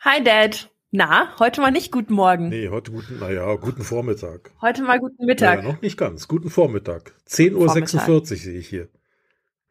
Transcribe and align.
Hi 0.00 0.22
Dad. 0.22 0.70
Na, 0.92 1.36
heute 1.38 1.60
mal 1.60 1.70
nicht 1.70 1.92
guten 1.92 2.14
Morgen. 2.14 2.48
Nee, 2.48 2.68
heute 2.68 2.90
guten, 2.90 3.18
naja, 3.18 3.54
guten 3.56 3.82
Vormittag. 3.82 4.50
Heute 4.62 4.82
mal 4.82 4.98
guten 4.98 5.26
Mittag. 5.26 5.62
Ja, 5.62 5.72
noch 5.72 5.82
nicht 5.82 5.98
ganz. 5.98 6.26
Guten 6.28 6.48
Vormittag. 6.48 7.12
10.46 7.28 8.08
Uhr 8.08 8.24
sehe 8.24 8.58
ich 8.58 8.68
hier. 8.68 8.88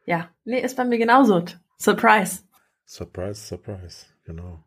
Ja, 0.05 0.29
nee, 0.43 0.61
ist 0.61 0.77
bei 0.77 0.85
mir 0.85 0.99
genauso. 0.99 1.43
Surprise. 1.79 2.43
Surprise, 2.85 3.41
surprise, 3.47 4.05
genau. 4.23 4.63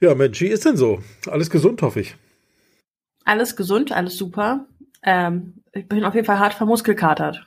Ja, 0.00 0.14
Mensch, 0.14 0.40
wie 0.40 0.46
ist 0.46 0.64
denn 0.64 0.76
so? 0.76 1.02
Alles 1.26 1.50
gesund, 1.50 1.82
hoffe 1.82 2.00
ich. 2.00 2.16
Alles 3.28 3.56
gesund, 3.56 3.92
alles 3.92 4.16
super. 4.16 4.64
Ähm, 5.02 5.62
ich 5.72 5.86
bin 5.86 6.02
auf 6.04 6.14
jeden 6.14 6.24
Fall 6.24 6.38
hart 6.38 6.54
vermuskelkatert. 6.54 7.46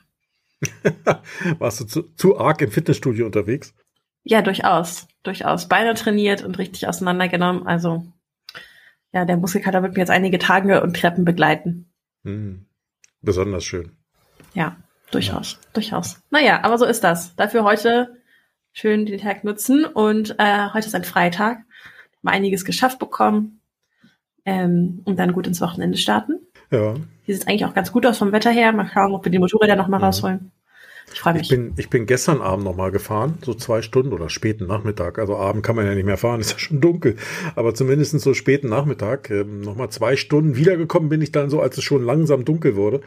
Warst 1.58 1.80
du 1.80 1.84
zu, 1.86 2.02
zu 2.14 2.38
arg 2.38 2.62
im 2.62 2.70
Fitnessstudio 2.70 3.26
unterwegs? 3.26 3.74
Ja, 4.22 4.42
durchaus. 4.42 5.08
Durchaus. 5.24 5.66
Beine 5.66 5.94
trainiert 5.94 6.44
und 6.44 6.56
richtig 6.58 6.86
auseinandergenommen. 6.86 7.66
Also, 7.66 8.06
ja, 9.10 9.24
der 9.24 9.36
Muskelkater 9.38 9.82
wird 9.82 9.94
mir 9.94 10.02
jetzt 10.02 10.10
einige 10.10 10.38
Tage 10.38 10.84
und 10.84 10.96
Treppen 10.96 11.24
begleiten. 11.24 11.90
Hm. 12.22 12.64
Besonders 13.20 13.64
schön. 13.64 13.90
Ja, 14.54 14.76
durchaus. 15.10 15.54
Ja. 15.54 15.68
Durchaus. 15.72 16.22
Naja, 16.30 16.62
aber 16.62 16.78
so 16.78 16.84
ist 16.84 17.02
das. 17.02 17.34
Dafür 17.34 17.64
heute 17.64 18.22
schön 18.72 19.04
den 19.04 19.18
Tag 19.18 19.42
nutzen 19.42 19.84
und 19.84 20.36
äh, 20.38 20.68
heute 20.72 20.86
ist 20.86 20.94
ein 20.94 21.02
Freitag. 21.02 21.58
Mal 22.20 22.30
einiges 22.30 22.64
geschafft 22.64 23.00
bekommen 23.00 23.61
ähm, 24.44 25.00
und 25.04 25.18
dann 25.18 25.32
gut 25.32 25.46
ins 25.46 25.60
Wochenende 25.60 25.98
starten. 25.98 26.40
Ja. 26.70 26.94
Hier 27.24 27.34
sieht 27.34 27.48
eigentlich 27.48 27.64
auch 27.64 27.74
ganz 27.74 27.92
gut 27.92 28.06
aus 28.06 28.18
vom 28.18 28.32
Wetter 28.32 28.50
her. 28.50 28.72
Mal 28.72 28.90
schauen, 28.92 29.12
ob 29.12 29.24
wir 29.24 29.32
die 29.32 29.38
Motorräder 29.38 29.76
noch 29.76 29.88
mal 29.88 29.98
mhm. 29.98 30.04
rausholen. 30.04 30.52
Ich 31.12 31.20
freue 31.20 31.34
mich. 31.34 31.42
Ich 31.42 31.48
bin, 31.50 31.74
ich 31.76 31.90
bin 31.90 32.06
gestern 32.06 32.40
Abend 32.40 32.64
noch 32.64 32.76
mal 32.76 32.90
gefahren, 32.90 33.38
so 33.42 33.54
zwei 33.54 33.82
Stunden 33.82 34.12
oder 34.12 34.30
späten 34.30 34.66
Nachmittag. 34.66 35.18
Also 35.18 35.36
Abend 35.36 35.62
kann 35.62 35.76
man 35.76 35.86
ja 35.86 35.94
nicht 35.94 36.06
mehr 36.06 36.16
fahren, 36.16 36.40
ist 36.40 36.52
ja 36.52 36.58
schon 36.58 36.80
dunkel. 36.80 37.16
Aber 37.54 37.74
zumindest 37.74 38.18
so 38.20 38.34
späten 38.34 38.68
Nachmittag, 38.68 39.30
ähm, 39.30 39.60
noch 39.60 39.76
mal 39.76 39.90
zwei 39.90 40.16
Stunden. 40.16 40.56
Wiedergekommen 40.56 41.08
bin 41.08 41.20
ich 41.20 41.32
dann 41.32 41.50
so, 41.50 41.60
als 41.60 41.76
es 41.76 41.84
schon 41.84 42.02
langsam 42.02 42.44
dunkel 42.44 42.76
wurde. 42.76 43.02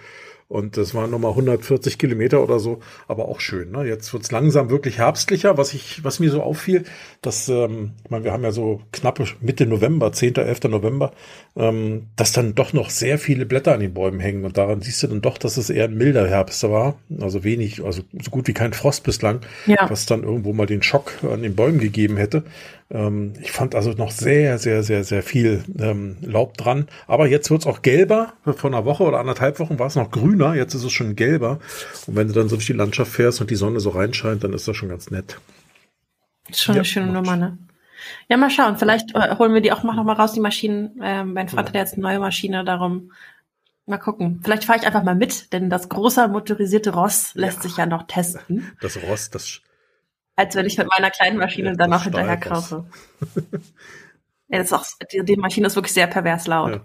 Und 0.48 0.78
das 0.78 0.94
waren 0.94 1.10
nochmal 1.10 1.32
140 1.32 1.98
Kilometer 1.98 2.44
oder 2.44 2.60
so, 2.60 2.80
aber 3.08 3.28
auch 3.28 3.40
schön. 3.40 3.72
Ne? 3.72 3.88
Jetzt 3.88 4.14
wird's 4.14 4.30
langsam 4.32 4.70
wirklich 4.70 5.00
herbstlicher. 5.00 5.58
Was 5.58 5.74
ich, 5.74 6.04
was 6.04 6.20
mir 6.20 6.30
so 6.30 6.44
auffiel, 6.44 6.84
dass, 7.24 7.50
ähm, 7.50 7.94
ich 8.04 8.12
meine, 8.12 8.26
wir 8.26 8.32
haben 8.32 8.44
ja 8.44 8.52
so 8.52 8.82
knappe 8.92 9.26
Mitte 9.42 9.66
November, 9.66 10.12
10., 10.12 10.36
11. 10.36 10.66
November, 10.66 11.14
ähm, 11.56 12.08
dass 12.16 12.32
dann 12.32 12.54
doch 12.54 12.74
noch 12.74 12.92
sehr 12.92 13.18
viele 13.18 13.48
Blätter 13.48 13.74
an 13.74 13.80
den 13.80 13.96
Bäumen 13.96 14.20
hängen. 14.20 14.46
Und 14.46 14.56
daran 14.56 14.82
siehst 14.82 15.02
du 15.02 15.08
dann 15.08 15.22
doch, 15.22 15.40
dass 15.40 15.58
es 15.58 15.72
eher 15.72 15.86
ein 15.86 15.98
milder 15.98 16.28
Herbst 16.28 16.62
war. 16.62 17.00
Also 17.20 17.44
wenig, 17.44 17.84
also 17.84 18.04
so 18.22 18.30
gut 18.30 18.48
wie 18.48 18.54
kein 18.54 18.74
Frost 18.74 19.04
bislang, 19.04 19.40
ja. 19.66 19.90
was 19.90 20.06
dann 20.06 20.22
irgendwo 20.22 20.54
mal 20.54 20.68
den 20.68 20.84
Schock 20.84 21.12
an 21.24 21.42
den 21.42 21.56
Bäumen 21.56 21.80
gegeben 21.80 22.18
hätte. 22.18 22.44
Ähm, 22.91 23.33
ich 23.41 23.52
fand 23.52 23.73
also 23.73 23.91
noch 23.91 24.11
sehr, 24.11 24.58
sehr, 24.59 24.83
sehr, 24.83 25.03
sehr 25.03 25.23
viel 25.23 25.64
ähm, 25.80 26.17
Laub 26.22 26.58
dran. 26.58 26.88
Aber 27.08 27.28
jetzt 27.28 27.50
wird's 27.50 27.66
auch 27.66 27.81
gelber. 27.81 28.33
Vor 28.44 28.69
einer 28.69 28.86
Woche 28.86 29.03
oder 29.03 29.19
anderthalb 29.19 29.59
Wochen 29.59 29.80
war 29.80 29.88
es 29.88 29.95
noch 29.95 30.11
grüner. 30.11 30.55
Jetzt 30.55 30.73
ist 30.73 30.83
es 30.83 30.91
schon 30.91 31.16
gelber. 31.16 31.59
Und 32.08 32.16
wenn 32.16 32.28
du 32.28 32.33
dann 32.33 32.47
so 32.47 32.56
durch 32.56 32.67
die 32.67 32.73
Landschaft 32.73 33.11
fährst 33.11 33.41
und 33.41 33.50
die 33.50 33.56
Sonne 33.56 33.80
so 33.80 33.89
reinscheint, 33.89 34.44
dann 34.44 34.53
ist 34.53 34.67
das 34.67 34.78
schon 34.78 34.89
ganz 34.89 35.09
nett. 35.09 35.39
Ist 36.50 36.63
schon 36.63 36.75
ja, 36.75 36.81
eine 36.81 36.86
schöne 36.86 37.11
Nummer, 37.11 37.36
ne? 37.36 37.58
Ja, 38.30 38.38
mal 38.38 38.52
schauen. 38.52 38.78
Vielleicht 38.78 39.16
äh, 39.16 39.36
holen 39.38 39.53
wir 39.53 39.61
die 39.61 39.72
auch 39.72 39.83
noch 39.83 39.95
mal 40.03 40.13
raus, 40.13 40.33
die 40.33 40.39
Maschinen. 40.39 41.00
Ähm, 41.02 41.33
mein 41.33 41.50
Vater 41.50 41.73
ja. 41.73 41.80
hat 41.80 41.88
jetzt 41.88 41.94
eine 41.94 42.03
neue 42.03 42.19
Maschine, 42.19 42.63
darum 42.63 43.11
mal 43.88 43.97
gucken. 43.97 44.41
Vielleicht 44.44 44.66
fahre 44.66 44.80
ich 44.80 44.86
einfach 44.86 45.03
mal 45.03 45.16
mit, 45.16 45.53
denn 45.53 45.69
das 45.69 45.89
große 45.89 46.28
motorisierte 46.28 46.91
Ross 46.91 47.33
lässt 47.36 47.58
ja. 47.58 47.63
sich 47.63 47.78
ja 47.78 47.86
noch 47.86 48.03
testen. 48.08 48.72
Das 48.81 48.97
Ross, 49.02 49.30
das 49.30 49.61
als 50.35 50.56
wenn 50.56 50.66
ich 50.66 50.78
mit 50.78 50.88
meiner 50.88 51.12
kleinen 51.12 51.38
Maschine 51.38 51.69
ja, 51.69 51.75
dann 51.75 51.90
noch 51.90 52.03
hinterher 52.03 52.38
kaufe. 52.38 52.85
ja, 54.50 54.57
das 54.59 54.68
ist 54.68 54.73
auch, 54.73 54.85
die, 55.12 55.23
die, 55.23 55.38
Maschine 55.38 55.68
ist 55.68 55.75
wirklich 55.75 55.94
sehr 55.94 56.07
pervers 56.07 56.47
laut. 56.47 56.72
Ja. 56.72 56.81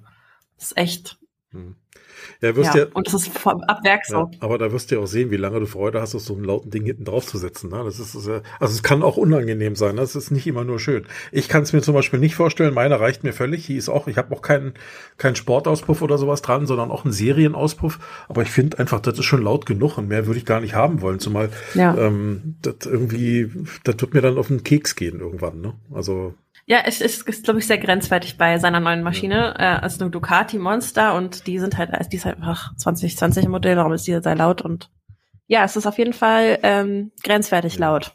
Das 0.56 0.66
ist 0.66 0.76
echt. 0.76 1.18
Hm. 1.50 1.76
Ja, 2.40 2.56
wirst 2.56 2.74
ja, 2.74 2.82
ja, 2.82 2.86
und 2.94 3.06
das 3.06 3.14
ist 3.14 3.38
vom, 3.38 3.62
ab 3.62 3.80
Werk 3.84 4.04
so. 4.06 4.16
Ja, 4.16 4.30
aber 4.40 4.58
da 4.58 4.72
wirst 4.72 4.90
du 4.90 4.96
ja 4.96 5.00
auch 5.00 5.06
sehen, 5.06 5.30
wie 5.30 5.36
lange 5.36 5.60
du 5.60 5.66
Freude 5.66 6.00
hast, 6.00 6.14
auf 6.14 6.22
so 6.22 6.34
einen 6.34 6.44
lauten 6.44 6.70
Ding 6.70 6.84
hinten 6.84 7.04
drauf 7.04 7.26
zu 7.26 7.38
setzen. 7.38 7.70
Ne? 7.70 7.82
Das 7.84 7.98
ist, 7.98 8.14
also 8.16 8.40
es 8.60 8.82
kann 8.82 9.02
auch 9.02 9.16
unangenehm 9.16 9.76
sein. 9.76 9.94
Ne? 9.94 10.00
Das 10.00 10.16
ist 10.16 10.30
nicht 10.30 10.46
immer 10.46 10.64
nur 10.64 10.78
schön. 10.78 11.06
Ich 11.32 11.48
kann 11.48 11.62
es 11.62 11.72
mir 11.72 11.82
zum 11.82 11.94
Beispiel 11.94 12.18
nicht 12.18 12.34
vorstellen. 12.34 12.74
Meine 12.74 13.00
reicht 13.00 13.24
mir 13.24 13.32
völlig. 13.32 13.66
Die 13.66 13.76
ist 13.76 13.88
auch, 13.88 14.06
ich 14.08 14.16
habe 14.16 14.34
auch 14.34 14.42
keinen 14.42 14.74
keinen 15.18 15.36
Sportauspuff 15.36 16.02
oder 16.02 16.18
sowas 16.18 16.42
dran, 16.42 16.66
sondern 16.66 16.90
auch 16.90 17.04
einen 17.04 17.12
Serienauspuff. 17.12 17.98
Aber 18.28 18.42
ich 18.42 18.50
finde 18.50 18.78
einfach, 18.78 19.00
das 19.00 19.18
ist 19.18 19.24
schon 19.24 19.42
laut 19.42 19.66
genug 19.66 19.98
und 19.98 20.08
mehr 20.08 20.26
würde 20.26 20.38
ich 20.38 20.46
gar 20.46 20.60
nicht 20.60 20.74
haben 20.74 21.00
wollen. 21.02 21.20
Zumal 21.20 21.50
ja. 21.74 21.96
ähm, 21.96 22.56
das 22.62 22.86
irgendwie, 22.86 23.50
das 23.84 23.96
wird 24.00 24.14
mir 24.14 24.22
dann 24.22 24.38
auf 24.38 24.48
den 24.48 24.64
Keks 24.64 24.96
gehen 24.96 25.20
irgendwann. 25.20 25.60
Ne? 25.60 25.74
Also 25.92 26.34
ja, 26.70 26.82
es 26.84 27.00
ist, 27.00 27.26
ist 27.26 27.42
glaube 27.42 27.58
ich, 27.58 27.66
sehr 27.66 27.78
grenzwertig 27.78 28.38
bei 28.38 28.56
seiner 28.58 28.78
neuen 28.78 29.02
Maschine. 29.02 29.56
Ja. 29.58 29.78
Äh, 29.78 29.86
ist 29.86 30.00
eine 30.00 30.08
Ducati 30.12 30.56
Monster 30.56 31.16
und 31.16 31.48
die 31.48 31.58
sind 31.58 31.76
halt, 31.76 31.90
die 32.12 32.16
ist 32.16 32.24
halt 32.24 32.36
einfach 32.36 32.76
2020 32.76 33.48
Modell, 33.48 33.74
darum 33.74 33.92
ist 33.92 34.06
die 34.06 34.16
sehr 34.22 34.36
laut 34.36 34.62
und 34.62 34.88
ja, 35.48 35.64
es 35.64 35.74
ist 35.74 35.88
auf 35.88 35.98
jeden 35.98 36.12
Fall 36.12 36.60
ähm, 36.62 37.10
grenzwertig 37.24 37.76
laut. 37.80 38.14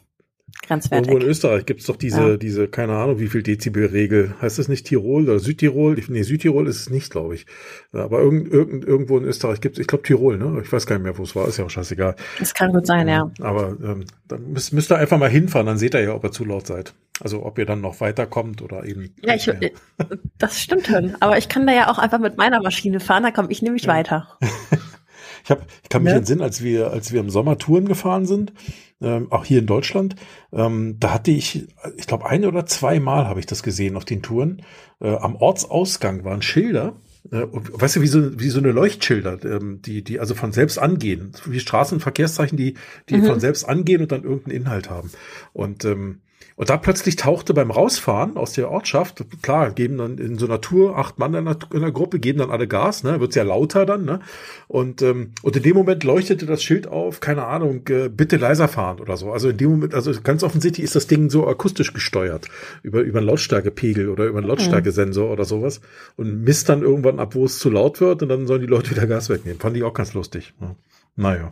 Grenzwertig. 0.62 1.08
Irgendwo 1.08 1.24
in 1.24 1.30
Österreich 1.30 1.66
gibt's 1.66 1.86
doch 1.86 1.96
diese, 1.96 2.30
ja. 2.30 2.36
diese, 2.36 2.68
keine 2.68 2.96
Ahnung, 2.96 3.18
wie 3.18 3.28
viel 3.28 3.42
Dezibel-Regel. 3.42 4.34
Heißt 4.40 4.58
das 4.58 4.68
nicht 4.68 4.86
Tirol 4.86 5.24
oder 5.24 5.38
Südtirol? 5.38 5.96
Nee, 6.08 6.22
Südtirol 6.22 6.68
ist 6.68 6.80
es 6.80 6.90
nicht, 6.90 7.10
glaube 7.10 7.34
ich. 7.34 7.46
Aber 7.92 8.20
irgend, 8.20 8.52
irgend, 8.52 8.84
irgendwo 8.84 9.18
in 9.18 9.24
Österreich 9.24 9.60
gibt's, 9.60 9.78
ich 9.78 9.86
glaube 9.86 10.04
Tirol, 10.04 10.38
ne? 10.38 10.60
Ich 10.62 10.72
weiß 10.72 10.86
gar 10.86 10.96
nicht 10.96 11.04
mehr, 11.04 11.18
wo 11.18 11.24
es 11.24 11.34
war, 11.34 11.48
ist 11.48 11.56
ja 11.58 11.64
auch 11.64 11.70
scheißegal. 11.70 12.14
Das 12.38 12.54
kann 12.54 12.72
gut 12.72 12.86
sein, 12.86 13.08
ja. 13.08 13.30
Aber 13.40 13.76
ähm, 13.82 14.04
dann 14.28 14.52
müsst, 14.52 14.72
müsst 14.72 14.90
ihr 14.92 14.98
einfach 14.98 15.18
mal 15.18 15.30
hinfahren, 15.30 15.66
dann 15.66 15.78
seht 15.78 15.94
ihr 15.94 16.02
ja, 16.02 16.14
ob 16.14 16.24
ihr 16.24 16.32
zu 16.32 16.44
laut 16.44 16.66
seid. 16.66 16.94
Also 17.20 17.44
ob 17.44 17.58
ihr 17.58 17.66
dann 17.66 17.80
noch 17.80 18.00
weiterkommt 18.00 18.62
oder 18.62 18.84
eben. 18.84 19.14
Ja, 19.22 19.34
ich, 19.34 19.50
das 20.38 20.60
stimmt 20.60 20.86
schon. 20.86 21.16
Aber 21.20 21.38
ich 21.38 21.48
kann 21.48 21.66
da 21.66 21.72
ja 21.72 21.90
auch 21.90 21.98
einfach 21.98 22.18
mit 22.18 22.36
meiner 22.36 22.60
Maschine 22.62 23.00
fahren, 23.00 23.24
da 23.24 23.30
komme 23.30 23.50
ich 23.50 23.62
nämlich 23.62 23.84
ja. 23.84 23.94
weiter. 23.94 24.38
ich, 25.44 25.50
hab, 25.50 25.66
ich 25.82 25.88
kann 25.88 26.02
mich 26.02 26.12
ja. 26.12 26.18
entsinnen, 26.18 26.42
als 26.42 26.62
wir, 26.62 26.90
als 26.90 27.12
wir 27.12 27.20
im 27.20 27.30
Sommer 27.30 27.58
Touren 27.58 27.86
gefahren 27.86 28.26
sind, 28.26 28.52
ähm, 29.00 29.30
auch 29.30 29.44
hier 29.44 29.58
in 29.58 29.66
Deutschland. 29.66 30.16
Ähm, 30.52 30.96
da 30.98 31.12
hatte 31.12 31.30
ich, 31.30 31.68
ich 31.96 32.06
glaube, 32.06 32.26
ein 32.26 32.44
oder 32.44 32.66
zwei 32.66 33.00
Mal 33.00 33.26
habe 33.26 33.40
ich 33.40 33.46
das 33.46 33.62
gesehen 33.62 33.96
auf 33.96 34.04
den 34.04 34.22
Touren. 34.22 34.62
Äh, 35.00 35.14
am 35.16 35.36
Ortsausgang 35.36 36.24
waren 36.24 36.42
Schilder. 36.42 36.96
Äh, 37.30 37.46
weißt 37.50 37.96
du, 37.96 38.00
wie 38.00 38.06
so, 38.06 38.40
wie 38.40 38.48
so 38.48 38.58
eine 38.58 38.72
Leuchtschilder, 38.72 39.44
ähm, 39.44 39.82
die, 39.82 40.02
die 40.02 40.20
also 40.20 40.34
von 40.34 40.52
selbst 40.52 40.78
angehen, 40.78 41.32
wie 41.46 41.60
Straßenverkehrszeichen, 41.60 42.56
die, 42.56 42.74
die 43.08 43.18
mhm. 43.18 43.26
von 43.26 43.40
selbst 43.40 43.64
angehen 43.64 44.02
und 44.02 44.12
dann 44.12 44.22
irgendeinen 44.22 44.56
Inhalt 44.56 44.88
haben. 44.88 45.10
Und 45.52 45.84
ähm, 45.84 46.20
und 46.54 46.70
da 46.70 46.76
plötzlich 46.76 47.16
tauchte 47.16 47.52
beim 47.52 47.70
Rausfahren 47.70 48.36
aus 48.36 48.52
der 48.52 48.70
Ortschaft, 48.70 49.24
klar, 49.42 49.70
geben 49.72 49.98
dann 49.98 50.18
in 50.18 50.38
so 50.38 50.46
einer 50.46 50.60
Tour 50.60 50.96
acht 50.96 51.18
Mann 51.18 51.34
in 51.34 51.44
der, 51.44 51.58
in 51.72 51.80
der 51.80 51.92
Gruppe, 51.92 52.18
geben 52.18 52.38
dann 52.38 52.50
alle 52.50 52.68
Gas, 52.68 53.02
ne, 53.02 53.20
wird's 53.20 53.34
ja 53.34 53.42
lauter 53.42 53.84
dann, 53.84 54.04
ne? 54.04 54.20
Und, 54.68 55.02
ähm, 55.02 55.32
und 55.42 55.56
in 55.56 55.62
dem 55.62 55.76
Moment 55.76 56.04
leuchtete 56.04 56.46
das 56.46 56.62
Schild 56.62 56.86
auf, 56.86 57.20
keine 57.20 57.46
Ahnung, 57.46 57.86
äh, 57.88 58.08
bitte 58.08 58.36
leiser 58.36 58.68
fahren 58.68 59.00
oder 59.00 59.16
so. 59.16 59.32
Also 59.32 59.50
in 59.50 59.56
dem 59.56 59.70
Moment, 59.70 59.94
also 59.94 60.12
ganz 60.22 60.42
offensichtlich 60.42 60.84
ist 60.84 60.96
das 60.96 61.06
Ding 61.06 61.30
so 61.30 61.46
akustisch 61.46 61.92
gesteuert, 61.92 62.48
über, 62.82 63.00
über 63.00 63.18
einen 63.18 63.26
Lautstärkepegel 63.26 64.08
oder 64.08 64.24
über 64.26 64.38
einen 64.38 64.46
Lautstärkesensor 64.46 65.30
oder 65.30 65.44
sowas 65.44 65.80
und 66.16 66.42
misst 66.42 66.68
dann 66.68 66.82
irgendwann 66.82 67.20
ab, 67.20 67.34
wo 67.34 67.44
es 67.44 67.58
zu 67.58 67.70
laut 67.70 68.00
wird 68.00 68.22
und 68.22 68.28
dann 68.28 68.46
sollen 68.46 68.60
die 68.60 68.66
Leute 68.66 68.90
wieder 68.92 69.06
Gas 69.06 69.28
wegnehmen. 69.28 69.60
Fand 69.60 69.76
ich 69.76 69.82
auch 69.82 69.94
ganz 69.94 70.14
lustig. 70.14 70.54
Ja. 70.60 70.76
Naja. 71.16 71.50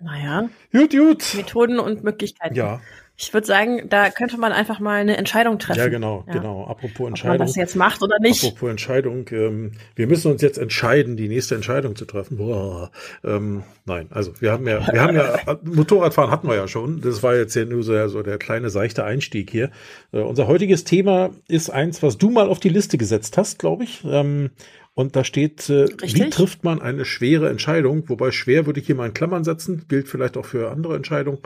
Naja. 0.00 0.48
Gut, 0.72 0.90
gut. 0.90 1.34
Methoden 1.36 1.78
und 1.78 2.04
Möglichkeiten. 2.04 2.54
Ja. 2.54 2.80
Ich 3.20 3.34
würde 3.34 3.48
sagen, 3.48 3.88
da 3.88 4.10
könnte 4.10 4.38
man 4.38 4.52
einfach 4.52 4.78
mal 4.78 5.00
eine 5.00 5.16
Entscheidung 5.16 5.58
treffen. 5.58 5.80
Ja, 5.80 5.88
genau, 5.88 6.22
ja. 6.28 6.34
genau. 6.34 6.66
Apropos 6.68 7.08
Entscheidung. 7.08 7.34
Ob 7.34 7.38
man 7.40 7.48
das 7.48 7.56
jetzt 7.56 7.74
macht 7.74 8.00
oder 8.00 8.20
nicht. 8.20 8.44
Apropos 8.44 8.70
Entscheidung. 8.70 9.26
Ähm, 9.32 9.72
wir 9.96 10.06
müssen 10.06 10.30
uns 10.30 10.40
jetzt 10.40 10.56
entscheiden, 10.56 11.16
die 11.16 11.26
nächste 11.26 11.56
Entscheidung 11.56 11.96
zu 11.96 12.04
treffen. 12.04 12.36
Boah, 12.36 12.92
ähm, 13.24 13.64
nein, 13.86 14.06
also 14.10 14.40
wir 14.40 14.52
haben 14.52 14.68
ja, 14.68 14.86
wir 14.92 15.02
haben 15.02 15.16
ja, 15.16 15.36
Motorradfahren 15.64 16.30
hatten 16.30 16.46
wir 16.46 16.54
ja 16.54 16.68
schon. 16.68 17.00
Das 17.00 17.24
war 17.24 17.34
jetzt 17.34 17.56
ja 17.56 17.64
nur 17.64 17.82
so, 17.82 18.06
so 18.06 18.22
der 18.22 18.38
kleine 18.38 18.70
seichte 18.70 19.02
Einstieg 19.02 19.50
hier. 19.50 19.72
Äh, 20.12 20.20
unser 20.20 20.46
heutiges 20.46 20.84
Thema 20.84 21.30
ist 21.48 21.70
eins, 21.70 22.04
was 22.04 22.18
du 22.18 22.30
mal 22.30 22.48
auf 22.48 22.60
die 22.60 22.68
Liste 22.68 22.98
gesetzt 22.98 23.36
hast, 23.36 23.58
glaube 23.58 23.82
ich. 23.82 24.04
Ähm, 24.04 24.50
und 24.98 25.14
da 25.14 25.22
steht, 25.22 25.70
äh, 25.70 25.86
wie 26.02 26.28
trifft 26.28 26.64
man 26.64 26.82
eine 26.82 27.04
schwere 27.04 27.48
Entscheidung? 27.50 28.08
Wobei 28.08 28.32
schwer 28.32 28.66
würde 28.66 28.80
ich 28.80 28.86
hier 28.86 28.96
mal 28.96 29.06
in 29.06 29.14
Klammern 29.14 29.44
setzen, 29.44 29.84
gilt 29.86 30.08
vielleicht 30.08 30.36
auch 30.36 30.44
für 30.44 30.72
andere 30.72 30.96
Entscheidungen. 30.96 31.38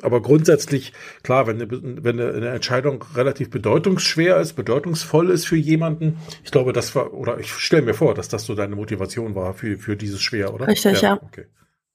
Aber 0.00 0.22
grundsätzlich, 0.22 0.94
klar, 1.22 1.46
wenn 1.46 1.60
eine, 1.60 1.70
wenn 2.02 2.18
eine 2.18 2.48
Entscheidung 2.48 3.04
relativ 3.14 3.50
bedeutungsschwer 3.50 4.40
ist, 4.40 4.54
bedeutungsvoll 4.54 5.28
ist 5.28 5.46
für 5.46 5.56
jemanden, 5.56 6.16
ich 6.44 6.50
glaube, 6.50 6.72
das 6.72 6.94
war, 6.94 7.12
oder 7.12 7.38
ich 7.38 7.52
stelle 7.52 7.82
mir 7.82 7.92
vor, 7.92 8.14
dass 8.14 8.30
das 8.30 8.46
so 8.46 8.54
deine 8.54 8.74
Motivation 8.74 9.34
war 9.34 9.52
für, 9.52 9.76
für 9.76 9.96
dieses 9.96 10.22
Schwer, 10.22 10.54
oder? 10.54 10.66
Richtig, 10.66 11.02
ja. 11.02 11.16
ja. 11.16 11.22
Okay. 11.22 11.44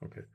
okay. 0.01 0.25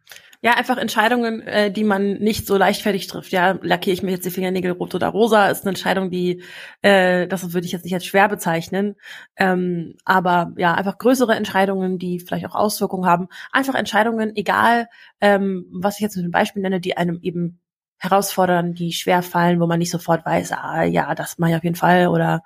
Ja, 0.44 0.52
einfach 0.58 0.76
Entscheidungen, 0.76 1.40
äh, 1.40 1.70
die 1.72 1.84
man 1.84 2.18
nicht 2.18 2.46
so 2.46 2.58
leichtfertig 2.58 3.06
trifft. 3.06 3.32
Ja, 3.32 3.58
lackiere 3.62 3.94
ich 3.94 4.02
mir 4.02 4.10
jetzt 4.10 4.26
die 4.26 4.30
Fingernägel 4.30 4.72
rot 4.72 4.94
oder 4.94 5.08
rosa, 5.08 5.48
ist 5.48 5.62
eine 5.62 5.70
Entscheidung, 5.70 6.10
die, 6.10 6.42
äh, 6.82 7.26
das 7.26 7.54
würde 7.54 7.64
ich 7.66 7.72
jetzt 7.72 7.84
nicht 7.84 7.94
als 7.94 8.04
schwer 8.04 8.28
bezeichnen. 8.28 8.94
Ähm, 9.36 9.94
aber 10.04 10.52
ja, 10.58 10.74
einfach 10.74 10.98
größere 10.98 11.34
Entscheidungen, 11.34 11.98
die 11.98 12.20
vielleicht 12.20 12.44
auch 12.44 12.54
Auswirkungen 12.54 13.06
haben. 13.06 13.28
Einfach 13.52 13.74
Entscheidungen, 13.74 14.36
egal, 14.36 14.88
ähm, 15.22 15.64
was 15.72 15.94
ich 15.94 16.02
jetzt 16.02 16.16
mit 16.16 16.26
dem 16.26 16.30
Beispiel 16.30 16.60
nenne, 16.60 16.78
die 16.78 16.98
einem 16.98 17.20
eben 17.22 17.58
herausfordern, 17.96 18.74
die 18.74 18.92
schwer 18.92 19.22
fallen, 19.22 19.60
wo 19.60 19.66
man 19.66 19.78
nicht 19.78 19.90
sofort 19.90 20.26
weiß, 20.26 20.52
ah 20.52 20.82
ja, 20.82 21.14
das 21.14 21.38
mache 21.38 21.52
ich 21.52 21.56
auf 21.56 21.64
jeden 21.64 21.76
Fall 21.76 22.08
oder 22.08 22.42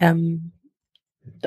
ähm, 0.00 0.50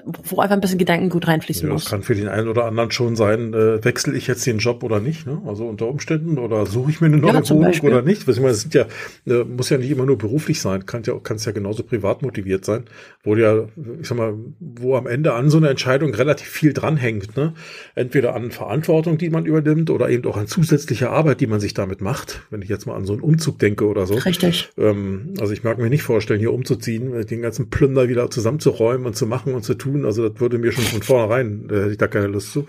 wo 0.05 0.39
einfach 0.39 0.55
ein 0.55 0.61
bisschen 0.61 0.77
Gedankengut 0.77 1.27
reinfließen 1.27 1.67
ja, 1.67 1.73
muss. 1.73 1.83
Das 1.83 1.91
kann 1.91 2.03
für 2.03 2.15
den 2.15 2.27
einen 2.27 2.47
oder 2.47 2.65
anderen 2.65 2.91
schon 2.91 3.15
sein, 3.15 3.53
äh, 3.53 3.83
wechsle 3.83 4.15
ich 4.15 4.27
jetzt 4.27 4.45
den 4.45 4.59
Job 4.59 4.83
oder 4.83 4.99
nicht, 4.99 5.25
ne? 5.25 5.41
Also 5.45 5.67
unter 5.67 5.87
Umständen 5.87 6.37
oder 6.37 6.65
suche 6.65 6.91
ich 6.91 7.01
mir 7.01 7.07
eine 7.07 7.17
neue 7.17 7.33
ja, 7.33 7.49
Wohnung 7.49 7.63
Beispiel. 7.63 7.89
oder 7.89 8.01
nicht? 8.01 8.27
Was 8.27 8.35
ich 8.35 8.41
meine, 8.41 8.53
es 8.53 8.61
sind 8.61 8.73
ja, 8.73 8.85
äh, 9.25 9.43
muss 9.43 9.69
ja 9.69 9.77
nicht 9.77 9.91
immer 9.91 10.05
nur 10.05 10.17
beruflich 10.17 10.61
sein, 10.61 10.85
kann 10.85 11.03
ja 11.03 11.17
kann 11.19 11.37
es 11.37 11.45
ja 11.45 11.51
genauso 11.51 11.83
privat 11.83 12.21
motiviert 12.21 12.65
sein, 12.65 12.85
wo 13.23 13.35
ja, 13.35 13.65
ich 14.01 14.07
sag 14.07 14.17
mal, 14.17 14.33
wo 14.59 14.95
am 14.95 15.07
Ende 15.07 15.33
an 15.33 15.49
so 15.49 15.57
einer 15.57 15.69
Entscheidung 15.69 16.13
relativ 16.13 16.47
viel 16.47 16.73
dranhängt, 16.73 17.35
ne? 17.35 17.53
Entweder 17.95 18.35
an 18.35 18.51
Verantwortung, 18.51 19.17
die 19.17 19.29
man 19.29 19.45
übernimmt, 19.45 19.89
oder 19.89 20.09
eben 20.09 20.27
auch 20.29 20.37
an 20.37 20.47
zusätzlicher 20.47 21.11
Arbeit, 21.11 21.41
die 21.41 21.47
man 21.47 21.59
sich 21.59 21.73
damit 21.73 22.01
macht. 22.01 22.41
Wenn 22.49 22.61
ich 22.61 22.69
jetzt 22.69 22.85
mal 22.85 22.95
an 22.95 23.05
so 23.05 23.13
einen 23.13 23.21
Umzug 23.21 23.59
denke 23.59 23.85
oder 23.85 24.05
so. 24.05 24.15
Richtig. 24.15 24.69
Ähm, 24.77 25.33
also 25.39 25.53
ich 25.53 25.63
mag 25.63 25.77
mir 25.77 25.89
nicht 25.89 26.03
vorstellen, 26.03 26.39
hier 26.39 26.53
umzuziehen, 26.53 27.25
den 27.25 27.41
ganzen 27.41 27.69
Plünder 27.69 28.07
wieder 28.07 28.29
zusammenzuräumen 28.29 29.07
und 29.07 29.15
zu 29.15 29.25
machen 29.25 29.53
und 29.53 29.63
zu 29.63 29.68
tun. 29.75 30.05
Also 30.05 30.29
das 30.29 30.39
würde 30.39 30.57
mir 30.57 30.71
schon 30.71 30.83
von 30.83 31.01
vornherein, 31.01 31.67
äh, 31.69 31.75
hätte 31.75 31.91
ich 31.91 31.97
da 31.97 32.07
keine 32.07 32.27
Lust 32.27 32.51
zu. 32.51 32.67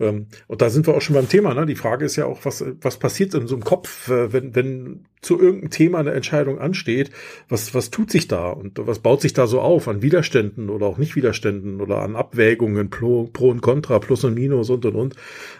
Ähm, 0.00 0.26
und 0.46 0.62
da 0.62 0.70
sind 0.70 0.86
wir 0.86 0.94
auch 0.94 1.00
schon 1.00 1.14
beim 1.14 1.28
Thema. 1.28 1.54
Ne? 1.54 1.66
Die 1.66 1.74
Frage 1.74 2.04
ist 2.04 2.16
ja 2.16 2.26
auch, 2.26 2.44
was, 2.44 2.64
was 2.80 2.98
passiert 2.98 3.34
in 3.34 3.46
so 3.46 3.54
einem 3.54 3.64
Kopf, 3.64 4.08
äh, 4.08 4.32
wenn, 4.32 4.54
wenn 4.54 5.04
zu 5.20 5.40
irgendeinem 5.40 5.70
Thema 5.70 5.98
eine 5.98 6.12
Entscheidung 6.12 6.58
ansteht, 6.58 7.10
was, 7.48 7.74
was 7.74 7.90
tut 7.90 8.10
sich 8.10 8.28
da 8.28 8.50
und 8.50 8.78
was 8.86 9.00
baut 9.00 9.20
sich 9.20 9.32
da 9.32 9.46
so 9.46 9.60
auf 9.60 9.88
an 9.88 10.02
Widerständen 10.02 10.70
oder 10.70 10.86
auch 10.86 10.98
Nicht-Widerständen 10.98 11.80
oder 11.80 12.02
an 12.02 12.14
Abwägungen, 12.14 12.90
Pro, 12.90 13.24
Pro 13.24 13.50
und 13.50 13.60
Contra, 13.60 13.98
Plus 13.98 14.24
und 14.24 14.34
Minus 14.34 14.70
und 14.70 14.84
und 14.86 14.94
und. 14.94 15.16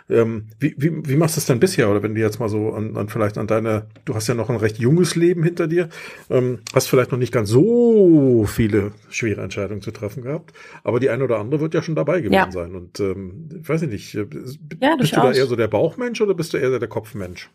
Ähm, 0.08 0.46
wie, 0.58 0.74
wie, 0.78 1.06
wie 1.06 1.16
machst 1.16 1.36
du 1.36 1.40
es 1.40 1.46
denn 1.46 1.60
bisher? 1.60 1.90
Oder 1.90 2.02
wenn 2.02 2.14
du 2.14 2.20
jetzt 2.20 2.38
mal 2.38 2.48
so 2.48 2.72
an, 2.72 2.96
an 2.96 3.08
vielleicht 3.08 3.36
an 3.36 3.46
deine, 3.46 3.86
du 4.04 4.14
hast 4.14 4.28
ja 4.28 4.34
noch 4.34 4.48
ein 4.48 4.56
recht 4.56 4.78
junges 4.78 5.16
Leben 5.16 5.42
hinter 5.42 5.66
dir, 5.66 5.88
ähm, 6.30 6.60
hast 6.72 6.88
vielleicht 6.88 7.10
noch 7.10 7.18
nicht 7.18 7.32
ganz 7.32 7.48
so 7.50 8.44
viele 8.46 8.92
schwere 9.10 9.42
Entscheidungen 9.42 9.82
zu 9.82 9.90
treffen 9.90 10.22
gehabt, 10.22 10.52
aber 10.84 11.00
die 11.00 11.10
eine 11.10 11.24
oder 11.24 11.38
andere 11.38 11.60
wird 11.60 11.74
ja 11.74 11.82
schon 11.82 11.96
dabei 11.96 12.20
gewesen 12.20 12.34
ja. 12.34 12.50
sein. 12.50 12.74
Und 12.74 13.00
ähm, 13.00 13.48
ich 13.60 13.68
weiß 13.68 13.82
nicht, 13.82 14.14
äh, 14.14 14.27
ja, 14.80 14.96
bist 14.96 15.16
du 15.16 15.20
da 15.20 15.32
eher 15.32 15.46
so 15.46 15.56
der 15.56 15.68
Bauchmensch 15.68 16.20
oder 16.20 16.34
bist 16.34 16.52
du 16.52 16.56
eher 16.56 16.78
der 16.78 16.88
Kopfmensch? 16.88 17.50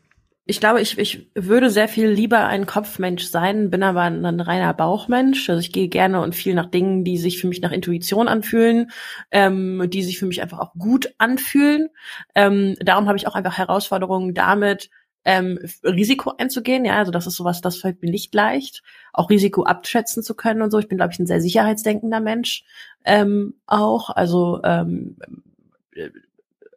Ich 0.45 0.59
glaube, 0.59 0.81
ich, 0.81 0.97
ich 0.97 1.29
würde 1.35 1.69
sehr 1.69 1.87
viel 1.87 2.09
lieber 2.09 2.45
ein 2.45 2.65
Kopfmensch 2.65 3.23
sein, 3.23 3.69
bin 3.69 3.81
aber 3.81 4.01
ein, 4.01 4.25
ein 4.25 4.41
reiner 4.41 4.73
Bauchmensch. 4.73 5.49
Also 5.49 5.61
ich 5.61 5.71
gehe 5.71 5.87
gerne 5.87 6.19
und 6.19 6.35
viel 6.35 6.53
nach 6.53 6.65
Dingen, 6.65 7.05
die 7.05 7.17
sich 7.17 7.39
für 7.39 7.47
mich 7.47 7.61
nach 7.61 7.71
Intuition 7.71 8.27
anfühlen, 8.27 8.91
ähm, 9.31 9.89
die 9.89 10.03
sich 10.03 10.19
für 10.19 10.25
mich 10.25 10.41
einfach 10.41 10.59
auch 10.59 10.73
gut 10.73 11.13
anfühlen. 11.17 11.87
Ähm, 12.35 12.75
darum 12.81 13.07
habe 13.07 13.17
ich 13.17 13.25
auch 13.25 13.35
einfach 13.35 13.57
Herausforderungen 13.57 14.33
damit, 14.33 14.89
ähm, 15.23 15.59
Risiko 15.83 16.33
einzugehen. 16.37 16.83
Ja, 16.83 16.97
also 16.97 17.11
das 17.11 17.25
ist 17.25 17.35
sowas, 17.35 17.61
das 17.61 17.77
fällt 17.77 18.01
mir 18.01 18.11
nicht 18.11 18.33
leicht, 18.33 18.83
auch 19.13 19.29
Risiko 19.29 19.63
abschätzen 19.63 20.23
zu 20.23 20.35
können 20.35 20.61
und 20.61 20.71
so. 20.71 20.79
Ich 20.79 20.89
bin, 20.89 20.97
glaube 20.97 21.13
ich, 21.13 21.19
ein 21.19 21.27
sehr 21.27 21.39
sicherheitsdenkender 21.39 22.19
Mensch 22.19 22.65
ähm, 23.05 23.55
auch. 23.65 24.09
Also 24.09 24.59
ähm, 24.63 25.15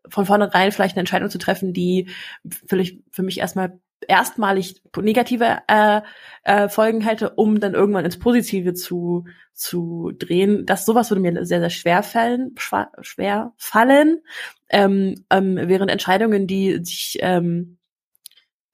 von 0.08 0.26
vornherein 0.26 0.72
vielleicht 0.72 0.96
eine 0.96 1.00
Entscheidung 1.00 1.30
zu 1.30 1.38
treffen, 1.38 1.72
die 1.72 2.08
vielleicht 2.66 2.98
für 3.10 3.22
mich 3.22 3.38
erstmal 3.38 3.78
erstmalig 4.08 4.82
negative 4.96 5.58
äh, 5.68 6.00
äh, 6.44 6.68
Folgen 6.68 7.00
hätte, 7.00 7.30
um 7.30 7.60
dann 7.60 7.74
irgendwann 7.74 8.04
ins 8.04 8.18
Positive 8.18 8.74
zu 8.74 9.24
zu 9.52 10.12
drehen. 10.18 10.66
Das 10.66 10.84
sowas 10.84 11.10
würde 11.10 11.22
mir 11.22 11.44
sehr 11.46 11.60
sehr 11.60 11.70
schwer 11.70 12.02
fallen, 12.02 12.54
schwer 13.00 13.52
fallen, 13.56 14.20
ähm, 14.68 15.24
ähm, 15.30 15.56
während 15.56 15.90
Entscheidungen, 15.90 16.46
die 16.46 16.84
sich 16.84 17.18
ähm, 17.20 17.75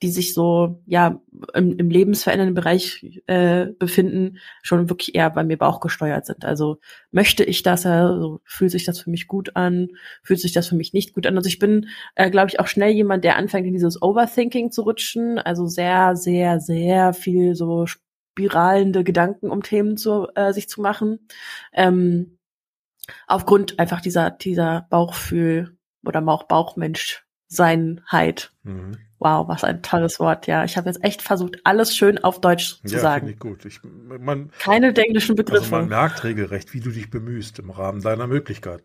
die 0.02 0.10
sich 0.10 0.34
so 0.34 0.82
ja 0.84 1.20
im, 1.54 1.78
im 1.78 1.88
lebensverändernden 1.88 2.54
Bereich 2.54 3.22
äh, 3.26 3.66
befinden, 3.78 4.38
schon 4.62 4.90
wirklich 4.90 5.14
eher 5.14 5.30
bei 5.30 5.44
mir 5.44 5.56
bauchgesteuert 5.56 6.26
sind. 6.26 6.44
Also 6.44 6.78
möchte 7.12 7.44
ich 7.44 7.62
das, 7.62 7.86
also 7.86 8.40
fühlt 8.44 8.72
sich 8.72 8.84
das 8.84 8.98
für 8.98 9.10
mich 9.10 9.28
gut 9.28 9.54
an, 9.54 9.88
fühlt 10.24 10.40
sich 10.40 10.52
das 10.52 10.66
für 10.66 10.74
mich 10.74 10.92
nicht 10.92 11.14
gut 11.14 11.26
an. 11.26 11.36
Also 11.36 11.48
ich 11.48 11.60
bin, 11.60 11.88
äh, 12.16 12.30
glaube 12.30 12.48
ich, 12.48 12.58
auch 12.58 12.66
schnell 12.66 12.90
jemand, 12.90 13.22
der 13.22 13.36
anfängt 13.36 13.66
in 13.66 13.72
dieses 13.72 14.02
Overthinking 14.02 14.72
zu 14.72 14.82
rutschen, 14.82 15.38
also 15.38 15.66
sehr, 15.66 16.16
sehr, 16.16 16.58
sehr 16.58 17.12
viel 17.14 17.54
so 17.54 17.86
spiralende 17.86 19.04
Gedanken 19.04 19.50
um 19.50 19.62
Themen 19.62 19.96
zu 19.96 20.26
äh, 20.34 20.52
sich 20.52 20.68
zu 20.68 20.80
machen. 20.80 21.28
Ähm, 21.72 22.38
aufgrund 23.28 23.78
einfach 23.78 24.00
dieser 24.00 24.30
dieser 24.30 24.86
Bauchfühl 24.90 25.76
oder 26.04 26.20
Bauch 26.22 26.44
Bauchmensch 26.44 27.24
Seinheit. 27.52 28.50
Mhm. 28.64 28.96
Wow, 29.18 29.46
was 29.46 29.62
ein 29.62 29.82
tolles 29.82 30.18
Wort. 30.18 30.48
Ja, 30.48 30.64
ich 30.64 30.76
habe 30.76 30.88
jetzt 30.88 31.04
echt 31.04 31.22
versucht, 31.22 31.58
alles 31.62 31.94
schön 31.94 32.18
auf 32.24 32.40
Deutsch 32.40 32.80
zu 32.84 32.94
ja, 32.94 33.00
sagen. 33.00 33.28
Ich 33.28 33.38
gut. 33.38 33.64
Ich, 33.64 33.80
man, 33.84 34.50
Keine 34.58 34.92
englischen 34.96 35.36
Begriffe. 35.36 35.62
Also 35.62 35.76
man 35.76 35.88
merkt 35.88 36.24
regelrecht, 36.24 36.74
wie 36.74 36.80
du 36.80 36.90
dich 36.90 37.08
bemühst 37.08 37.60
im 37.60 37.70
Rahmen 37.70 38.02
deiner 38.02 38.26
Möglichkeiten. 38.26 38.82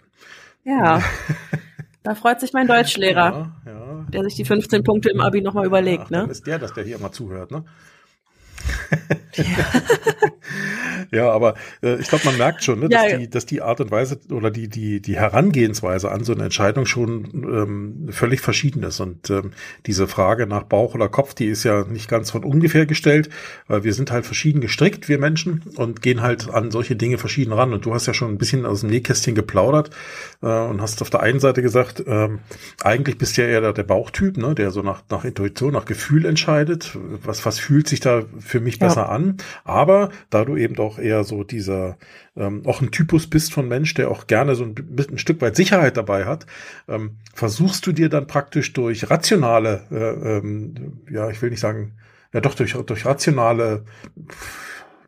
Ja. 0.64 1.02
da 2.04 2.14
freut 2.14 2.40
sich 2.40 2.54
mein 2.54 2.68
Deutschlehrer, 2.68 3.52
ja, 3.66 3.72
ja. 3.72 4.06
der 4.10 4.24
sich 4.26 4.36
die 4.36 4.46
15 4.46 4.84
Punkte 4.84 5.10
im 5.10 5.22
Abi 5.22 5.42
nochmal 5.42 5.66
überlegt. 5.66 6.12
Ja, 6.12 6.18
ne? 6.18 6.22
Dann 6.24 6.30
ist 6.30 6.46
der, 6.46 6.60
dass 6.60 6.74
der 6.74 6.84
hier 6.84 7.00
mal 7.00 7.12
zuhört. 7.12 7.50
Ne? 7.50 7.64
ja, 11.12 11.30
aber 11.32 11.56
äh, 11.82 12.00
ich 12.00 12.08
glaube, 12.08 12.26
man 12.26 12.38
merkt 12.38 12.64
schon, 12.64 12.80
ne, 12.80 12.90
dass, 12.90 13.12
ja, 13.12 13.18
die, 13.18 13.30
dass 13.30 13.46
die 13.46 13.62
Art 13.62 13.82
und 13.82 13.92
Weise 13.92 14.20
oder 14.32 14.52
die, 14.52 14.68
die, 14.68 15.02
die 15.02 15.16
Herangehensweise 15.16 16.12
an 16.12 16.24
so 16.24 16.34
eine 16.34 16.46
Entscheidung 16.46 16.86
schon 16.86 17.26
ähm, 17.34 18.10
völlig 18.12 18.42
verschieden 18.42 18.84
ist. 18.84 19.00
Und 19.00 19.30
ähm, 19.30 19.52
diese 19.86 20.08
Frage 20.08 20.48
nach 20.48 20.64
Bauch 20.64 20.96
oder 20.96 21.10
Kopf, 21.10 21.34
die 21.34 21.46
ist 21.48 21.64
ja 21.64 21.84
nicht 21.86 22.10
ganz 22.10 22.32
von 22.32 22.44
ungefähr 22.44 22.86
gestellt, 22.86 23.30
weil 23.68 23.84
wir 23.84 23.94
sind 23.94 24.12
halt 24.12 24.26
verschieden 24.26 24.62
gestrickt, 24.62 25.10
wir 25.10 25.20
Menschen, 25.20 25.64
und 25.76 26.02
gehen 26.02 26.22
halt 26.22 26.50
an 26.50 26.72
solche 26.72 26.96
Dinge 26.96 27.18
verschieden 27.18 27.54
ran. 27.54 27.74
Und 27.74 27.86
du 27.86 27.94
hast 27.94 28.08
ja 28.08 28.14
schon 28.14 28.32
ein 28.32 28.38
bisschen 28.38 28.66
aus 28.66 28.82
dem 28.82 28.90
Nähkästchen 28.90 29.36
geplaudert 29.36 29.92
äh, 30.42 30.48
und 30.48 30.82
hast 30.82 31.02
auf 31.02 31.10
der 31.10 31.22
einen 31.22 31.40
Seite 31.40 31.62
gesagt, 31.62 32.04
ähm, 32.08 32.40
eigentlich 32.84 33.18
bist 33.18 33.38
du 33.38 33.42
ja 33.42 33.48
eher 33.48 33.62
der, 33.62 33.74
der 33.74 33.84
Bauchtyp, 33.84 34.38
ne, 34.38 34.56
der 34.56 34.72
so 34.72 34.82
nach, 34.82 35.04
nach 35.10 35.26
Intuition, 35.26 35.74
nach 35.74 35.86
Gefühl 35.86 36.26
entscheidet. 36.26 36.98
Was, 37.24 37.46
was 37.46 37.60
fühlt 37.60 37.88
sich 37.88 38.00
da 38.00 38.24
für 38.40 38.60
mich 38.60 38.77
besser 38.80 39.04
ja. 39.04 39.10
an? 39.10 39.38
Aber 39.64 40.10
da 40.30 40.46
du 40.46 40.56
eben 40.56 40.78
auch 40.80 41.00
eher 41.00 41.24
so 41.24 41.44
dieser, 41.44 41.98
ähm, 42.36 42.64
auch 42.66 42.82
ein 42.82 42.92
Typus 42.92 43.28
bist 43.28 43.54
von 43.54 43.68
Mensch, 43.68 43.94
der 43.94 44.10
auch 44.10 44.28
gerne 44.28 44.56
so 44.56 44.64
ein, 44.64 44.76
ein 44.98 45.18
Stück 45.18 45.42
weit 45.42 45.56
Sicherheit 45.56 45.98
dabei 45.98 46.26
hat, 46.26 46.46
ähm, 46.88 47.18
versuchst 47.34 47.86
du 47.88 47.92
dir 47.92 48.10
dann 48.10 48.28
praktisch 48.28 48.74
durch 48.74 49.10
rationale, 49.10 49.84
äh, 49.92 50.38
ähm, 50.38 51.02
ja, 51.10 51.30
ich 51.30 51.42
will 51.42 51.50
nicht 51.50 51.60
sagen, 51.60 51.94
ja 52.34 52.42
doch 52.42 52.56
durch, 52.56 52.74
durch 52.74 53.06
rationale 53.06 53.86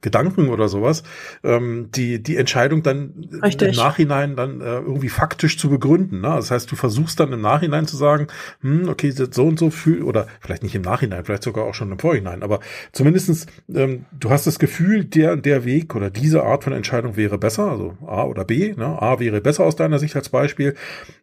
Gedanken 0.01 0.50
oder 0.50 0.70
sowas, 0.70 1.03
ähm, 1.44 1.89
die, 1.94 2.22
die 2.22 2.38
Entscheidung 2.38 2.84
dann 2.84 3.27
Richtig. 3.44 3.70
im 3.70 3.75
Nachhinein 3.75 4.36
dann 4.36 4.62
äh, 4.62 4.79
irgendwie 4.79 5.10
faktisch 5.10 5.58
zu 5.58 5.70
begründen. 5.70 6.22
Ne? 6.22 6.27
Das 6.29 6.51
heißt, 6.51 6.72
du 6.72 6.75
versuchst 6.75 7.20
dann 7.20 7.34
im 7.34 7.41
Nachhinein 7.41 7.88
zu 7.88 7.98
sagen, 7.98 8.27
hm, 8.62 8.89
okay, 8.89 9.12
so 9.12 9.46
und 9.46 9.60
so 9.60 9.70
fühl, 9.70 10.03
oder 10.03 10.27
vielleicht 10.39 10.63
nicht 10.63 10.75
im 10.75 10.82
Nachhinein, 10.82 11.25
vielleicht 11.25 11.44
sogar 11.44 11.65
auch 11.65 11.74
schon 11.74 11.91
im 11.91 12.00
Vorhinein, 12.00 12.44
aber 12.44 12.60
zumindestens 12.91 13.46
ähm, 13.74 14.06
du 14.12 14.29
hast 14.29 14.48
das 14.48 14.60
Gefühl, 14.60 15.06
der 15.06 15.36
der 15.36 15.65
Weg 15.65 15.96
oder 15.96 16.10
diese 16.10 16.44
Art 16.44 16.63
von 16.63 16.74
Entscheidung 16.74 17.15
wäre 17.15 17.38
besser, 17.38 17.72
also 17.72 17.98
A 18.06 18.24
oder 18.24 18.46
B, 18.46 18.74
ne? 18.75 19.01
A 19.01 19.20
wäre 19.20 19.41
besser 19.41 19.65
aus 19.65 19.75
deiner 19.75 20.00
Sicht 20.00 20.15
als 20.15 20.29
Beispiel. 20.29 20.75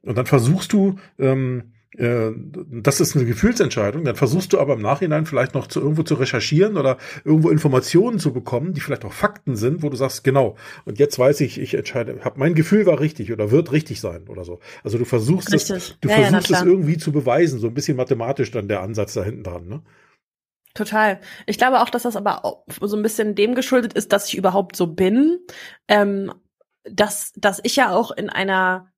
Und 0.03 0.19
dann 0.19 0.27
versuchst 0.27 0.73
du, 0.73 0.97
ähm, 1.19 1.63
äh, 1.63 1.76
das 1.99 3.01
ist 3.01 3.17
eine 3.17 3.25
Gefühlsentscheidung, 3.25 4.05
dann 4.05 4.17
versuchst 4.17 4.53
du 4.53 4.59
aber 4.59 4.75
im 4.75 4.83
Nachhinein 4.83 5.25
vielleicht 5.25 5.55
noch 5.55 5.67
zu 5.67 5.81
irgendwo 5.81 6.03
zu 6.03 6.15
recherchieren 6.15 6.77
oder 6.77 6.99
irgendwo 7.25 7.49
Informationen 7.49 8.19
zu 8.19 8.35
bekommen, 8.35 8.75
die 8.75 8.81
vielleicht 8.81 9.07
auch 9.07 9.13
Fakten 9.13 9.57
sind, 9.57 9.83
wo 9.83 9.89
du 9.89 9.97
sagst, 9.97 10.23
genau, 10.23 10.57
und 10.85 10.99
jetzt 10.99 11.19
weiß 11.19 11.41
ich, 11.41 11.59
ich 11.59 11.73
entscheide, 11.75 12.21
hab, 12.23 12.37
mein 12.37 12.55
Gefühl 12.55 12.85
war 12.85 13.01
richtig 13.01 13.33
oder 13.33 13.51
wird 13.51 13.73
richtig 13.73 14.01
sein 14.01 14.29
oder 14.29 14.45
so. 14.45 14.61
Also 14.85 14.99
du 14.99 15.07
versuchst 15.07 15.55
es, 15.55 15.67
du 16.01 16.09
ja, 16.09 16.17
versuchst 16.17 16.51
ja, 16.51 16.59
es 16.59 16.65
irgendwie 16.65 16.99
zu 16.99 17.13
beweisen, 17.13 17.59
so 17.61 17.69
ein 17.69 17.75
bisschen 17.75 17.97
mathematisch 17.97 18.51
dann 18.51 18.69
der 18.69 18.83
Ansatz 18.83 19.15
da 19.15 19.25
hinten 19.25 19.43
dran, 19.43 19.67
ne? 19.67 19.83
Total. 20.75 21.21
Ich 21.47 21.57
glaube 21.57 21.81
auch, 21.81 21.89
dass 21.89 22.03
das 22.03 22.17
aber 22.17 22.45
auch 22.45 22.65
so 22.83 22.97
ein 22.97 23.03
bisschen 23.03 23.35
dem 23.35 23.55
geschuldet 23.55 23.95
ist, 23.95 24.13
dass 24.13 24.29
ich 24.29 24.37
überhaupt 24.37 24.77
so 24.77 24.89
bin, 24.89 25.39
ähm, 25.89 26.31
dass, 26.85 27.33
dass 27.37 27.61
ich 27.63 27.77
ja 27.77 27.95
auch 27.95 28.11
in 28.11 28.29
einer 28.29 28.93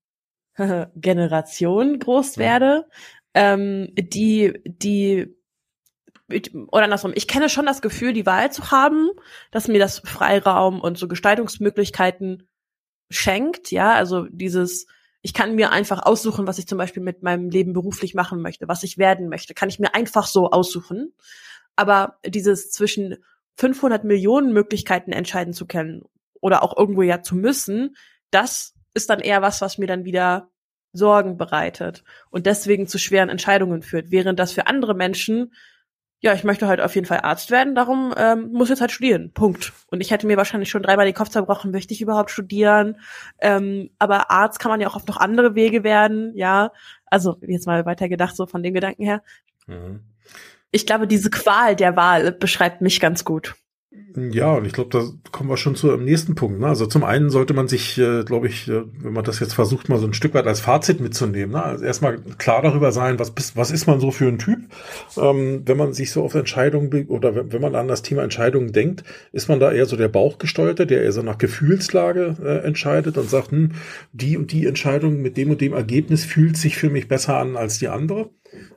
Generation 0.96 1.98
groß 1.98 2.38
werde, 2.38 2.86
ähm, 3.34 3.92
die, 3.96 4.60
die 4.64 5.34
oder 6.70 6.84
andersrum, 6.84 7.12
ich 7.14 7.26
kenne 7.26 7.48
schon 7.48 7.64
das 7.64 7.80
Gefühl, 7.80 8.12
die 8.12 8.26
Wahl 8.26 8.52
zu 8.52 8.70
haben, 8.70 9.08
dass 9.50 9.68
mir 9.68 9.78
das 9.78 10.00
Freiraum 10.00 10.80
und 10.80 10.98
so 10.98 11.08
Gestaltungsmöglichkeiten 11.08 12.46
schenkt, 13.10 13.70
ja, 13.70 13.94
also 13.94 14.26
dieses 14.30 14.86
Ich 15.22 15.32
kann 15.32 15.54
mir 15.54 15.72
einfach 15.72 16.02
aussuchen, 16.04 16.46
was 16.46 16.58
ich 16.58 16.68
zum 16.68 16.78
Beispiel 16.78 17.02
mit 17.02 17.22
meinem 17.22 17.50
Leben 17.50 17.72
beruflich 17.72 18.14
machen 18.14 18.42
möchte, 18.42 18.68
was 18.68 18.82
ich 18.82 18.98
werden 18.98 19.28
möchte. 19.28 19.54
Kann 19.54 19.68
ich 19.68 19.78
mir 19.78 19.94
einfach 19.94 20.26
so 20.26 20.50
aussuchen. 20.50 21.14
Aber 21.76 22.18
dieses 22.26 22.70
zwischen 22.70 23.16
500 23.56 24.04
Millionen 24.04 24.52
Möglichkeiten 24.52 25.12
entscheiden 25.12 25.54
zu 25.54 25.66
können 25.66 26.02
oder 26.40 26.62
auch 26.62 26.76
irgendwo 26.76 27.02
ja 27.02 27.22
zu 27.22 27.34
müssen, 27.34 27.96
das 28.30 28.74
ist 28.98 29.08
dann 29.08 29.20
eher 29.20 29.40
was, 29.40 29.62
was 29.62 29.78
mir 29.78 29.86
dann 29.86 30.04
wieder 30.04 30.50
Sorgen 30.92 31.36
bereitet 31.36 32.04
und 32.30 32.46
deswegen 32.46 32.86
zu 32.86 32.98
schweren 32.98 33.28
Entscheidungen 33.28 33.82
führt, 33.82 34.10
während 34.10 34.38
das 34.38 34.52
für 34.52 34.66
andere 34.66 34.94
Menschen 34.94 35.52
ja, 36.20 36.34
ich 36.34 36.42
möchte 36.42 36.66
halt 36.66 36.80
auf 36.80 36.94
jeden 36.96 37.06
Fall 37.06 37.20
Arzt 37.20 37.50
werden, 37.50 37.76
darum 37.76 38.12
ähm, 38.16 38.50
muss 38.52 38.70
jetzt 38.70 38.80
halt 38.80 38.90
studieren. 38.90 39.30
Punkt. 39.32 39.72
Und 39.90 40.00
ich 40.00 40.10
hätte 40.10 40.26
mir 40.26 40.36
wahrscheinlich 40.36 40.68
schon 40.68 40.82
dreimal 40.82 41.06
den 41.06 41.14
Kopf 41.14 41.28
zerbrochen, 41.28 41.70
möchte 41.70 41.94
ich 41.94 42.00
überhaupt 42.00 42.30
studieren? 42.30 42.96
Ähm, 43.40 43.90
aber 44.00 44.30
Arzt 44.30 44.58
kann 44.58 44.70
man 44.70 44.80
ja 44.80 44.88
auch 44.88 44.96
auf 44.96 45.06
noch 45.06 45.16
andere 45.16 45.54
Wege 45.54 45.84
werden, 45.84 46.32
ja. 46.34 46.72
Also 47.06 47.36
jetzt 47.42 47.66
mal 47.66 47.86
weiter 47.86 48.08
gedacht, 48.08 48.34
so 48.34 48.46
von 48.46 48.64
dem 48.64 48.74
Gedanken 48.74 49.04
her. 49.04 49.22
Mhm. 49.66 50.00
Ich 50.72 50.86
glaube, 50.86 51.06
diese 51.06 51.30
Qual 51.30 51.76
der 51.76 51.94
Wahl 51.94 52.32
beschreibt 52.32 52.80
mich 52.80 52.98
ganz 52.98 53.24
gut. 53.24 53.54
Ja, 54.16 54.54
und 54.54 54.64
ich 54.64 54.72
glaube, 54.72 54.90
da 54.90 55.04
kommen 55.30 55.50
wir 55.50 55.56
schon 55.56 55.76
zu 55.76 55.92
einem 55.92 56.04
nächsten 56.04 56.34
Punkt. 56.34 56.60
Ne? 56.60 56.66
Also 56.66 56.86
zum 56.86 57.04
einen 57.04 57.30
sollte 57.30 57.54
man 57.54 57.68
sich, 57.68 57.98
äh, 57.98 58.24
glaube 58.24 58.48
ich, 58.48 58.68
äh, 58.68 58.82
wenn 59.00 59.12
man 59.12 59.24
das 59.24 59.38
jetzt 59.38 59.54
versucht, 59.54 59.88
mal 59.88 59.98
so 59.98 60.06
ein 60.06 60.14
Stück 60.14 60.34
weit 60.34 60.46
als 60.46 60.60
Fazit 60.60 61.00
mitzunehmen, 61.00 61.52
ne? 61.52 61.62
also 61.62 61.84
erstmal 61.84 62.18
klar 62.38 62.62
darüber 62.62 62.90
sein, 62.90 63.18
was, 63.18 63.30
bist, 63.30 63.56
was 63.56 63.70
ist 63.70 63.86
man 63.86 64.00
so 64.00 64.10
für 64.10 64.26
ein 64.26 64.38
Typ. 64.38 64.58
Ähm, 65.16 65.62
wenn 65.66 65.76
man 65.76 65.92
sich 65.92 66.10
so 66.10 66.22
auf 66.22 66.34
Entscheidungen 66.34 67.06
oder 67.08 67.34
wenn, 67.34 67.52
wenn 67.52 67.62
man 67.62 67.74
an 67.74 67.88
das 67.88 68.02
Thema 68.02 68.22
Entscheidungen 68.22 68.72
denkt, 68.72 69.04
ist 69.32 69.48
man 69.48 69.60
da 69.60 69.72
eher 69.72 69.86
so 69.86 69.96
der 69.96 70.08
Bauchgesteuerte, 70.08 70.86
der 70.86 71.02
eher 71.02 71.12
so 71.12 71.22
nach 71.22 71.38
Gefühlslage 71.38 72.36
äh, 72.42 72.66
entscheidet 72.66 73.18
und 73.18 73.28
sagt, 73.28 73.52
hm, 73.52 73.72
die 74.12 74.36
und 74.36 74.52
die 74.52 74.66
Entscheidung 74.66 75.20
mit 75.22 75.36
dem 75.36 75.50
und 75.50 75.60
dem 75.60 75.74
Ergebnis 75.74 76.24
fühlt 76.24 76.56
sich 76.56 76.76
für 76.76 76.90
mich 76.90 77.08
besser 77.08 77.36
an 77.36 77.56
als 77.56 77.78
die 77.78 77.88
andere 77.88 78.30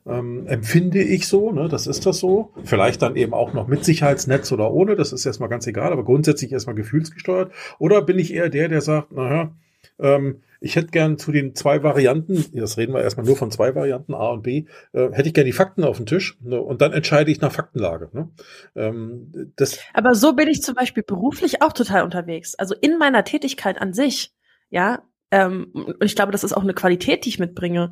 ähm, 0.06 0.48
empfinde 0.48 1.02
ich 1.02 1.28
so, 1.28 1.52
ne, 1.52 1.70
das 1.70 1.88
ist 1.88 2.06
das 2.06 2.20
so. 2.20 2.54
Vielleicht 2.64 3.02
dann 3.02 3.16
eben 3.16 3.34
auch 3.34 3.54
noch 3.54 3.68
mit 3.68 3.86
Sicherheitsnetz 3.86 4.52
oder 4.52 4.72
ohne, 4.72 4.96
das 4.96 5.14
ist 5.14 5.26
erstmal 5.26 5.50
ganz 5.50 5.68
egal, 5.68 5.92
aber 5.92 6.04
grundsätzlich 6.04 6.52
erstmal 6.52 6.76
gefühlsgesteuert. 6.76 7.52
Oder 7.80 8.02
bin 8.02 8.20
ich 8.20 8.34
eher 8.34 8.50
der, 8.50 8.68
der 8.68 8.82
sagt, 8.82 9.12
naja, 9.12 9.52
ähm, 10.00 10.42
ich 10.64 10.76
hätte 10.76 10.88
gern 10.88 11.18
zu 11.18 11.32
den 11.32 11.56
zwei 11.56 11.82
Varianten, 11.82 12.46
das 12.54 12.78
reden 12.78 12.94
wir 12.94 13.02
erstmal 13.02 13.26
nur 13.26 13.36
von 13.36 13.50
zwei 13.50 13.74
Varianten, 13.74 14.14
A 14.14 14.28
und 14.30 14.44
B, 14.44 14.66
äh, 14.94 15.12
hätte 15.12 15.28
ich 15.28 15.34
gern 15.34 15.48
die 15.48 15.52
Fakten 15.52 15.84
auf 15.84 15.98
den 15.98 16.06
Tisch 16.06 16.38
ne, 16.42 16.62
und 16.62 16.82
dann 16.82 16.94
entscheide 16.94 17.32
ich 17.32 17.42
nach 17.42 17.52
Faktenlage. 17.52 18.10
Ne? 18.14 18.30
Ähm, 18.76 19.52
das 19.56 19.80
Aber 19.94 20.14
so 20.14 20.34
bin 20.34 20.48
ich 20.48 20.62
zum 20.62 20.76
Beispiel 20.76 21.04
beruflich 21.04 21.64
auch 21.64 21.74
total 21.74 22.04
unterwegs. 22.04 22.54
Also 22.56 22.76
in 22.80 23.00
meiner 23.00 23.24
Tätigkeit 23.24 23.82
an 23.82 23.94
sich, 23.94 24.34
ja, 24.70 25.04
ähm, 25.32 25.72
und 25.74 26.04
ich 26.04 26.16
glaube, 26.16 26.32
das 26.32 26.44
ist 26.44 26.54
auch 26.54 26.64
eine 26.64 26.74
Qualität, 26.76 27.26
die 27.26 27.30
ich 27.30 27.40
mitbringe 27.40 27.92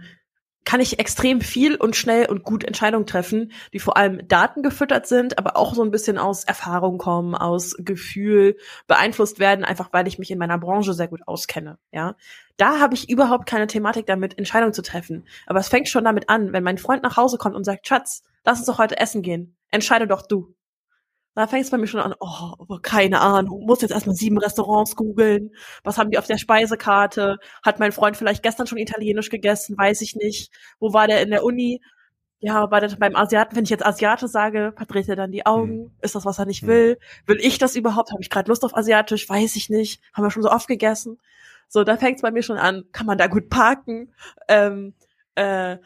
kann 0.66 0.82
ich 0.82 1.00
extrem 1.00 1.42
viel 1.42 1.76
und 1.76 1.96
schnell 1.96 2.26
und 2.28 2.44
gut 2.44 2.64
Entscheidungen 2.64 3.06
treffen, 3.06 3.52
die 3.74 3.80
vor 3.80 3.98
allem 3.98 4.28
datengefüttert 4.28 5.08
sind, 5.08 5.38
aber 5.38 5.58
auch 5.58 5.74
so 5.74 5.84
ein 5.84 5.92
bisschen 5.92 6.18
aus 6.18 6.44
Erfahrung 6.44 6.98
kommen, 6.98 7.34
aus 7.36 7.76
Gefühl 7.80 8.58
beeinflusst 8.88 9.40
werden, 9.40 9.66
einfach 9.66 9.90
weil 9.94 10.08
ich 10.08 10.20
mich 10.20 10.32
in 10.32 10.38
meiner 10.38 10.58
Branche 10.58 10.94
sehr 10.94 11.08
gut 11.08 11.22
auskenne. 11.28 11.80
Ja, 11.92 12.16
da 12.58 12.80
habe 12.80 12.94
ich 12.94 13.10
überhaupt 13.10 13.48
keine 13.48 13.68
Thematik 13.68 14.06
damit, 14.06 14.38
Entscheidungen 14.38 14.74
zu 14.74 14.82
treffen. 14.82 15.26
Aber 15.48 15.60
es 15.60 15.70
fängt 15.70 15.90
schon 15.90 16.04
damit 16.04 16.30
an, 16.30 16.54
wenn 16.54 16.64
mein 16.64 16.78
Freund 16.78 17.04
nach 17.04 17.18
Hause 17.18 17.38
kommt 17.38 17.56
und 17.56 17.64
sagt, 17.64 17.88
Schatz, 17.88 18.24
lass 18.46 18.60
uns 18.60 18.68
doch 18.68 18.78
heute 18.78 19.00
essen 19.00 19.22
gehen. 19.22 19.56
Entscheide 19.72 20.08
doch 20.08 20.28
du. 20.28 20.54
Da 21.36 21.48
fängt 21.48 21.64
es 21.64 21.72
bei 21.72 21.78
mir 21.78 21.88
schon 21.88 22.02
an, 22.02 22.16
oh, 22.20 22.80
keine 22.82 23.22
Ahnung, 23.22 23.66
muss 23.66 23.82
jetzt 23.82 23.92
erstmal 23.92 24.16
sieben 24.16 24.38
Restaurants 24.38 24.96
googeln. 24.96 25.52
Was 25.84 25.98
haben 25.98 26.12
die 26.12 26.18
auf 26.18 26.28
der 26.28 26.38
Speisekarte? 26.38 27.38
Hat 27.64 27.80
mein 27.80 27.92
Freund 27.92 28.18
vielleicht 28.18 28.44
gestern 28.44 28.68
schon 28.68 28.78
Italienisch 28.78 29.30
gegessen? 29.30 29.78
Weiß 29.78 30.02
ich 30.02 30.16
nicht. 30.16 30.52
Wo 30.80 30.92
war 30.94 31.08
der 31.08 31.22
in 31.22 31.30
der 31.30 31.44
Uni? 31.44 31.82
Ja, 32.42 32.72
war 32.72 32.82
der 32.82 32.96
beim 32.96 33.16
Asiaten, 33.16 33.56
wenn 33.56 33.66
ich 33.66 33.70
jetzt 33.70 33.86
Asiate 33.86 34.28
sage, 34.28 34.74
verdreht 34.76 35.10
er 35.10 35.18
dann 35.18 35.32
die 35.32 35.46
Augen? 35.46 35.86
Hm. 35.86 35.92
Ist 36.02 36.16
das, 36.16 36.26
was 36.26 36.40
er 36.40 36.46
nicht 36.46 36.62
hm. 36.62 36.68
will? 36.70 37.00
Will 37.26 37.38
ich 37.42 37.58
das 37.58 37.76
überhaupt? 37.76 38.12
Habe 38.12 38.22
ich 38.22 38.30
gerade 38.30 38.50
Lust 38.50 38.64
auf 38.64 38.76
Asiatisch? 38.76 39.30
Weiß 39.30 39.56
ich 39.56 39.70
nicht. 39.70 40.02
Haben 40.14 40.24
wir 40.24 40.32
schon 40.32 40.44
so 40.44 40.52
oft 40.52 40.68
gegessen. 40.68 41.20
So, 41.68 41.84
da 41.84 41.98
fängt 41.98 42.16
es 42.16 42.22
bei 42.22 42.32
mir 42.32 42.44
schon 42.44 42.58
an. 42.58 42.86
Kann 42.92 43.06
man 43.06 43.18
da 43.18 43.28
gut 43.28 43.50
parken? 43.50 44.14
Ähm, 44.48 44.94
äh, 45.36 45.78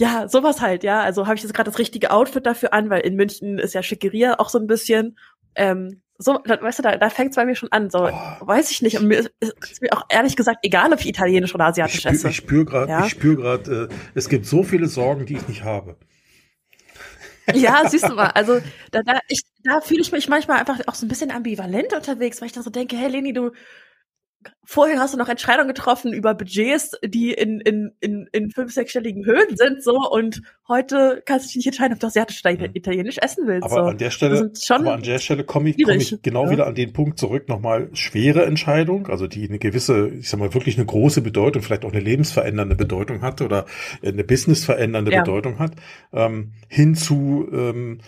ja, 0.00 0.28
sowas 0.28 0.62
halt, 0.62 0.82
ja. 0.82 1.02
Also 1.02 1.26
habe 1.26 1.36
ich 1.36 1.42
jetzt 1.42 1.52
gerade 1.52 1.70
das 1.70 1.78
richtige 1.78 2.10
Outfit 2.10 2.46
dafür 2.46 2.72
an, 2.72 2.88
weil 2.88 3.02
in 3.02 3.16
München 3.16 3.58
ist 3.58 3.74
ja 3.74 3.82
Schickeria 3.82 4.38
auch 4.38 4.48
so 4.48 4.58
ein 4.58 4.66
bisschen. 4.66 5.18
Ähm, 5.54 6.00
so, 6.16 6.38
da, 6.38 6.60
weißt 6.60 6.78
du, 6.78 6.82
da, 6.82 6.96
da 6.96 7.10
fängt 7.10 7.30
es 7.30 7.36
bei 7.36 7.44
mir 7.44 7.54
schon 7.54 7.70
an. 7.70 7.90
So, 7.90 8.08
oh. 8.08 8.46
weiß 8.46 8.70
ich 8.70 8.80
nicht. 8.80 8.98
Und 8.98 9.08
mir 9.08 9.18
ist, 9.18 9.30
ist, 9.40 9.82
mir 9.82 9.92
auch 9.92 10.06
ehrlich 10.08 10.36
gesagt 10.36 10.60
egal, 10.62 10.90
ob 10.94 11.00
ich 11.00 11.08
Italienisch 11.08 11.54
oder 11.54 11.66
Asiatisch 11.66 11.96
ich 11.96 12.00
spür, 12.00 12.12
esse. 12.12 12.28
Ich 12.30 12.36
spüre 12.36 12.64
gerade, 12.64 12.90
ja? 12.90 13.04
ich 13.04 13.10
spüre 13.10 13.36
gerade, 13.36 13.88
äh, 13.90 13.94
es 14.14 14.30
gibt 14.30 14.46
so 14.46 14.62
viele 14.62 14.86
Sorgen, 14.86 15.26
die 15.26 15.36
ich 15.36 15.46
nicht 15.46 15.64
habe. 15.64 15.96
Ja, 17.52 17.86
siehst 17.86 18.08
du 18.08 18.14
mal, 18.14 18.28
also 18.28 18.60
da, 18.92 19.02
da, 19.02 19.18
ich, 19.28 19.42
da 19.64 19.80
fühle 19.80 20.00
ich 20.00 20.12
mich 20.12 20.28
manchmal 20.28 20.60
einfach 20.60 20.78
auch 20.86 20.94
so 20.94 21.04
ein 21.04 21.08
bisschen 21.08 21.30
ambivalent 21.30 21.92
unterwegs, 21.92 22.40
weil 22.40 22.46
ich 22.46 22.52
dann 22.52 22.62
so 22.62 22.70
denke, 22.70 22.96
hey 22.96 23.08
Leni, 23.08 23.32
du, 23.32 23.50
vorhin 24.64 25.00
hast 25.00 25.12
du 25.12 25.18
noch 25.18 25.28
Entscheidungen 25.28 25.68
getroffen 25.68 26.12
über 26.12 26.34
Budgets, 26.34 26.92
die 27.04 27.32
in, 27.32 27.60
in, 27.60 27.92
in, 28.00 28.28
in 28.32 28.50
fünf, 28.50 28.72
sechsstelligen 28.72 29.24
Höhen 29.26 29.56
sind, 29.56 29.82
so, 29.82 29.98
und 30.10 30.42
heute 30.68 31.22
kannst 31.26 31.46
du 31.46 31.48
dich 31.48 31.56
nicht 31.56 31.66
entscheiden, 31.66 31.94
ob 31.94 32.00
du 32.00 32.06
asiatisch 32.06 32.44
oder 32.44 32.68
mhm. 32.68 32.74
italienisch 32.74 33.18
essen 33.18 33.46
willst. 33.46 33.64
Aber 33.64 33.74
so. 33.74 33.90
an 33.90 33.98
der 33.98 34.10
Stelle, 34.10 34.52
aber 34.68 34.94
an 34.94 35.02
der 35.02 35.18
Stelle 35.18 35.44
komme 35.44 35.70
ich, 35.70 35.82
komm 35.82 35.96
ich 35.96 36.22
genau 36.22 36.46
ja. 36.46 36.50
wieder 36.52 36.66
an 36.66 36.74
den 36.74 36.92
Punkt 36.92 37.18
zurück, 37.18 37.48
nochmal 37.48 37.90
schwere 37.94 38.44
Entscheidung, 38.46 39.08
also 39.08 39.26
die 39.26 39.48
eine 39.48 39.58
gewisse, 39.58 40.08
ich 40.08 40.28
sag 40.28 40.38
mal, 40.38 40.54
wirklich 40.54 40.76
eine 40.76 40.86
große 40.86 41.20
Bedeutung, 41.20 41.62
vielleicht 41.62 41.84
auch 41.84 41.92
eine 41.92 42.00
lebensverändernde 42.00 42.76
Bedeutung 42.76 43.22
hat 43.22 43.42
oder 43.42 43.66
eine 44.04 44.22
businessverändernde 44.22 45.12
ja. 45.12 45.22
Bedeutung 45.22 45.58
hat, 45.58 45.72
ähm, 46.12 46.52
hin 46.68 46.94
zu 46.94 47.48
ähm, 47.52 48.00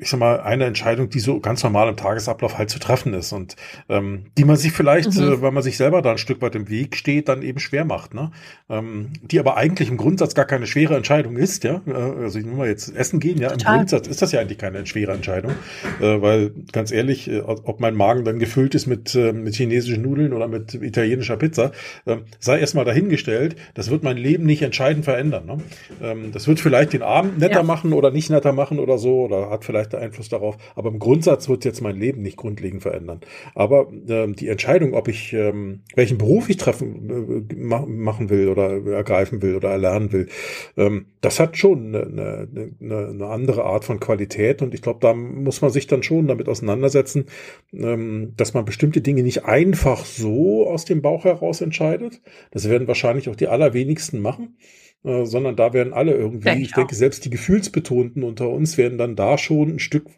ich 0.00 0.10
sag 0.10 0.20
mal, 0.20 0.40
eine 0.40 0.64
Entscheidung, 0.64 1.08
die 1.08 1.20
so 1.20 1.40
ganz 1.40 1.62
normal 1.62 1.88
im 1.88 1.96
Tagesablauf 1.96 2.58
halt 2.58 2.70
zu 2.70 2.78
treffen 2.78 3.14
ist 3.14 3.32
und 3.32 3.56
ähm, 3.88 4.26
die 4.36 4.44
man 4.44 4.56
sich 4.56 4.72
vielleicht, 4.72 5.14
mhm. 5.14 5.32
äh, 5.32 5.42
weil 5.42 5.52
man 5.52 5.62
sich 5.62 5.76
selber 5.76 6.02
da 6.02 6.12
ein 6.12 6.18
Stück 6.18 6.40
weit 6.42 6.54
im 6.54 6.68
Weg 6.68 6.96
steht, 6.96 7.28
dann 7.28 7.42
eben 7.42 7.58
schwer 7.58 7.84
macht, 7.84 8.14
ne? 8.14 8.30
Ähm, 8.70 9.10
die 9.22 9.38
aber 9.38 9.56
eigentlich 9.56 9.88
im 9.88 9.96
Grundsatz 9.96 10.34
gar 10.34 10.44
keine 10.44 10.66
schwere 10.66 10.96
Entscheidung 10.96 11.36
ist, 11.36 11.64
ja. 11.64 11.80
Äh, 11.86 11.92
also 11.92 12.38
ich 12.38 12.44
will 12.44 12.54
mal 12.54 12.68
jetzt 12.68 12.94
essen 12.94 13.20
gehen, 13.20 13.38
ja. 13.38 13.50
Total. 13.50 13.74
Im 13.74 13.78
Grundsatz 13.78 14.06
ist 14.06 14.22
das 14.22 14.32
ja 14.32 14.40
eigentlich 14.40 14.58
keine 14.58 14.86
schwere 14.86 15.12
Entscheidung, 15.12 15.52
äh, 16.00 16.20
weil 16.20 16.52
ganz 16.72 16.92
ehrlich, 16.92 17.30
äh, 17.30 17.40
ob 17.40 17.80
mein 17.80 17.94
Magen 17.94 18.24
dann 18.24 18.38
gefüllt 18.38 18.74
ist 18.74 18.86
mit, 18.86 19.14
äh, 19.14 19.32
mit 19.32 19.54
chinesischen 19.54 20.02
Nudeln 20.02 20.32
oder 20.32 20.48
mit 20.48 20.74
italienischer 20.74 21.36
Pizza, 21.36 21.72
äh, 22.06 22.16
sei 22.38 22.60
erstmal 22.60 22.84
dahingestellt. 22.84 23.56
Das 23.74 23.90
wird 23.90 24.02
mein 24.02 24.16
Leben 24.16 24.44
nicht 24.44 24.62
entscheidend 24.62 25.04
verändern. 25.04 25.46
Ne? 25.46 25.58
Ähm, 26.02 26.32
das 26.32 26.46
wird 26.46 26.60
vielleicht 26.60 26.92
den 26.92 27.02
Abend 27.02 27.38
netter 27.38 27.56
ja. 27.56 27.62
machen 27.62 27.92
oder 27.92 28.10
nicht 28.10 28.30
netter 28.30 28.52
machen 28.52 28.78
oder 28.78 28.98
so 28.98 29.22
oder 29.22 29.50
hat 29.50 29.64
vielleicht 29.64 29.87
Einfluss 29.94 30.28
darauf. 30.28 30.56
Aber 30.74 30.90
im 30.90 30.98
Grundsatz 30.98 31.48
wird 31.48 31.64
jetzt 31.64 31.80
mein 31.80 31.96
Leben 31.96 32.22
nicht 32.22 32.36
grundlegend 32.36 32.82
verändern. 32.82 33.20
Aber 33.54 33.90
ähm, 34.08 34.36
die 34.36 34.48
Entscheidung, 34.48 34.94
ob 34.94 35.08
ich 35.08 35.32
ähm, 35.32 35.80
welchen 35.94 36.18
Beruf 36.18 36.48
ich 36.48 36.56
treffen 36.56 37.46
äh, 37.50 37.54
machen 37.54 38.30
will 38.30 38.48
oder 38.48 38.84
ergreifen 38.92 39.42
will 39.42 39.56
oder 39.56 39.70
erlernen 39.70 40.12
will, 40.12 40.28
ähm, 40.76 41.06
das 41.20 41.40
hat 41.40 41.56
schon 41.56 41.94
eine, 41.94 42.48
eine, 42.80 43.08
eine 43.08 43.26
andere 43.26 43.64
Art 43.64 43.84
von 43.84 44.00
Qualität. 44.00 44.62
Und 44.62 44.74
ich 44.74 44.82
glaube, 44.82 45.00
da 45.00 45.14
muss 45.14 45.60
man 45.60 45.70
sich 45.70 45.86
dann 45.86 46.02
schon 46.02 46.28
damit 46.28 46.48
auseinandersetzen, 46.48 47.26
ähm, 47.72 48.34
dass 48.36 48.54
man 48.54 48.64
bestimmte 48.64 49.00
Dinge 49.00 49.22
nicht 49.22 49.44
einfach 49.44 50.04
so 50.04 50.68
aus 50.68 50.84
dem 50.84 51.02
Bauch 51.02 51.24
heraus 51.24 51.60
entscheidet. 51.60 52.20
Das 52.50 52.68
werden 52.68 52.88
wahrscheinlich 52.88 53.28
auch 53.28 53.36
die 53.36 53.48
allerwenigsten 53.48 54.20
machen. 54.20 54.56
Äh, 55.04 55.26
sondern 55.26 55.56
da 55.56 55.72
werden 55.72 55.92
alle 55.92 56.12
irgendwie, 56.12 56.44
Denk 56.44 56.60
ich 56.60 56.72
denke, 56.72 56.94
selbst 56.94 57.24
die 57.24 57.30
Gefühlsbetonten 57.30 58.24
unter 58.24 58.48
uns 58.48 58.76
werden 58.76 58.98
dann 58.98 59.16
da 59.16 59.38
schon 59.38 59.76
ein 59.76 59.78
Stück, 59.78 60.08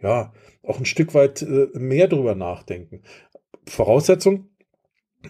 ja, 0.00 0.32
auch 0.62 0.78
ein 0.78 0.86
Stück 0.86 1.14
weit 1.14 1.42
äh, 1.42 1.68
mehr 1.74 2.08
drüber 2.08 2.34
nachdenken. 2.34 3.02
Voraussetzung, 3.66 4.48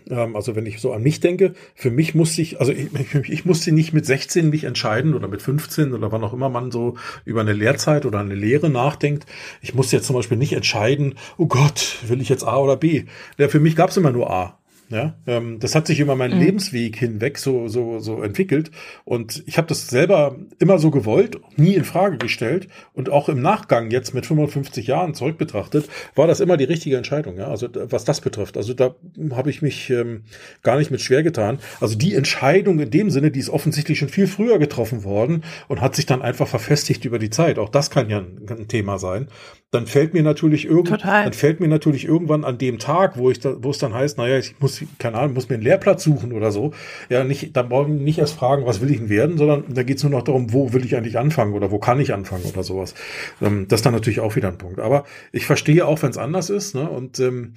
ähm, 0.08 0.36
also 0.36 0.56
wenn 0.56 0.66
ich 0.66 0.80
so 0.80 0.92
an 0.92 1.02
mich 1.02 1.20
denke, 1.20 1.54
für 1.74 1.90
mich 1.90 2.14
musste 2.14 2.42
ich, 2.42 2.60
also 2.60 2.72
ich, 2.72 2.88
ich, 3.28 3.44
musste 3.44 3.72
nicht 3.72 3.92
mit 3.92 4.06
16 4.06 4.50
mich 4.50 4.64
entscheiden 4.64 5.14
oder 5.14 5.28
mit 5.28 5.42
15 5.42 5.92
oder 5.94 6.12
wann 6.12 6.24
auch 6.24 6.32
immer 6.32 6.48
man 6.48 6.70
so 6.70 6.96
über 7.24 7.40
eine 7.40 7.52
Lehrzeit 7.52 8.06
oder 8.06 8.20
eine 8.20 8.34
Lehre 8.34 8.70
nachdenkt. 8.70 9.26
Ich 9.60 9.74
musste 9.74 9.96
jetzt 9.96 10.06
zum 10.06 10.16
Beispiel 10.16 10.38
nicht 10.38 10.52
entscheiden, 10.52 11.14
oh 11.36 11.46
Gott, 11.46 11.98
will 12.06 12.20
ich 12.20 12.28
jetzt 12.28 12.44
A 12.44 12.58
oder 12.58 12.76
B? 12.76 13.04
Ja, 13.38 13.48
für 13.48 13.60
mich 13.60 13.76
gab 13.76 13.90
es 13.90 13.96
immer 13.96 14.12
nur 14.12 14.30
A. 14.30 14.61
Ja, 14.92 15.14
ähm, 15.26 15.58
das 15.58 15.74
hat 15.74 15.86
sich 15.86 16.00
über 16.00 16.16
meinen 16.16 16.34
mhm. 16.34 16.44
Lebensweg 16.44 16.96
hinweg 16.96 17.38
so 17.38 17.66
so 17.66 17.98
so 17.98 18.22
entwickelt 18.22 18.70
und 19.06 19.42
ich 19.46 19.56
habe 19.56 19.66
das 19.66 19.88
selber 19.88 20.36
immer 20.58 20.78
so 20.78 20.90
gewollt, 20.90 21.40
nie 21.56 21.74
in 21.74 21.84
Frage 21.84 22.18
gestellt 22.18 22.68
und 22.92 23.08
auch 23.08 23.30
im 23.30 23.40
Nachgang 23.40 23.90
jetzt 23.90 24.12
mit 24.12 24.26
55 24.26 24.86
Jahren 24.86 25.14
zurück 25.14 25.38
betrachtet, 25.38 25.88
war 26.14 26.26
das 26.26 26.40
immer 26.40 26.58
die 26.58 26.64
richtige 26.64 26.98
Entscheidung. 26.98 27.38
Ja, 27.38 27.48
also 27.48 27.68
was 27.72 28.04
das 28.04 28.20
betrifft, 28.20 28.58
also 28.58 28.74
da 28.74 28.94
habe 29.30 29.48
ich 29.48 29.62
mich 29.62 29.88
ähm, 29.88 30.24
gar 30.62 30.76
nicht 30.76 30.90
mit 30.90 31.00
schwer 31.00 31.22
getan. 31.22 31.58
Also 31.80 31.96
die 31.96 32.14
Entscheidung 32.14 32.78
in 32.78 32.90
dem 32.90 33.08
Sinne, 33.08 33.30
die 33.30 33.40
ist 33.40 33.48
offensichtlich 33.48 33.98
schon 33.98 34.10
viel 34.10 34.26
früher 34.26 34.58
getroffen 34.58 35.04
worden 35.04 35.42
und 35.68 35.80
hat 35.80 35.96
sich 35.96 36.04
dann 36.04 36.20
einfach 36.20 36.48
verfestigt 36.48 37.06
über 37.06 37.18
die 37.18 37.30
Zeit. 37.30 37.58
Auch 37.58 37.70
das 37.70 37.88
kann 37.90 38.10
ja 38.10 38.18
ein, 38.18 38.46
ein 38.46 38.68
Thema 38.68 38.98
sein. 38.98 39.28
Dann 39.72 39.86
fällt 39.86 40.12
mir 40.12 40.22
natürlich 40.22 40.66
irgend, 40.66 41.02
dann 41.02 41.32
fällt 41.32 41.60
mir 41.60 41.66
natürlich 41.66 42.04
irgendwann 42.04 42.44
an 42.44 42.58
dem 42.58 42.78
Tag, 42.78 43.16
wo 43.16 43.30
ich 43.30 43.40
da, 43.40 43.54
wo 43.58 43.70
es 43.70 43.78
dann 43.78 43.94
heißt, 43.94 44.18
naja, 44.18 44.36
ich 44.36 44.54
muss, 44.60 44.84
keine 44.98 45.16
Ahnung, 45.16 45.32
muss 45.32 45.48
mir 45.48 45.54
einen 45.54 45.64
Lehrplatz 45.64 46.04
suchen 46.04 46.32
oder 46.32 46.52
so. 46.52 46.72
Ja, 47.08 47.24
nicht, 47.24 47.56
da 47.56 47.62
brauche 47.62 47.90
ich 47.90 47.98
nicht 47.98 48.18
erst 48.18 48.34
fragen, 48.34 48.66
was 48.66 48.82
will 48.82 48.90
ich 48.90 48.98
denn 48.98 49.08
werden, 49.08 49.38
sondern 49.38 49.64
da 49.72 49.82
geht 49.82 49.96
es 49.96 50.02
nur 50.02 50.12
noch 50.12 50.24
darum, 50.24 50.52
wo 50.52 50.74
will 50.74 50.84
ich 50.84 50.94
eigentlich 50.94 51.18
anfangen 51.18 51.54
oder 51.54 51.70
wo 51.70 51.78
kann 51.78 51.98
ich 52.00 52.12
anfangen 52.12 52.44
oder 52.44 52.62
sowas. 52.62 52.94
Ähm, 53.40 53.66
das 53.66 53.78
ist 53.78 53.86
dann 53.86 53.94
natürlich 53.94 54.20
auch 54.20 54.36
wieder 54.36 54.48
ein 54.48 54.58
Punkt. 54.58 54.78
Aber 54.78 55.04
ich 55.32 55.46
verstehe 55.46 55.86
auch, 55.86 56.02
wenn 56.02 56.10
es 56.10 56.18
anders 56.18 56.50
ist, 56.50 56.74
ne? 56.74 56.86
Und 56.90 57.18
ähm, 57.18 57.54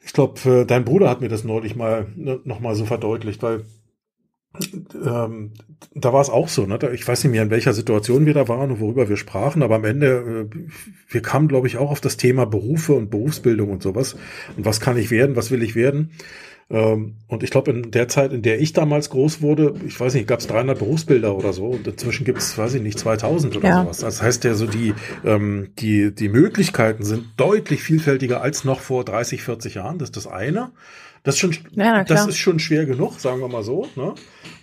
ich 0.00 0.12
glaube, 0.12 0.48
äh, 0.48 0.64
dein 0.64 0.84
Bruder 0.84 1.10
hat 1.10 1.22
mir 1.22 1.28
das 1.28 1.42
neulich 1.42 1.74
mal 1.74 2.06
ne, 2.14 2.38
noch 2.44 2.60
mal 2.60 2.76
so 2.76 2.84
verdeutlicht, 2.84 3.42
weil 3.42 3.64
ähm, 4.94 5.52
da 5.94 6.12
war 6.12 6.20
es 6.20 6.30
auch 6.30 6.48
so, 6.48 6.66
ne? 6.66 6.78
Ich 6.92 7.06
weiß 7.06 7.24
nicht 7.24 7.32
mehr, 7.32 7.42
in 7.42 7.50
welcher 7.50 7.72
Situation 7.72 8.26
wir 8.26 8.34
da 8.34 8.48
waren 8.48 8.70
und 8.70 8.80
worüber 8.80 9.08
wir 9.08 9.16
sprachen, 9.16 9.62
aber 9.62 9.76
am 9.76 9.84
Ende, 9.84 10.48
äh, 10.52 10.56
wir 11.08 11.22
kamen, 11.22 11.48
glaube 11.48 11.66
ich, 11.66 11.78
auch 11.78 11.90
auf 11.90 12.00
das 12.00 12.16
Thema 12.16 12.44
Berufe 12.44 12.92
und 12.92 13.10
Berufsbildung 13.10 13.70
und 13.70 13.82
sowas. 13.82 14.16
Und 14.56 14.64
was 14.64 14.80
kann 14.80 14.96
ich 14.96 15.10
werden, 15.10 15.36
was 15.36 15.50
will 15.50 15.62
ich 15.62 15.74
werden? 15.74 16.10
Ähm, 16.70 17.16
und 17.28 17.42
ich 17.42 17.50
glaube, 17.50 17.70
in 17.70 17.90
der 17.90 18.08
Zeit, 18.08 18.32
in 18.32 18.42
der 18.42 18.60
ich 18.60 18.72
damals 18.72 19.10
groß 19.10 19.42
wurde, 19.42 19.74
ich 19.86 19.98
weiß 19.98 20.14
nicht, 20.14 20.26
gab 20.26 20.40
es 20.40 20.46
300 20.46 20.78
Berufsbilder 20.78 21.36
oder 21.36 21.52
so 21.52 21.66
und 21.66 21.86
inzwischen 21.86 22.24
gibt 22.24 22.38
es, 22.38 22.56
weiß 22.56 22.74
ich 22.74 22.82
nicht, 22.82 22.98
2000 22.98 23.56
oder 23.56 23.68
ja. 23.68 23.82
sowas. 23.82 23.98
Das 23.98 24.22
heißt 24.22 24.44
ja 24.44 24.54
so, 24.54 24.66
die, 24.66 24.94
ähm, 25.24 25.70
die, 25.78 26.14
die 26.14 26.28
Möglichkeiten 26.28 27.04
sind 27.04 27.24
deutlich 27.36 27.82
vielfältiger 27.82 28.40
als 28.40 28.64
noch 28.64 28.80
vor 28.80 29.04
30, 29.04 29.42
40 29.42 29.74
Jahren. 29.74 29.98
Das 29.98 30.08
ist 30.08 30.16
das 30.16 30.26
eine. 30.26 30.72
Das 31.24 31.36
ist 31.36 31.40
schon, 31.40 31.56
ja, 31.72 32.02
das 32.02 32.26
ist 32.26 32.38
schon 32.38 32.58
schwer 32.58 32.84
genug, 32.84 33.20
sagen 33.20 33.40
wir 33.40 33.48
mal 33.48 33.62
so. 33.62 33.86
Ne? 33.94 34.14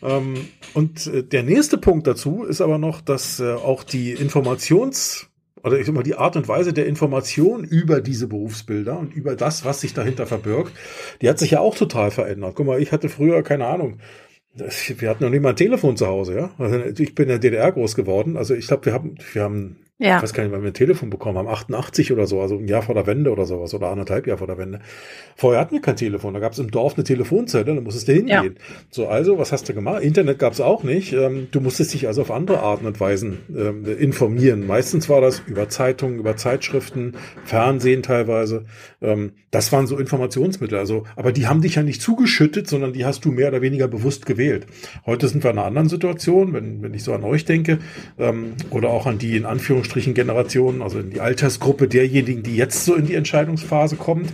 Ähm, 0.01 0.47
und 0.73 1.07
äh, 1.07 1.23
der 1.23 1.43
nächste 1.43 1.77
Punkt 1.77 2.05
dazu 2.05 2.43
ist 2.43 2.59
aber 2.59 2.77
noch, 2.77 2.99
dass 2.99 3.39
äh, 3.39 3.53
auch 3.53 3.83
die 3.83 4.17
Informations- 4.17 5.28
oder 5.63 5.79
ich 5.79 5.85
sag 5.85 5.95
mal, 5.95 6.03
die 6.03 6.15
Art 6.15 6.35
und 6.35 6.47
Weise 6.47 6.73
der 6.73 6.85
Information 6.85 7.63
über 7.63 8.01
diese 8.01 8.27
Berufsbilder 8.27 8.97
und 8.97 9.13
über 9.13 9.35
das, 9.35 9.65
was 9.65 9.81
sich 9.81 9.93
dahinter 9.93 10.25
verbirgt, 10.25 10.71
die 11.21 11.29
hat 11.29 11.39
sich 11.39 11.51
ja 11.51 11.59
auch 11.59 11.75
total 11.75 12.11
verändert. 12.11 12.53
Guck 12.55 12.65
mal, 12.65 12.81
ich 12.81 12.91
hatte 12.91 13.09
früher, 13.09 13.43
keine 13.43 13.67
Ahnung, 13.67 13.99
wir 14.53 15.09
hatten 15.09 15.23
noch 15.23 15.29
nicht 15.29 15.41
mal 15.41 15.49
ein 15.49 15.55
Telefon 15.55 15.95
zu 15.95 16.07
Hause, 16.07 16.35
ja. 16.35 16.51
Also 16.57 16.79
ich 16.79 17.15
bin 17.15 17.23
in 17.23 17.29
der 17.29 17.39
DDR 17.39 17.71
groß 17.71 17.95
geworden. 17.95 18.35
Also 18.35 18.55
ich 18.55 18.67
glaube, 18.67 18.85
wir 18.85 18.93
haben, 18.93 19.15
wir 19.33 19.43
haben 19.43 19.77
ja. 20.01 20.15
Ich 20.15 20.23
weiß 20.23 20.33
gar 20.33 20.43
nicht, 20.43 20.53
wann 20.53 20.61
wir 20.61 20.69
ein 20.69 20.73
Telefon 20.73 21.09
bekommen 21.09 21.37
haben, 21.37 21.49
88 21.49 22.13
oder 22.13 22.25
so, 22.25 22.39
also 22.39 22.57
ein 22.57 22.69
Jahr 22.69 22.81
vor 22.81 22.95
der 22.95 23.05
Wende 23.05 23.31
oder 23.31 23.45
sowas 23.45 23.73
oder 23.73 23.89
anderthalb 23.89 24.27
Jahr 24.27 24.37
vor 24.37 24.47
der 24.47 24.57
Wende. 24.57 24.79
Vorher 25.35 25.59
hatten 25.59 25.73
wir 25.73 25.81
kein 25.81 25.97
Telefon, 25.97 26.33
da 26.33 26.39
gab 26.39 26.53
es 26.53 26.59
im 26.59 26.71
Dorf 26.71 26.93
eine 26.95 27.03
Telefonzelle, 27.03 27.75
da 27.75 27.81
musstest 27.81 28.07
du 28.07 28.13
hingehen. 28.13 28.55
Ja. 28.57 28.75
So, 28.89 29.09
also, 29.09 29.37
was 29.37 29.51
hast 29.51 29.67
du 29.67 29.73
gemacht? 29.73 30.01
Internet 30.01 30.39
gab 30.39 30.53
es 30.53 30.61
auch 30.61 30.83
nicht. 30.83 31.11
Ähm, 31.11 31.49
du 31.51 31.59
musstest 31.59 31.93
dich 31.93 32.07
also 32.07 32.21
auf 32.21 32.31
andere 32.31 32.61
Arten 32.61 32.85
und 32.85 32.97
Weisen 33.01 33.39
ähm, 33.53 33.85
informieren. 33.85 34.65
Meistens 34.65 35.09
war 35.09 35.19
das 35.19 35.41
über 35.45 35.67
Zeitungen, 35.67 36.17
über 36.17 36.37
Zeitschriften, 36.37 37.15
Fernsehen 37.43 38.01
teilweise. 38.01 38.63
Ähm, 39.01 39.33
das 39.51 39.73
waren 39.73 39.85
so 39.85 39.97
Informationsmittel. 39.97 40.77
Also, 40.77 41.03
aber 41.17 41.33
die 41.33 41.47
haben 41.47 41.61
dich 41.61 41.75
ja 41.75 41.83
nicht 41.83 42.01
zugeschüttet, 42.01 42.69
sondern 42.69 42.93
die 42.93 43.03
hast 43.03 43.25
du 43.25 43.31
mehr 43.31 43.49
oder 43.49 43.61
weniger 43.61 43.89
bewusst 43.89 44.25
gewählt. 44.25 44.65
Heute 45.05 45.27
sind 45.27 45.43
wir 45.43 45.51
in 45.51 45.57
einer 45.57 45.67
anderen 45.67 45.89
Situation, 45.89 46.53
wenn, 46.53 46.81
wenn 46.83 46.93
ich 46.93 47.03
so 47.03 47.13
an 47.13 47.23
euch 47.23 47.45
denke, 47.45 47.79
oder 48.69 48.89
auch 48.89 49.07
an 49.07 49.17
die 49.17 49.35
in 49.35 49.45
Anführungsstrichen 49.45 49.88
Anführungsstrichen 49.89 50.13
Generationen, 50.13 50.81
also 50.81 50.99
in 50.99 51.09
die 51.09 51.19
Altersgruppe 51.19 51.87
derjenigen, 51.87 52.43
die 52.43 52.55
jetzt 52.55 52.85
so 52.85 52.95
in 52.95 53.07
die 53.07 53.15
Entscheidungsphase 53.15 53.95
kommt, 53.95 54.31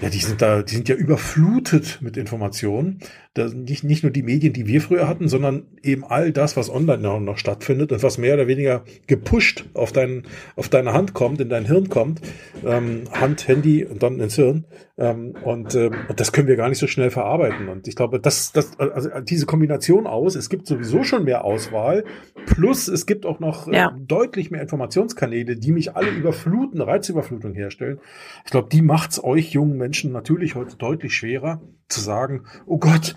ja, 0.00 0.08
die 0.08 0.18
sind 0.18 0.40
da, 0.40 0.62
die 0.62 0.74
sind 0.74 0.88
ja 0.88 0.94
überflutet 0.94 1.98
mit 2.00 2.16
Informationen. 2.16 3.00
Da 3.34 3.48
nicht, 3.48 3.82
nicht 3.82 4.02
nur 4.02 4.12
die 4.12 4.22
Medien, 4.22 4.52
die 4.52 4.66
wir 4.66 4.80
früher 4.80 5.08
hatten, 5.08 5.28
sondern 5.28 5.64
eben 5.82 6.04
all 6.04 6.32
das, 6.32 6.56
was 6.56 6.70
online 6.70 6.98
noch, 6.98 7.20
noch 7.20 7.38
stattfindet 7.38 7.92
und 7.92 8.02
was 8.02 8.18
mehr 8.18 8.34
oder 8.34 8.46
weniger 8.46 8.84
gepusht 9.06 9.64
auf, 9.74 9.92
dein, 9.92 10.24
auf 10.56 10.68
deine 10.68 10.92
Hand 10.92 11.14
kommt, 11.14 11.40
in 11.40 11.48
dein 11.48 11.64
Hirn 11.64 11.88
kommt. 11.88 12.20
Ähm, 12.64 13.04
Hand, 13.12 13.48
Handy 13.48 13.84
und 13.84 14.02
dann 14.02 14.20
ins 14.20 14.36
Hirn. 14.36 14.64
Ähm, 14.98 15.34
und, 15.42 15.74
ähm, 15.74 15.94
und 16.08 16.20
das 16.20 16.32
können 16.32 16.46
wir 16.46 16.56
gar 16.56 16.68
nicht 16.68 16.78
so 16.78 16.86
schnell 16.86 17.10
verarbeiten. 17.10 17.68
Und 17.68 17.88
ich 17.88 17.96
glaube, 17.96 18.20
das, 18.20 18.52
das, 18.52 18.78
also 18.78 19.08
diese 19.20 19.46
Kombination 19.46 20.06
aus, 20.06 20.34
es 20.34 20.50
gibt 20.50 20.66
sowieso 20.66 21.02
schon 21.02 21.24
mehr 21.24 21.44
Auswahl, 21.44 22.04
plus 22.46 22.88
es 22.88 23.06
gibt 23.06 23.24
auch 23.24 23.40
noch 23.40 23.66
äh, 23.66 23.76
ja. 23.76 23.96
deutlich 23.98 24.50
mehr 24.50 24.60
Informationskanäle, 24.60 25.56
die 25.56 25.72
mich 25.72 25.96
alle 25.96 26.10
überfluten, 26.10 26.82
Reizüberflutung 26.82 27.54
herstellen. 27.54 27.98
Ich 28.44 28.50
glaube, 28.50 28.68
die 28.70 28.82
macht's 28.82 29.22
euch 29.24 29.52
jungen 29.52 29.78
Menschen 29.82 30.12
natürlich 30.12 30.54
heute 30.54 30.76
deutlich 30.76 31.12
schwerer 31.12 31.60
zu 31.88 32.00
sagen, 32.00 32.46
oh 32.66 32.78
Gott, 32.78 33.16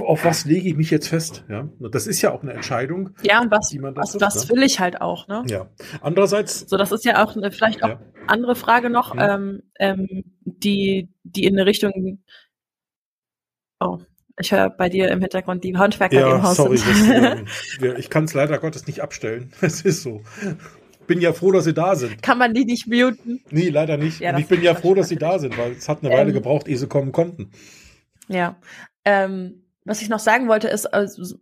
auf 0.00 0.24
was 0.24 0.46
lege 0.46 0.66
ich 0.66 0.74
mich 0.74 0.90
jetzt 0.90 1.08
fest? 1.08 1.44
Ja, 1.50 1.68
das 1.78 2.06
ist 2.06 2.22
ja 2.22 2.32
auch 2.32 2.42
eine 2.42 2.54
Entscheidung. 2.54 3.10
Ja, 3.22 3.42
und 3.42 3.50
was, 3.50 3.76
was, 3.78 4.12
trifft, 4.12 4.22
was 4.22 4.48
ne? 4.48 4.56
will 4.56 4.62
ich 4.62 4.80
halt 4.80 5.02
auch, 5.02 5.28
ne? 5.28 5.44
Ja. 5.46 5.68
Andererseits. 6.00 6.68
So, 6.68 6.78
das 6.78 6.90
ist 6.90 7.04
ja 7.04 7.22
auch 7.22 7.36
eine, 7.36 7.52
vielleicht 7.52 7.82
auch 7.82 7.88
ja. 7.90 8.00
andere 8.26 8.56
Frage 8.56 8.88
noch, 8.88 9.14
ja. 9.14 9.34
ähm, 9.34 9.62
ähm, 9.78 10.24
die, 10.44 11.10
die 11.22 11.44
in 11.44 11.54
eine 11.54 11.66
Richtung, 11.66 12.22
oh, 13.78 13.98
ich 14.40 14.52
höre 14.52 14.70
bei 14.70 14.88
dir 14.88 15.10
im 15.10 15.20
Hintergrund 15.20 15.62
die 15.64 15.76
Handwerker 15.76 16.20
ja, 16.20 16.36
im 16.36 16.42
Haus. 16.42 16.56
Sorry, 16.56 16.78
das, 16.78 17.78
äh, 17.82 17.98
ich 17.98 18.08
kann 18.08 18.24
es 18.24 18.32
leider 18.32 18.58
Gottes 18.58 18.86
nicht 18.86 19.02
abstellen. 19.02 19.52
Es 19.60 19.82
ist 19.82 20.02
so 20.02 20.22
bin 21.06 21.20
ja 21.20 21.32
froh, 21.32 21.52
dass 21.52 21.64
sie 21.64 21.74
da 21.74 21.94
sind. 21.94 22.22
Kann 22.22 22.38
man 22.38 22.54
die 22.54 22.64
nicht 22.64 22.86
muten? 22.86 23.42
Nee, 23.50 23.68
leider 23.68 23.96
nicht. 23.96 24.20
Ja, 24.20 24.34
Und 24.34 24.40
ich 24.40 24.46
bin 24.46 24.62
ja 24.62 24.74
froh, 24.74 24.94
dass 24.94 25.08
sie 25.08 25.16
da 25.16 25.38
sind, 25.38 25.56
weil 25.58 25.72
es 25.72 25.88
hat 25.88 26.02
eine 26.02 26.12
Weile 26.12 26.28
ähm, 26.28 26.34
gebraucht, 26.34 26.68
ehe 26.68 26.76
sie 26.76 26.86
kommen 26.86 27.12
konnten. 27.12 27.50
Ja. 28.28 28.56
Ähm, 29.04 29.64
was 29.84 30.02
ich 30.02 30.08
noch 30.08 30.18
sagen 30.18 30.48
wollte, 30.48 30.68
ist, 30.68 30.86
also, 30.86 31.36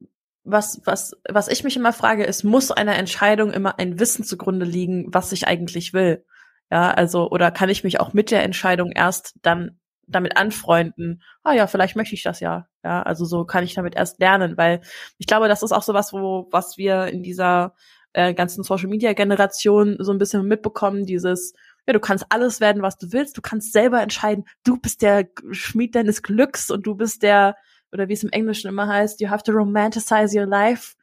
was, 0.44 0.83
was, 0.85 1.16
was 1.29 1.48
ich 1.48 1.64
mich 1.64 1.77
immer 1.77 1.92
frage, 1.92 2.24
ist, 2.24 2.44
muss 2.44 2.70
einer 2.70 2.96
Entscheidung 2.96 3.50
immer 3.50 3.79
ein 3.79 3.98
Wissen 3.98 4.24
zugrunde 4.24 4.66
liegen, 4.66 5.07
was 5.09 5.33
ich 5.33 5.48
eigentlich 5.48 5.94
will? 5.94 6.24
Ja, 6.70 6.90
also, 6.90 7.31
oder 7.31 7.50
kann 7.50 7.70
ich 7.70 7.85
mich 7.85 8.00
auch 8.00 8.12
mit 8.12 8.31
der 8.31 8.42
Entscheidung 8.42 8.92
erst 8.92 9.35
dann 9.42 9.79
damit 10.07 10.37
anfreunden, 10.37 11.22
ah 11.42 11.53
ja, 11.53 11.66
vielleicht 11.66 11.96
möchte 11.96 12.14
ich 12.14 12.22
das 12.22 12.40
ja. 12.40 12.66
Ja, 12.83 13.03
also 13.03 13.24
so 13.24 13.44
kann 13.44 13.64
ich 13.64 13.74
damit 13.74 13.96
erst 13.96 14.20
lernen, 14.20 14.57
weil 14.57 14.83
ich 15.18 15.27
glaube, 15.27 15.48
das 15.48 15.62
ist 15.62 15.72
auch 15.72 15.83
so 15.83 15.94
was, 15.94 16.12
wo, 16.12 16.48
was 16.50 16.77
wir 16.77 17.07
in 17.07 17.22
dieser 17.22 17.74
äh, 18.14 18.33
ganzen 18.33 18.64
Social 18.64 18.88
Media 18.88 19.12
Generation 19.12 19.96
so 19.98 20.12
ein 20.12 20.18
bisschen 20.18 20.46
mitbekommen, 20.46 21.05
dieses, 21.05 21.53
ja, 21.87 21.92
du 21.92 22.00
kannst 22.00 22.24
alles 22.31 22.61
werden, 22.61 22.83
was 22.83 22.96
du 22.96 23.12
willst. 23.12 23.37
Du 23.37 23.42
kannst 23.42 23.72
selber 23.72 24.00
entscheiden. 24.00 24.44
Du 24.64 24.79
bist 24.79 25.03
der 25.03 25.29
Schmied 25.50 25.94
deines 25.94 26.22
Glücks 26.22 26.70
und 26.70 26.87
du 26.87 26.94
bist 26.94 27.22
der, 27.22 27.57
oder 27.92 28.09
wie 28.09 28.14
es 28.14 28.24
im 28.24 28.31
Englischen 28.31 28.68
immer 28.68 28.88
heißt, 28.88 29.20
you 29.20 29.29
have 29.29 29.42
to 29.42 29.53
romanticize 29.53 30.37
your 30.37 30.46
life. 30.46 30.94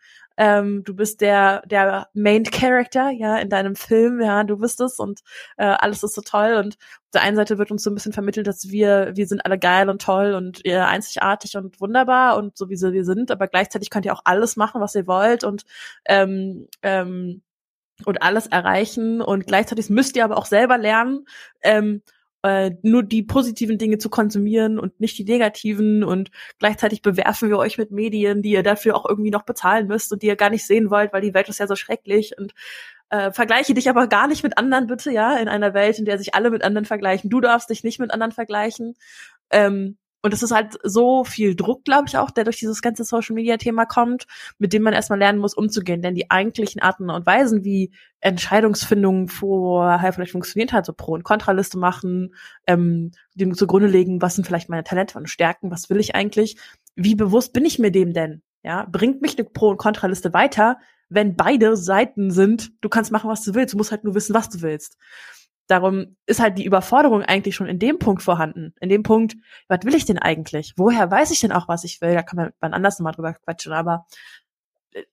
Ähm, 0.41 0.83
du 0.83 0.95
bist 0.95 1.21
der, 1.21 1.61
der 1.67 2.07
Main 2.15 2.43
Character, 2.43 3.11
ja, 3.11 3.37
in 3.37 3.49
deinem 3.49 3.75
Film, 3.75 4.19
ja, 4.19 4.43
du 4.43 4.57
bist 4.57 4.81
es 4.81 4.97
und 4.97 5.19
äh, 5.57 5.65
alles 5.65 6.01
ist 6.01 6.15
so 6.15 6.21
toll. 6.21 6.55
Und 6.55 6.77
auf 6.79 7.11
der 7.13 7.21
einen 7.21 7.35
Seite 7.35 7.59
wird 7.59 7.69
uns 7.69 7.83
so 7.83 7.91
ein 7.91 7.93
bisschen 7.93 8.11
vermittelt, 8.11 8.47
dass 8.47 8.69
wir, 8.69 9.11
wir 9.13 9.27
sind 9.27 9.45
alle 9.45 9.59
geil 9.59 9.87
und 9.87 10.01
toll 10.01 10.33
und 10.33 10.65
äh, 10.65 10.79
einzigartig 10.79 11.57
und 11.57 11.79
wunderbar 11.79 12.37
und 12.37 12.57
so 12.57 12.69
wie 12.69 12.75
sie 12.75 12.91
wir 12.91 13.05
sind, 13.05 13.29
aber 13.29 13.47
gleichzeitig 13.47 13.91
könnt 13.91 14.07
ihr 14.07 14.13
auch 14.13 14.23
alles 14.25 14.55
machen, 14.55 14.81
was 14.81 14.95
ihr 14.95 15.05
wollt 15.05 15.43
und 15.43 15.63
ähm, 16.05 16.67
ähm, 16.81 17.43
und 18.03 18.23
alles 18.23 18.47
erreichen 18.47 19.21
und 19.21 19.45
gleichzeitig 19.45 19.91
müsst 19.91 20.15
ihr 20.15 20.25
aber 20.25 20.37
auch 20.37 20.47
selber 20.47 20.79
lernen, 20.79 21.25
ähm, 21.61 22.01
äh, 22.43 22.71
nur 22.81 23.03
die 23.03 23.23
positiven 23.23 23.77
Dinge 23.77 23.97
zu 23.97 24.09
konsumieren 24.09 24.79
und 24.79 24.99
nicht 24.99 25.17
die 25.17 25.23
negativen 25.23 26.03
und 26.03 26.31
gleichzeitig 26.59 27.01
bewerfen 27.01 27.49
wir 27.49 27.57
euch 27.57 27.77
mit 27.77 27.91
Medien, 27.91 28.41
die 28.41 28.51
ihr 28.51 28.63
dafür 28.63 28.95
auch 28.95 29.07
irgendwie 29.07 29.31
noch 29.31 29.43
bezahlen 29.43 29.87
müsst 29.87 30.11
und 30.11 30.21
die 30.23 30.27
ihr 30.27 30.35
gar 30.35 30.49
nicht 30.49 30.65
sehen 30.65 30.89
wollt, 30.89 31.13
weil 31.13 31.21
die 31.21 31.33
Welt 31.33 31.49
ist 31.49 31.59
ja 31.59 31.67
so 31.67 31.75
schrecklich 31.75 32.37
und 32.37 32.53
äh, 33.09 33.31
vergleiche 33.31 33.73
dich 33.73 33.89
aber 33.89 34.07
gar 34.07 34.27
nicht 34.27 34.41
mit 34.43 34.57
anderen, 34.57 34.87
bitte, 34.87 35.11
ja, 35.11 35.37
in 35.37 35.49
einer 35.49 35.73
Welt, 35.73 35.99
in 35.99 36.05
der 36.05 36.17
sich 36.17 36.33
alle 36.33 36.49
mit 36.49 36.63
anderen 36.63 36.85
vergleichen. 36.85 37.29
Du 37.29 37.41
darfst 37.41 37.69
dich 37.69 37.83
nicht 37.83 37.99
mit 37.99 38.11
anderen 38.11 38.31
vergleichen. 38.31 38.95
Ähm, 39.51 39.97
und 40.21 40.33
es 40.33 40.43
ist 40.43 40.51
halt 40.51 40.77
so 40.83 41.23
viel 41.23 41.55
Druck, 41.55 41.83
glaube 41.83 42.07
ich, 42.07 42.17
auch, 42.17 42.29
der 42.29 42.43
durch 42.43 42.57
dieses 42.57 42.81
ganze 42.81 43.03
Social 43.03 43.33
Media 43.33 43.57
Thema 43.57 43.85
kommt, 43.85 44.25
mit 44.59 44.71
dem 44.71 44.83
man 44.83 44.93
erstmal 44.93 45.19
lernen 45.19 45.39
muss, 45.39 45.55
umzugehen. 45.55 46.01
Denn 46.01 46.15
die 46.15 46.29
eigentlichen 46.29 46.81
Arten 46.81 47.09
und 47.09 47.25
Weisen, 47.25 47.63
wie 47.63 47.91
Entscheidungsfindung 48.19 49.27
vorher 49.27 50.13
vielleicht 50.13 50.33
funktioniert 50.33 50.73
hat, 50.73 50.85
so 50.85 50.93
Pro- 50.93 51.13
und 51.13 51.23
Kontraliste 51.23 51.79
machen, 51.79 52.35
ähm, 52.67 53.11
dem 53.33 53.55
zugrunde 53.55 53.87
legen, 53.87 54.21
was 54.21 54.35
sind 54.35 54.45
vielleicht 54.45 54.69
meine 54.69 54.83
Talente 54.83 55.17
und 55.17 55.29
Stärken, 55.29 55.71
was 55.71 55.89
will 55.89 55.99
ich 55.99 56.13
eigentlich, 56.13 56.57
wie 56.95 57.15
bewusst 57.15 57.53
bin 57.53 57.65
ich 57.65 57.79
mir 57.79 57.91
dem 57.91 58.13
denn? 58.13 58.43
Ja, 58.63 58.85
bringt 58.91 59.21
mich 59.23 59.39
eine 59.39 59.49
Pro- 59.49 59.71
und 59.71 59.77
Kontraliste 59.77 60.33
weiter, 60.33 60.77
wenn 61.09 61.35
beide 61.35 61.75
Seiten 61.75 62.31
sind, 62.31 62.71
du 62.81 62.87
kannst 62.87 63.11
machen, 63.11 63.29
was 63.29 63.43
du 63.43 63.53
willst, 63.53 63.73
du 63.73 63.77
musst 63.77 63.91
halt 63.91 64.03
nur 64.03 64.15
wissen, 64.15 64.33
was 64.33 64.49
du 64.49 64.61
willst. 64.61 64.97
Darum 65.71 66.17
ist 66.25 66.41
halt 66.41 66.57
die 66.57 66.65
Überforderung 66.65 67.23
eigentlich 67.23 67.55
schon 67.55 67.67
in 67.67 67.79
dem 67.79 67.97
Punkt 67.97 68.21
vorhanden. 68.21 68.73
In 68.81 68.89
dem 68.89 69.03
Punkt, 69.03 69.37
was 69.69 69.85
will 69.85 69.95
ich 69.95 70.03
denn 70.03 70.19
eigentlich? 70.19 70.73
Woher 70.75 71.09
weiß 71.09 71.31
ich 71.31 71.39
denn 71.39 71.53
auch, 71.53 71.69
was 71.69 71.85
ich 71.85 72.01
will? 72.01 72.13
Da 72.13 72.23
kann 72.23 72.35
man 72.35 72.51
wann 72.59 72.73
anders 72.73 72.99
nochmal 72.99 73.13
drüber 73.13 73.33
quatschen, 73.35 73.71
aber 73.71 74.05
äh, 74.91 75.03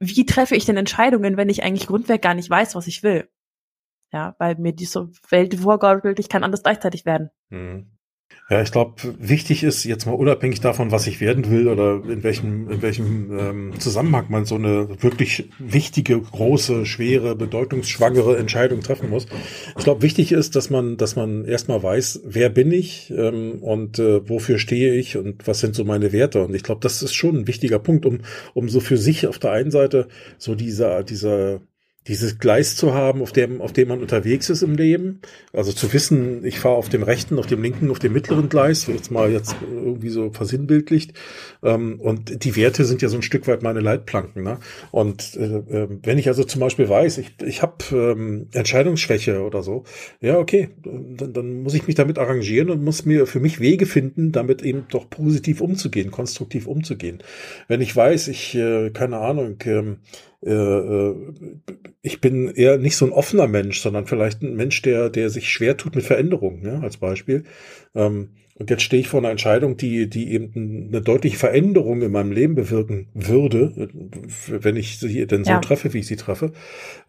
wie 0.00 0.26
treffe 0.26 0.56
ich 0.56 0.64
denn 0.64 0.76
Entscheidungen, 0.76 1.36
wenn 1.36 1.48
ich 1.48 1.62
eigentlich 1.62 1.86
grundweg 1.86 2.20
gar 2.20 2.34
nicht 2.34 2.50
weiß, 2.50 2.74
was 2.74 2.88
ich 2.88 3.04
will? 3.04 3.30
Ja, 4.12 4.34
weil 4.40 4.56
mir 4.56 4.72
diese 4.72 5.08
Welt 5.28 5.54
vorgaukelt, 5.54 6.18
ich 6.18 6.28
kann 6.28 6.42
alles 6.42 6.64
gleichzeitig 6.64 7.04
werden. 7.04 7.30
Mhm. 7.50 7.92
Ja, 8.52 8.60
ich 8.60 8.70
glaube, 8.70 8.96
wichtig 9.18 9.62
ist 9.62 9.84
jetzt 9.84 10.04
mal 10.04 10.12
unabhängig 10.12 10.60
davon, 10.60 10.90
was 10.90 11.06
ich 11.06 11.22
werden 11.22 11.50
will 11.50 11.68
oder 11.68 12.02
in 12.06 12.22
welchem, 12.22 12.70
in 12.70 12.82
welchem 12.82 13.38
ähm, 13.38 13.72
Zusammenhang 13.78 14.26
man 14.28 14.44
so 14.44 14.56
eine 14.56 15.02
wirklich 15.02 15.48
wichtige, 15.58 16.20
große, 16.20 16.84
schwere, 16.84 17.34
bedeutungsschwangere 17.34 18.36
Entscheidung 18.36 18.82
treffen 18.82 19.08
muss. 19.08 19.26
Ich 19.78 19.84
glaube, 19.84 20.02
wichtig 20.02 20.32
ist, 20.32 20.54
dass 20.54 20.68
man, 20.68 20.98
dass 20.98 21.16
man 21.16 21.46
erstmal 21.46 21.82
weiß, 21.82 22.24
wer 22.26 22.50
bin 22.50 22.72
ich 22.72 23.10
ähm, 23.16 23.62
und 23.62 23.98
äh, 23.98 24.28
wofür 24.28 24.58
stehe 24.58 24.92
ich 24.96 25.16
und 25.16 25.46
was 25.46 25.60
sind 25.60 25.74
so 25.74 25.84
meine 25.84 26.12
Werte. 26.12 26.44
Und 26.44 26.54
ich 26.54 26.62
glaube, 26.62 26.82
das 26.82 27.02
ist 27.02 27.14
schon 27.14 27.36
ein 27.36 27.46
wichtiger 27.46 27.78
Punkt, 27.78 28.04
um, 28.04 28.18
um 28.52 28.68
so 28.68 28.80
für 28.80 28.98
sich 28.98 29.26
auf 29.26 29.38
der 29.38 29.52
einen 29.52 29.70
Seite 29.70 30.08
so 30.36 30.54
dieser, 30.54 31.04
dieser 31.04 31.62
dieses 32.08 32.38
Gleis 32.38 32.76
zu 32.76 32.94
haben, 32.94 33.22
auf 33.22 33.30
dem, 33.32 33.60
auf 33.60 33.72
dem 33.72 33.88
man 33.88 34.00
unterwegs 34.00 34.50
ist 34.50 34.62
im 34.62 34.74
Leben. 34.74 35.20
Also 35.52 35.72
zu 35.72 35.92
wissen, 35.92 36.44
ich 36.44 36.58
fahre 36.58 36.74
auf 36.74 36.88
dem 36.88 37.04
rechten, 37.04 37.38
auf 37.38 37.46
dem 37.46 37.62
linken, 37.62 37.90
auf 37.90 38.00
dem 38.00 38.12
mittleren 38.12 38.48
Gleis, 38.48 38.88
jetzt 38.88 39.12
mal 39.12 39.30
jetzt 39.30 39.54
irgendwie 39.70 40.08
so 40.08 40.30
versinnbildlicht. 40.30 41.14
Ähm, 41.62 42.00
und 42.00 42.44
die 42.44 42.56
Werte 42.56 42.84
sind 42.84 43.02
ja 43.02 43.08
so 43.08 43.16
ein 43.16 43.22
Stück 43.22 43.46
weit 43.46 43.62
meine 43.62 43.80
Leitplanken. 43.80 44.42
Ne? 44.42 44.58
Und 44.90 45.36
äh, 45.36 45.44
äh, 45.44 45.88
wenn 46.02 46.18
ich 46.18 46.26
also 46.26 46.42
zum 46.42 46.60
Beispiel 46.60 46.88
weiß, 46.88 47.18
ich, 47.18 47.36
ich 47.44 47.62
habe 47.62 47.76
ähm, 47.92 48.48
Entscheidungsschwäche 48.52 49.42
oder 49.42 49.62
so, 49.62 49.84
ja, 50.20 50.38
okay, 50.38 50.70
dann, 50.82 51.32
dann 51.32 51.62
muss 51.62 51.74
ich 51.74 51.86
mich 51.86 51.94
damit 51.94 52.18
arrangieren 52.18 52.70
und 52.70 52.82
muss 52.82 53.04
mir 53.04 53.26
für 53.26 53.40
mich 53.40 53.60
Wege 53.60 53.86
finden, 53.86 54.32
damit 54.32 54.62
eben 54.62 54.86
doch 54.90 55.08
positiv 55.08 55.60
umzugehen, 55.60 56.10
konstruktiv 56.10 56.66
umzugehen. 56.66 57.22
Wenn 57.68 57.80
ich 57.80 57.94
weiß, 57.94 58.26
ich, 58.26 58.56
äh, 58.56 58.90
keine 58.90 59.18
Ahnung, 59.18 59.58
ähm, 59.66 59.98
äh, 60.02 60.14
äh, 60.16 60.31
ich 60.44 62.20
bin 62.20 62.48
eher 62.48 62.76
nicht 62.78 62.96
so 62.96 63.06
ein 63.06 63.12
offener 63.12 63.46
Mensch, 63.46 63.80
sondern 63.80 64.06
vielleicht 64.06 64.42
ein 64.42 64.56
Mensch, 64.56 64.82
der, 64.82 65.08
der 65.08 65.30
sich 65.30 65.48
schwer 65.48 65.76
tut 65.76 65.94
mit 65.94 66.04
Veränderungen, 66.04 66.64
ja, 66.64 66.80
als 66.80 66.96
Beispiel. 66.96 67.44
Ähm, 67.94 68.30
und 68.62 68.70
jetzt 68.70 68.84
stehe 68.84 69.00
ich 69.00 69.08
vor 69.08 69.18
einer 69.18 69.30
Entscheidung, 69.30 69.76
die, 69.76 70.08
die 70.08 70.30
eben 70.30 70.88
eine 70.88 71.02
deutliche 71.02 71.36
Veränderung 71.36 72.00
in 72.00 72.12
meinem 72.12 72.30
Leben 72.30 72.54
bewirken 72.54 73.08
würde, 73.12 73.88
wenn 74.46 74.76
ich 74.76 75.00
sie 75.00 75.26
denn 75.26 75.42
so 75.42 75.50
ja. 75.50 75.58
treffe, 75.58 75.92
wie 75.92 75.98
ich 75.98 76.06
sie 76.06 76.14
treffe. 76.14 76.52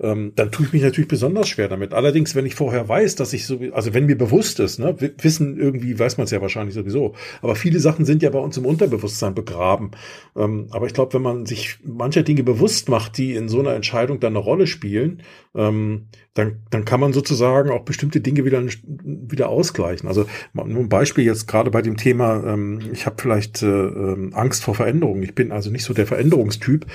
Ähm, 0.02 0.32
dann 0.36 0.52
tue 0.52 0.66
ich 0.66 0.74
mich 0.74 0.82
natürlich 0.82 1.08
besonders 1.08 1.48
schwer 1.48 1.68
damit. 1.68 1.94
Allerdings, 1.94 2.34
wenn 2.34 2.48
ich 2.48 2.56
vorher 2.56 2.89
weiß, 2.89 3.18
dass 3.18 3.34
ich 3.34 3.46
so, 3.46 3.60
also 3.72 3.94
wenn 3.94 4.08
mir 4.08 4.18
bewusst 4.18 4.60
ist, 4.60 4.80
ne, 4.80 4.96
wissen 5.22 5.60
irgendwie 5.60 6.00
weiß 6.00 6.18
man 6.18 6.26
es 6.26 6.32
ja 6.32 6.42
wahrscheinlich 6.42 6.74
sowieso. 6.74 7.13
Aber 7.44 7.56
viele 7.56 7.80
Sachen 7.80 8.04
sind 8.04 8.24
ja 8.24 8.32
bei 8.32 8.39
uns 8.39 8.58
im 8.58 8.66
Unterbewusstsein 8.66 9.36
begraben. 9.36 9.92
Ähm, 10.36 10.70
aber 10.72 10.88
ich 10.88 10.96
glaube, 10.96 11.13
wenn 11.13 11.22
man 11.22 11.46
sich 11.46 11.78
mancher 11.86 12.24
Dinge 12.24 12.42
bewusst 12.42 12.89
macht, 12.89 13.20
die 13.20 13.36
in 13.36 13.48
so 13.48 13.60
einer 13.60 13.76
Entscheidung 13.76 14.20
dann 14.20 14.34
eine 14.34 14.44
Rolle 14.44 14.66
spielen, 14.66 15.22
ähm, 15.54 16.08
dann, 16.34 16.63
dann 16.72 16.84
kann 16.84 17.00
man 17.00 17.13
sozusagen 17.13 17.70
auch 17.70 17.84
bestimmte 17.84 18.22
Dinge 18.22 18.44
wieder, 18.44 18.63
wieder 18.63 19.50
ausgleichen. 19.50 20.08
Also 20.08 20.26
nur 20.54 20.80
ein 20.80 20.89
Beispiel 20.89 21.26
jetzt 21.26 21.43
gerade 21.48 21.72
bei 21.72 21.82
dem 21.82 21.98
Thema, 21.98 22.44
ähm, 22.46 22.80
ich 22.92 23.06
habe 23.06 23.16
vielleicht 23.20 23.62
äh, 23.64 23.68
ähm, 23.68 24.32
Angst 24.34 24.64
vor 24.64 24.76
Veränderung. 24.76 25.24
Ich 25.24 25.36
bin 25.36 25.52
also 25.52 25.70
nicht 25.70 25.84
so 25.84 25.94
der 25.94 26.08
Veränderungstyp. 26.08 26.86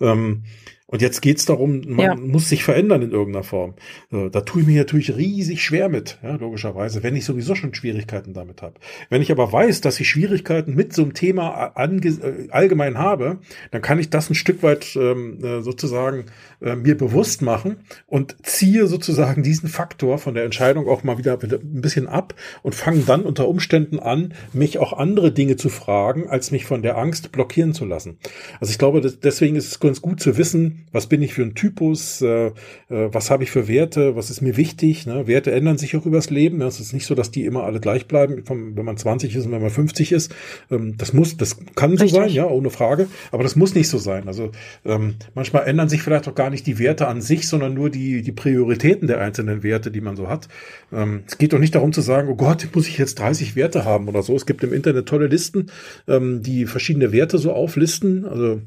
Ähm, 0.00 0.44
und 0.90 1.02
jetzt 1.02 1.20
geht's 1.20 1.44
darum, 1.44 1.82
man 1.86 2.04
ja. 2.04 2.14
muss 2.14 2.48
sich 2.48 2.64
verändern 2.64 3.02
in 3.02 3.10
irgendeiner 3.10 3.44
Form. 3.44 3.74
Da 4.10 4.40
tue 4.40 4.62
ich 4.62 4.66
mich 4.66 4.76
natürlich 4.76 5.14
riesig 5.14 5.62
schwer 5.62 5.90
mit, 5.90 6.18
ja, 6.22 6.36
logischerweise, 6.36 7.02
wenn 7.02 7.14
ich 7.14 7.26
sowieso 7.26 7.54
schon 7.54 7.74
Schwierigkeiten 7.74 8.32
damit 8.32 8.62
habe. 8.62 8.76
Wenn 9.10 9.20
ich 9.20 9.30
aber 9.30 9.52
weiß, 9.52 9.82
dass 9.82 10.00
ich 10.00 10.08
Schwierigkeiten 10.08 10.74
mit 10.74 10.94
so 10.94 11.02
einem 11.02 11.12
Thema 11.12 11.74
äh, 11.76 12.48
allgemein 12.50 12.96
habe, 12.96 13.38
dann 13.70 13.82
kann 13.82 13.98
ich 13.98 14.08
das 14.08 14.30
ein 14.30 14.34
Stück 14.34 14.62
weit 14.62 14.96
ähm, 14.96 15.44
äh, 15.44 15.60
sozusagen 15.60 16.24
äh, 16.62 16.74
mir 16.74 16.96
bewusst 16.96 17.42
machen 17.42 17.76
und 18.06 18.36
ziehe 18.42 18.86
sozusagen 18.86 19.42
diesen 19.42 19.68
Faktor 19.68 20.16
von 20.16 20.32
der 20.32 20.44
Entscheidung 20.44 20.88
auch 20.88 21.04
mal 21.04 21.18
wieder 21.18 21.38
ein 21.42 21.82
bisschen 21.82 22.06
ab 22.06 22.34
und 22.62 22.74
fange 22.74 23.00
dann 23.00 23.24
unter 23.24 23.46
Umständen 23.46 23.98
an, 23.98 24.32
mich 24.54 24.78
auch 24.78 24.94
andere 24.94 25.32
Dinge 25.32 25.56
zu 25.56 25.68
fragen, 25.68 26.28
als 26.28 26.50
mich 26.50 26.64
von 26.64 26.80
der 26.80 26.96
Angst 26.96 27.30
blockieren 27.30 27.74
zu 27.74 27.84
lassen. 27.84 28.18
Also 28.58 28.70
ich 28.70 28.78
glaube, 28.78 29.02
deswegen 29.02 29.54
ist 29.54 29.68
es 29.68 29.80
ganz 29.80 30.00
gut 30.00 30.20
zu 30.20 30.38
wissen, 30.38 30.77
was 30.92 31.06
bin 31.06 31.22
ich 31.22 31.34
für 31.34 31.42
ein 31.42 31.54
Typus, 31.54 32.22
äh, 32.22 32.46
äh, 32.46 32.52
was 32.88 33.30
habe 33.30 33.42
ich 33.42 33.50
für 33.50 33.68
Werte, 33.68 34.16
was 34.16 34.30
ist 34.30 34.40
mir 34.40 34.56
wichtig. 34.56 35.06
Ne? 35.06 35.26
Werte 35.26 35.52
ändern 35.52 35.78
sich 35.78 35.96
auch 35.96 36.06
übers 36.06 36.30
Leben. 36.30 36.60
Es 36.62 36.80
ist 36.80 36.92
nicht 36.92 37.06
so, 37.06 37.14
dass 37.14 37.30
die 37.30 37.44
immer 37.44 37.64
alle 37.64 37.80
gleich 37.80 38.06
bleiben, 38.06 38.42
wenn 38.46 38.84
man 38.84 38.96
20 38.96 39.34
ist 39.34 39.46
und 39.46 39.52
wenn 39.52 39.62
man 39.62 39.70
50 39.70 40.12
ist. 40.12 40.34
Ähm, 40.70 40.96
das 40.96 41.12
muss, 41.12 41.36
das 41.36 41.58
kann 41.74 41.96
so 41.96 42.04
Richtig. 42.04 42.12
sein, 42.12 42.30
ja, 42.30 42.46
ohne 42.46 42.70
Frage. 42.70 43.08
Aber 43.32 43.42
das 43.42 43.56
muss 43.56 43.74
nicht 43.74 43.88
so 43.88 43.98
sein. 43.98 44.28
Also 44.28 44.50
ähm, 44.84 45.16
manchmal 45.34 45.66
ändern 45.66 45.88
sich 45.88 46.02
vielleicht 46.02 46.28
auch 46.28 46.34
gar 46.34 46.50
nicht 46.50 46.66
die 46.66 46.78
Werte 46.78 47.08
an 47.08 47.20
sich, 47.20 47.48
sondern 47.48 47.74
nur 47.74 47.90
die, 47.90 48.22
die 48.22 48.32
Prioritäten 48.32 49.08
der 49.08 49.20
einzelnen 49.20 49.62
Werte, 49.62 49.90
die 49.90 50.00
man 50.00 50.16
so 50.16 50.28
hat. 50.28 50.48
Ähm, 50.92 51.22
es 51.26 51.38
geht 51.38 51.52
doch 51.52 51.58
nicht 51.58 51.74
darum 51.74 51.92
zu 51.92 52.00
sagen, 52.00 52.28
oh 52.28 52.36
Gott, 52.36 52.68
muss 52.74 52.88
ich 52.88 52.98
jetzt 52.98 53.18
30 53.18 53.56
Werte 53.56 53.84
haben 53.84 54.08
oder 54.08 54.22
so. 54.22 54.34
Es 54.34 54.46
gibt 54.46 54.64
im 54.64 54.72
Internet 54.72 55.06
tolle 55.06 55.26
Listen, 55.26 55.66
ähm, 56.06 56.42
die 56.42 56.66
verschiedene 56.66 57.12
Werte 57.12 57.38
so 57.38 57.52
auflisten. 57.52 58.24
Also 58.24 58.60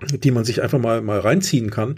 die 0.00 0.32
man 0.32 0.44
sich 0.44 0.60
einfach 0.60 0.80
mal, 0.80 1.02
mal 1.02 1.20
reinziehen 1.20 1.70
kann, 1.70 1.96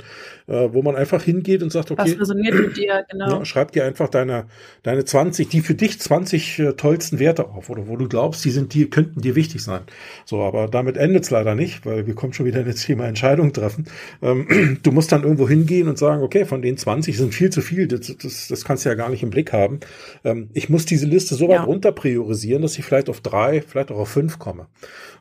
äh, 0.48 0.68
wo 0.70 0.82
man 0.82 0.96
einfach 0.96 1.22
hingeht 1.22 1.62
und 1.62 1.72
sagt, 1.72 1.90
okay, 1.90 2.12
Was 2.12 2.20
resoniert 2.20 2.54
mit 2.54 2.76
dir, 2.76 3.04
genau. 3.11 3.38
Ja, 3.38 3.44
schreib 3.46 3.72
dir 3.72 3.85
einfach 3.85 4.11
deine, 4.11 4.48
deine 4.82 5.06
20, 5.06 5.48
die 5.48 5.62
für 5.62 5.74
dich 5.74 5.98
20 5.98 6.59
äh, 6.59 6.72
tollsten 6.74 7.18
Werte 7.18 7.46
auf, 7.48 7.70
oder 7.70 7.88
wo 7.88 7.96
du 7.96 8.06
glaubst, 8.06 8.44
die 8.44 8.50
sind, 8.50 8.74
die 8.74 8.90
könnten 8.90 9.22
dir 9.22 9.35
wichtig 9.35 9.62
sein. 9.62 9.80
So, 10.26 10.42
aber 10.42 10.68
damit 10.68 10.98
endet's 10.98 11.30
leider 11.30 11.54
nicht, 11.54 11.87
weil 11.87 12.06
wir 12.06 12.14
kommen 12.14 12.35
schon 12.35 12.44
wieder 12.44 12.61
in 12.61 12.66
das 12.66 12.82
Thema 12.82 13.06
Entscheidung 13.06 13.54
treffen. 13.54 13.87
Ähm, 14.20 14.78
du 14.82 14.92
musst 14.92 15.11
dann 15.11 15.22
irgendwo 15.22 15.48
hingehen 15.48 15.88
und 15.88 15.96
sagen, 15.96 16.22
okay, 16.22 16.44
von 16.44 16.61
den 16.61 16.76
20 16.76 17.16
sind 17.16 17.35
viel 17.35 17.48
zu 17.48 17.62
viel, 17.62 17.88
das, 17.88 18.14
das, 18.18 18.48
das 18.48 18.64
kannst 18.66 18.85
du 18.85 18.90
ja 18.90 18.94
gar 18.94 19.09
nicht 19.09 19.22
im 19.22 19.30
Blick 19.30 19.54
haben. 19.54 19.80
Ähm, 20.22 20.50
ich 20.52 20.68
muss 20.68 20.85
diese 20.85 21.06
Liste 21.06 21.35
so 21.35 21.48
weit 21.48 21.56
ja. 21.56 21.64
runter 21.64 21.92
priorisieren, 21.92 22.61
dass 22.61 22.78
ich 22.78 22.85
vielleicht 22.85 23.09
auf 23.09 23.22
drei, 23.22 23.62
vielleicht 23.62 23.90
auch 23.90 23.98
auf 23.98 24.11
fünf 24.11 24.38
komme. 24.38 24.66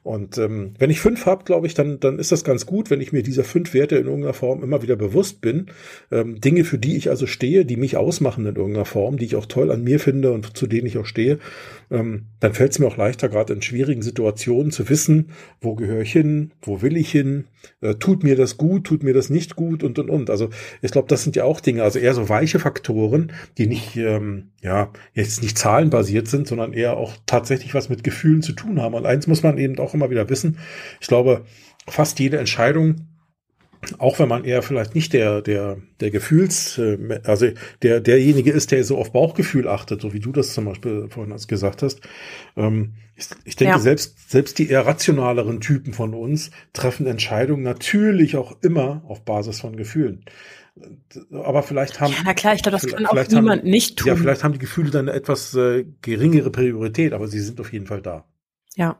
Und 0.05 0.37
ähm, 0.37 0.75
wenn 0.77 0.91
ich 0.91 0.99
fünf 0.99 1.25
habe, 1.25 1.45
glaube 1.45 1.65
ich, 1.65 1.73
dann, 1.73 1.99
dann 1.99 2.19
ist 2.19 2.31
das 2.31 2.43
ganz 2.43 2.67
gut, 2.67 2.91
wenn 2.91 3.01
ich 3.01 3.11
mir 3.11 3.23
dieser 3.23 3.43
fünf 3.43 3.73
Werte 3.73 3.95
in 3.95 4.05
irgendeiner 4.05 4.35
Form 4.35 4.61
immer 4.61 4.83
wieder 4.83 4.95
bewusst 4.95 5.41
bin. 5.41 5.71
Ähm, 6.11 6.39
Dinge, 6.39 6.63
für 6.63 6.77
die 6.77 6.95
ich 6.95 7.09
also 7.09 7.25
stehe, 7.25 7.65
die 7.65 7.75
mich 7.75 7.97
ausmachen 7.97 8.45
in 8.45 8.55
irgendeiner 8.55 8.85
Form, 8.85 9.17
die 9.17 9.25
ich 9.25 9.35
auch 9.35 9.47
toll 9.47 9.71
an 9.71 9.83
mir 9.83 9.99
finde 9.99 10.31
und 10.31 10.55
zu 10.55 10.67
denen 10.67 10.85
ich 10.85 10.99
auch 10.99 11.07
stehe, 11.07 11.39
ähm, 11.91 12.27
dann 12.39 12.53
fällt 12.53 12.71
es 12.71 12.79
mir 12.79 12.87
auch 12.87 12.97
leichter, 12.97 13.29
gerade 13.29 13.53
in 13.53 13.61
schwierigen 13.61 14.01
Situationen 14.01 14.71
zu 14.71 14.89
wissen, 14.89 15.31
wo 15.61 15.75
gehöre 15.75 16.01
ich 16.01 16.11
hin, 16.11 16.51
wo 16.61 16.81
will 16.81 16.97
ich 16.97 17.11
hin, 17.11 17.45
äh, 17.81 17.95
tut 17.95 18.23
mir 18.23 18.35
das 18.35 18.57
gut, 18.57 18.85
tut 18.85 19.03
mir 19.03 19.13
das 19.13 19.29
nicht 19.29 19.55
gut 19.55 19.83
und 19.83 19.99
und 19.99 20.09
und. 20.09 20.29
Also 20.29 20.49
ich 20.81 20.91
glaube, 20.91 21.07
das 21.07 21.23
sind 21.23 21.35
ja 21.35 21.43
auch 21.43 21.59
Dinge, 21.59 21.83
also 21.83 21.99
eher 21.99 22.13
so 22.13 22.29
weiche 22.29 22.59
Faktoren, 22.59 23.31
die 23.57 23.67
nicht, 23.67 23.95
ähm, 23.97 24.51
ja, 24.61 24.91
jetzt 25.13 25.41
nicht 25.41 25.57
zahlenbasiert 25.57 26.27
sind, 26.27 26.47
sondern 26.47 26.73
eher 26.73 26.97
auch 26.97 27.13
tatsächlich 27.25 27.73
was 27.73 27.89
mit 27.89 28.03
Gefühlen 28.03 28.41
zu 28.41 28.53
tun 28.53 28.81
haben. 28.81 28.93
Und 28.93 29.05
eins 29.05 29.27
muss 29.27 29.43
man 29.43 29.57
eben 29.57 29.77
auch 29.79 29.93
immer 29.93 30.09
wieder 30.09 30.29
wissen. 30.29 30.57
Ich 31.01 31.07
glaube, 31.07 31.45
fast 31.87 32.19
jede 32.19 32.37
Entscheidung, 32.37 33.07
auch 33.97 34.19
wenn 34.19 34.29
man 34.29 34.43
eher 34.43 34.61
vielleicht 34.61 34.95
nicht 34.95 35.13
der, 35.13 35.41
der, 35.41 35.77
der 35.99 36.11
Gefühls, 36.11 36.77
äh, 36.77 37.19
also 37.23 37.47
der, 37.81 37.99
derjenige 37.99 38.51
ist, 38.51 38.71
der 38.71 38.83
so 38.83 38.97
auf 38.97 39.11
Bauchgefühl 39.11 39.67
achtet, 39.67 40.01
so 40.01 40.13
wie 40.13 40.19
du 40.19 40.31
das 40.31 40.53
zum 40.53 40.65
Beispiel 40.65 41.07
vorhin 41.09 41.35
gesagt 41.47 41.83
hast. 41.83 42.01
Ähm, 42.55 42.93
ich, 43.15 43.27
ich 43.45 43.55
denke, 43.55 43.75
ja. 43.75 43.79
selbst, 43.79 44.29
selbst 44.29 44.59
die 44.59 44.69
eher 44.69 44.85
rationaleren 44.85 45.61
Typen 45.61 45.93
von 45.93 46.13
uns 46.13 46.51
treffen 46.73 47.07
Entscheidungen 47.07 47.63
natürlich 47.63 48.35
auch 48.35 48.57
immer 48.61 49.03
auf 49.07 49.23
Basis 49.23 49.61
von 49.61 49.75
Gefühlen. 49.77 50.25
Aber 51.31 51.63
vielleicht 51.63 52.01
haben. 52.01 52.11
Ja, 52.11 52.19
na 52.25 52.33
klar, 52.33 52.53
ich 52.53 52.61
glaube, 52.61 52.77
das 52.77 52.85
kann 52.85 53.05
auch 53.05 53.27
niemand 53.29 53.61
haben, 53.61 53.69
nicht 53.69 53.97
tun. 53.97 54.07
Ja, 54.09 54.15
vielleicht 54.17 54.43
haben 54.43 54.51
die 54.51 54.59
Gefühle 54.59 54.91
dann 54.91 55.07
eine 55.07 55.17
etwas 55.17 55.53
äh, 55.55 55.85
geringere 56.01 56.51
Priorität, 56.51 57.13
aber 57.13 57.29
sie 57.29 57.39
sind 57.39 57.61
auf 57.61 57.71
jeden 57.71 57.87
Fall 57.87 58.01
da. 58.01 58.25
Ja. 58.75 58.99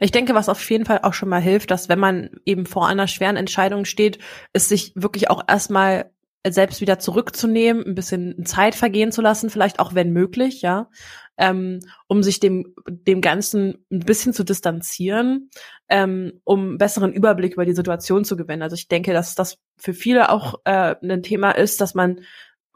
Ich 0.00 0.10
denke, 0.10 0.34
was 0.34 0.48
auf 0.48 0.68
jeden 0.70 0.84
Fall 0.84 1.00
auch 1.02 1.14
schon 1.14 1.28
mal 1.28 1.40
hilft, 1.40 1.70
dass 1.70 1.88
wenn 1.88 2.00
man 2.00 2.30
eben 2.44 2.66
vor 2.66 2.88
einer 2.88 3.06
schweren 3.06 3.36
Entscheidung 3.36 3.84
steht, 3.84 4.18
ist 4.52 4.68
sich 4.68 4.92
wirklich 4.96 5.30
auch 5.30 5.42
erstmal 5.46 6.10
selbst 6.46 6.80
wieder 6.80 6.98
zurückzunehmen, 6.98 7.84
ein 7.86 7.94
bisschen 7.94 8.44
Zeit 8.44 8.74
vergehen 8.74 9.12
zu 9.12 9.22
lassen, 9.22 9.48
vielleicht 9.48 9.78
auch 9.78 9.94
wenn 9.94 10.12
möglich, 10.12 10.60
ja, 10.60 10.90
ähm, 11.38 11.80
um 12.06 12.22
sich 12.22 12.38
dem 12.38 12.74
dem 12.86 13.20
Ganzen 13.20 13.86
ein 13.90 14.00
bisschen 14.00 14.32
zu 14.34 14.44
distanzieren, 14.44 15.48
ähm, 15.88 16.40
um 16.44 16.76
besseren 16.76 17.12
Überblick 17.12 17.54
über 17.54 17.64
die 17.64 17.74
Situation 17.74 18.24
zu 18.24 18.36
gewinnen. 18.36 18.62
Also 18.62 18.74
ich 18.74 18.88
denke, 18.88 19.12
dass 19.12 19.34
das 19.34 19.58
für 19.78 19.94
viele 19.94 20.28
auch 20.30 20.60
äh, 20.64 20.96
ein 21.02 21.22
Thema 21.22 21.52
ist, 21.52 21.80
dass 21.80 21.94
man 21.94 22.20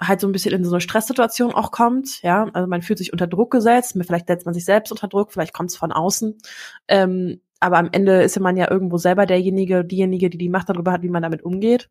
halt 0.00 0.20
so 0.20 0.28
ein 0.28 0.32
bisschen 0.32 0.54
in 0.54 0.64
so 0.64 0.70
eine 0.70 0.80
Stresssituation 0.80 1.52
auch 1.52 1.70
kommt, 1.70 2.22
ja, 2.22 2.48
also 2.52 2.68
man 2.68 2.82
fühlt 2.82 2.98
sich 2.98 3.12
unter 3.12 3.26
Druck 3.26 3.50
gesetzt, 3.50 3.96
vielleicht 4.00 4.28
setzt 4.28 4.46
man 4.46 4.54
sich 4.54 4.64
selbst 4.64 4.92
unter 4.92 5.08
Druck, 5.08 5.32
vielleicht 5.32 5.52
kommt 5.52 5.70
es 5.70 5.76
von 5.76 5.92
außen, 5.92 6.38
ähm, 6.88 7.40
aber 7.60 7.78
am 7.78 7.88
Ende 7.90 8.22
ist 8.22 8.38
man 8.38 8.56
ja 8.56 8.70
irgendwo 8.70 8.98
selber 8.98 9.26
derjenige, 9.26 9.84
diejenige, 9.84 10.30
die 10.30 10.38
die 10.38 10.48
Macht 10.48 10.68
darüber 10.68 10.92
hat, 10.92 11.02
wie 11.02 11.08
man 11.08 11.22
damit 11.22 11.42
umgeht. 11.42 11.90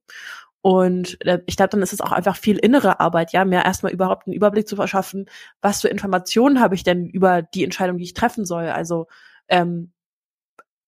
Und 0.62 1.18
äh, 1.26 1.40
ich 1.46 1.56
glaube, 1.56 1.70
dann 1.70 1.82
ist 1.82 1.94
es 1.94 2.02
auch 2.02 2.12
einfach 2.12 2.36
viel 2.36 2.58
innere 2.58 3.00
Arbeit, 3.00 3.32
ja, 3.32 3.46
mir 3.46 3.64
erstmal 3.64 3.92
überhaupt 3.92 4.28
einen 4.28 4.36
Überblick 4.36 4.68
zu 4.68 4.76
verschaffen, 4.76 5.30
was 5.62 5.82
für 5.82 5.88
Informationen 5.88 6.60
habe 6.60 6.76
ich 6.76 6.84
denn 6.84 7.08
über 7.08 7.42
die 7.42 7.64
Entscheidung, 7.64 7.98
die 7.98 8.06
ich 8.06 8.14
treffen 8.14 8.46
soll. 8.46 8.66
Also 8.68 9.08
ähm, 9.50 9.92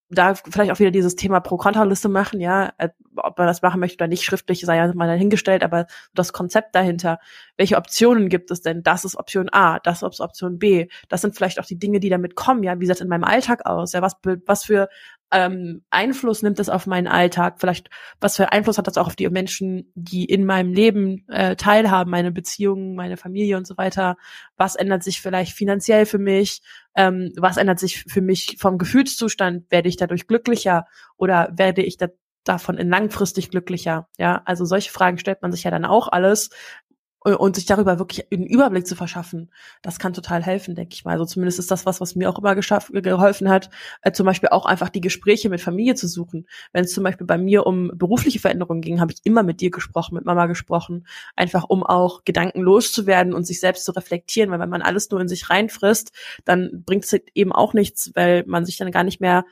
da 0.09 0.33
vielleicht 0.33 0.71
auch 0.71 0.79
wieder 0.79 0.91
dieses 0.91 1.15
Thema 1.15 1.39
Pro-Kontra-Liste 1.39 2.09
machen, 2.09 2.39
ja, 2.39 2.73
äh, 2.77 2.89
ob 3.15 3.37
man 3.37 3.47
das 3.47 3.61
machen 3.61 3.79
möchte 3.79 3.97
oder 3.97 4.07
nicht, 4.07 4.23
schriftlich 4.23 4.61
sei 4.61 4.77
ja 4.77 4.93
mal 4.93 5.07
dahingestellt, 5.07 5.63
aber 5.63 5.85
das 6.15 6.33
Konzept 6.33 6.73
dahinter, 6.73 7.19
welche 7.57 7.77
Optionen 7.77 8.29
gibt 8.29 8.49
es 8.49 8.61
denn? 8.61 8.81
Das 8.81 9.05
ist 9.05 9.15
Option 9.15 9.49
A, 9.51 9.79
das 9.79 10.01
ist 10.01 10.19
Option 10.19 10.57
B, 10.57 10.87
das 11.09 11.21
sind 11.21 11.35
vielleicht 11.35 11.59
auch 11.59 11.65
die 11.65 11.77
Dinge, 11.77 11.99
die 11.99 12.09
damit 12.09 12.35
kommen, 12.35 12.63
ja, 12.63 12.79
wie 12.79 12.85
sieht 12.85 12.95
es 12.95 13.01
in 13.01 13.07
meinem 13.07 13.23
Alltag 13.23 13.65
aus, 13.65 13.93
ja, 13.93 14.01
was, 14.01 14.15
was 14.45 14.63
für 14.63 14.89
ähm, 15.31 15.83
Einfluss 15.89 16.41
nimmt 16.41 16.59
es 16.59 16.69
auf 16.69 16.87
meinen 16.87 17.07
Alltag? 17.07 17.59
Vielleicht, 17.59 17.89
was 18.19 18.35
für 18.35 18.51
Einfluss 18.51 18.77
hat 18.77 18.87
das 18.87 18.97
auch 18.97 19.07
auf 19.07 19.15
die 19.15 19.29
Menschen, 19.29 19.91
die 19.95 20.25
in 20.25 20.45
meinem 20.45 20.73
Leben 20.73 21.25
äh, 21.29 21.55
teilhaben, 21.55 22.09
meine 22.09 22.31
Beziehungen, 22.31 22.95
meine 22.95 23.17
Familie 23.17 23.57
und 23.57 23.67
so 23.67 23.77
weiter? 23.77 24.17
Was 24.57 24.75
ändert 24.75 25.03
sich 25.03 25.21
vielleicht 25.21 25.53
finanziell 25.53 26.05
für 26.05 26.17
mich? 26.17 26.61
Ähm, 26.95 27.31
was 27.37 27.57
ändert 27.57 27.79
sich 27.79 28.03
für 28.07 28.21
mich 28.21 28.57
vom 28.59 28.77
Gefühlszustand? 28.77 29.71
Werde 29.71 29.89
ich 29.89 29.97
dadurch 29.97 30.27
glücklicher 30.27 30.85
oder 31.15 31.49
werde 31.53 31.83
ich 31.83 31.97
da 31.97 32.07
davon 32.43 32.77
in 32.77 32.89
langfristig 32.89 33.51
glücklicher? 33.51 34.07
Ja, 34.17 34.41
also 34.45 34.65
solche 34.65 34.91
Fragen 34.91 35.19
stellt 35.19 35.41
man 35.41 35.51
sich 35.51 35.63
ja 35.63 35.71
dann 35.71 35.85
auch 35.85 36.07
alles 36.07 36.49
und 37.21 37.55
sich 37.55 37.65
darüber 37.65 37.99
wirklich 37.99 38.31
einen 38.31 38.45
Überblick 38.45 38.87
zu 38.87 38.95
verschaffen, 38.95 39.51
das 39.81 39.99
kann 39.99 40.13
total 40.13 40.41
helfen, 40.41 40.75
denke 40.75 40.93
ich 40.93 41.03
mal. 41.03 41.11
Also 41.11 41.25
zumindest 41.25 41.59
ist 41.59 41.69
das 41.69 41.85
was, 41.85 41.99
was 41.99 42.15
mir 42.15 42.29
auch 42.29 42.39
immer 42.39 42.55
geholfen 42.55 43.49
hat, 43.49 43.69
äh, 44.01 44.11
zum 44.11 44.25
Beispiel 44.25 44.49
auch 44.49 44.65
einfach 44.65 44.89
die 44.89 45.01
Gespräche 45.01 45.49
mit 45.49 45.59
Familie 45.61 45.95
zu 45.95 46.07
suchen. 46.07 46.47
Wenn 46.71 46.85
es 46.85 46.93
zum 46.93 47.03
Beispiel 47.03 47.27
bei 47.27 47.37
mir 47.37 47.65
um 47.65 47.91
berufliche 47.93 48.39
Veränderungen 48.39 48.81
ging, 48.81 49.01
habe 49.01 49.11
ich 49.11 49.19
immer 49.25 49.43
mit 49.43 49.59
dir 49.59 49.71
gesprochen, 49.71 50.15
mit 50.15 50.25
Mama 50.25 50.45
gesprochen, 50.45 51.05
einfach 51.35 51.65
um 51.65 51.83
auch 51.83 52.23
Gedanken 52.23 52.61
loszuwerden 52.61 53.33
und 53.33 53.45
sich 53.45 53.59
selbst 53.59 53.83
zu 53.85 53.91
reflektieren, 53.91 54.49
weil 54.51 54.59
wenn 54.59 54.69
man 54.69 54.81
alles 54.81 55.09
nur 55.09 55.19
in 55.19 55.27
sich 55.27 55.49
reinfrisst, 55.49 56.11
dann 56.45 56.83
bringt 56.85 57.05
es 57.05 57.13
eben 57.33 57.51
auch 57.51 57.73
nichts, 57.73 58.11
weil 58.15 58.43
man 58.47 58.65
sich 58.65 58.77
dann 58.77 58.91
gar 58.91 59.03
nicht 59.03 59.19
mehr 59.19 59.43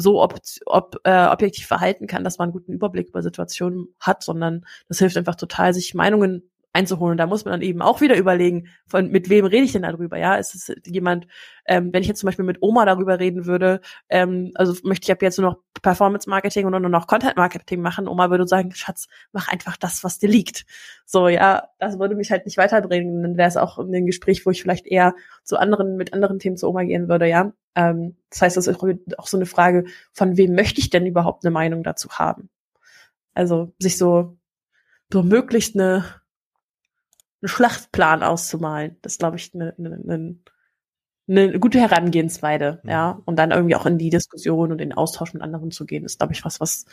so 0.00 0.22
ob, 0.22 0.38
ob, 0.66 1.00
äh, 1.02 1.26
objektiv 1.26 1.66
verhalten 1.66 2.06
kann, 2.06 2.22
dass 2.22 2.38
man 2.38 2.46
einen 2.46 2.52
guten 2.52 2.72
Überblick 2.72 3.08
über 3.08 3.20
Situationen 3.20 3.88
hat, 3.98 4.22
sondern 4.22 4.64
das 4.86 5.00
hilft 5.00 5.16
einfach 5.16 5.34
total, 5.34 5.74
sich 5.74 5.92
Meinungen 5.92 6.48
einzuholen. 6.72 7.12
Und 7.12 7.18
da 7.18 7.26
muss 7.26 7.44
man 7.44 7.52
dann 7.52 7.62
eben 7.62 7.82
auch 7.82 8.00
wieder 8.00 8.16
überlegen, 8.16 8.68
von 8.86 9.10
mit 9.10 9.28
wem 9.28 9.46
rede 9.46 9.64
ich 9.64 9.72
denn 9.72 9.82
darüber? 9.82 10.18
Ja, 10.18 10.36
ist 10.36 10.54
es 10.54 10.72
jemand, 10.86 11.26
ähm, 11.66 11.92
wenn 11.92 12.02
ich 12.02 12.08
jetzt 12.08 12.20
zum 12.20 12.28
Beispiel 12.28 12.44
mit 12.44 12.58
Oma 12.60 12.84
darüber 12.84 13.18
reden 13.18 13.46
würde, 13.46 13.80
ähm, 14.08 14.52
also 14.54 14.74
möchte 14.84 15.06
ich 15.06 15.12
ab 15.12 15.22
jetzt 15.22 15.38
nur 15.38 15.50
noch 15.50 15.58
Performance 15.82 16.28
Marketing 16.28 16.66
und 16.66 16.72
nur 16.72 16.90
noch 16.90 17.06
Content 17.06 17.36
Marketing 17.36 17.80
machen, 17.80 18.06
Oma 18.06 18.30
würde 18.30 18.46
sagen, 18.46 18.72
Schatz, 18.74 19.08
mach 19.32 19.48
einfach 19.48 19.76
das, 19.76 20.04
was 20.04 20.18
dir 20.18 20.28
liegt. 20.28 20.66
So, 21.04 21.28
ja, 21.28 21.68
das 21.78 21.98
würde 21.98 22.14
mich 22.14 22.30
halt 22.30 22.44
nicht 22.46 22.58
weiterbringen. 22.58 23.22
Dann 23.22 23.36
wäre 23.36 23.48
es 23.48 23.56
auch 23.56 23.78
ein 23.78 24.06
Gespräch, 24.06 24.44
wo 24.44 24.50
ich 24.50 24.62
vielleicht 24.62 24.86
eher 24.86 25.14
zu 25.44 25.56
anderen, 25.56 25.96
mit 25.96 26.12
anderen 26.12 26.38
Themen 26.38 26.56
zu 26.56 26.68
Oma 26.68 26.84
gehen 26.84 27.08
würde, 27.08 27.26
ja. 27.26 27.52
Ähm, 27.74 28.16
das 28.30 28.42
heißt, 28.42 28.56
das 28.56 28.66
ist 28.66 28.80
auch 29.18 29.26
so 29.26 29.36
eine 29.36 29.46
Frage, 29.46 29.84
von 30.12 30.36
wem 30.36 30.54
möchte 30.54 30.80
ich 30.80 30.90
denn 30.90 31.06
überhaupt 31.06 31.44
eine 31.44 31.52
Meinung 31.52 31.82
dazu 31.82 32.10
haben? 32.10 32.50
Also 33.34 33.72
sich 33.78 33.98
so, 33.98 34.36
so 35.12 35.22
möglichst 35.22 35.76
eine 35.76 36.04
einen 37.40 37.48
Schlachtplan 37.48 38.22
auszumalen. 38.22 38.96
Das 39.02 39.14
ist, 39.14 39.18
glaube 39.18 39.36
ich, 39.36 39.54
eine 39.54 39.74
ne, 39.78 39.98
ne, 40.02 40.36
ne 41.26 41.58
gute 41.58 41.80
Herangehensweise, 41.80 42.80
mhm. 42.82 42.90
ja. 42.90 43.22
Und 43.24 43.36
dann 43.36 43.50
irgendwie 43.50 43.76
auch 43.76 43.86
in 43.86 43.98
die 43.98 44.10
Diskussion 44.10 44.72
und 44.72 44.80
in 44.80 44.90
den 44.90 44.96
Austausch 44.98 45.34
mit 45.34 45.42
anderen 45.42 45.70
zu 45.70 45.86
gehen, 45.86 46.04
ist, 46.04 46.18
glaube 46.18 46.32
ich, 46.32 46.44
was, 46.44 46.60
was, 46.60 46.86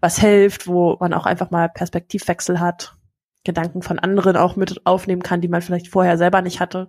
was 0.00 0.18
hilft, 0.18 0.66
wo 0.66 0.96
man 1.00 1.12
auch 1.12 1.26
einfach 1.26 1.50
mal 1.50 1.68
Perspektivwechsel 1.68 2.60
hat, 2.60 2.96
Gedanken 3.44 3.82
von 3.82 3.98
anderen 3.98 4.36
auch 4.36 4.56
mit 4.56 4.86
aufnehmen 4.86 5.22
kann, 5.22 5.40
die 5.40 5.48
man 5.48 5.62
vielleicht 5.62 5.88
vorher 5.88 6.18
selber 6.18 6.42
nicht 6.42 6.60
hatte. 6.60 6.88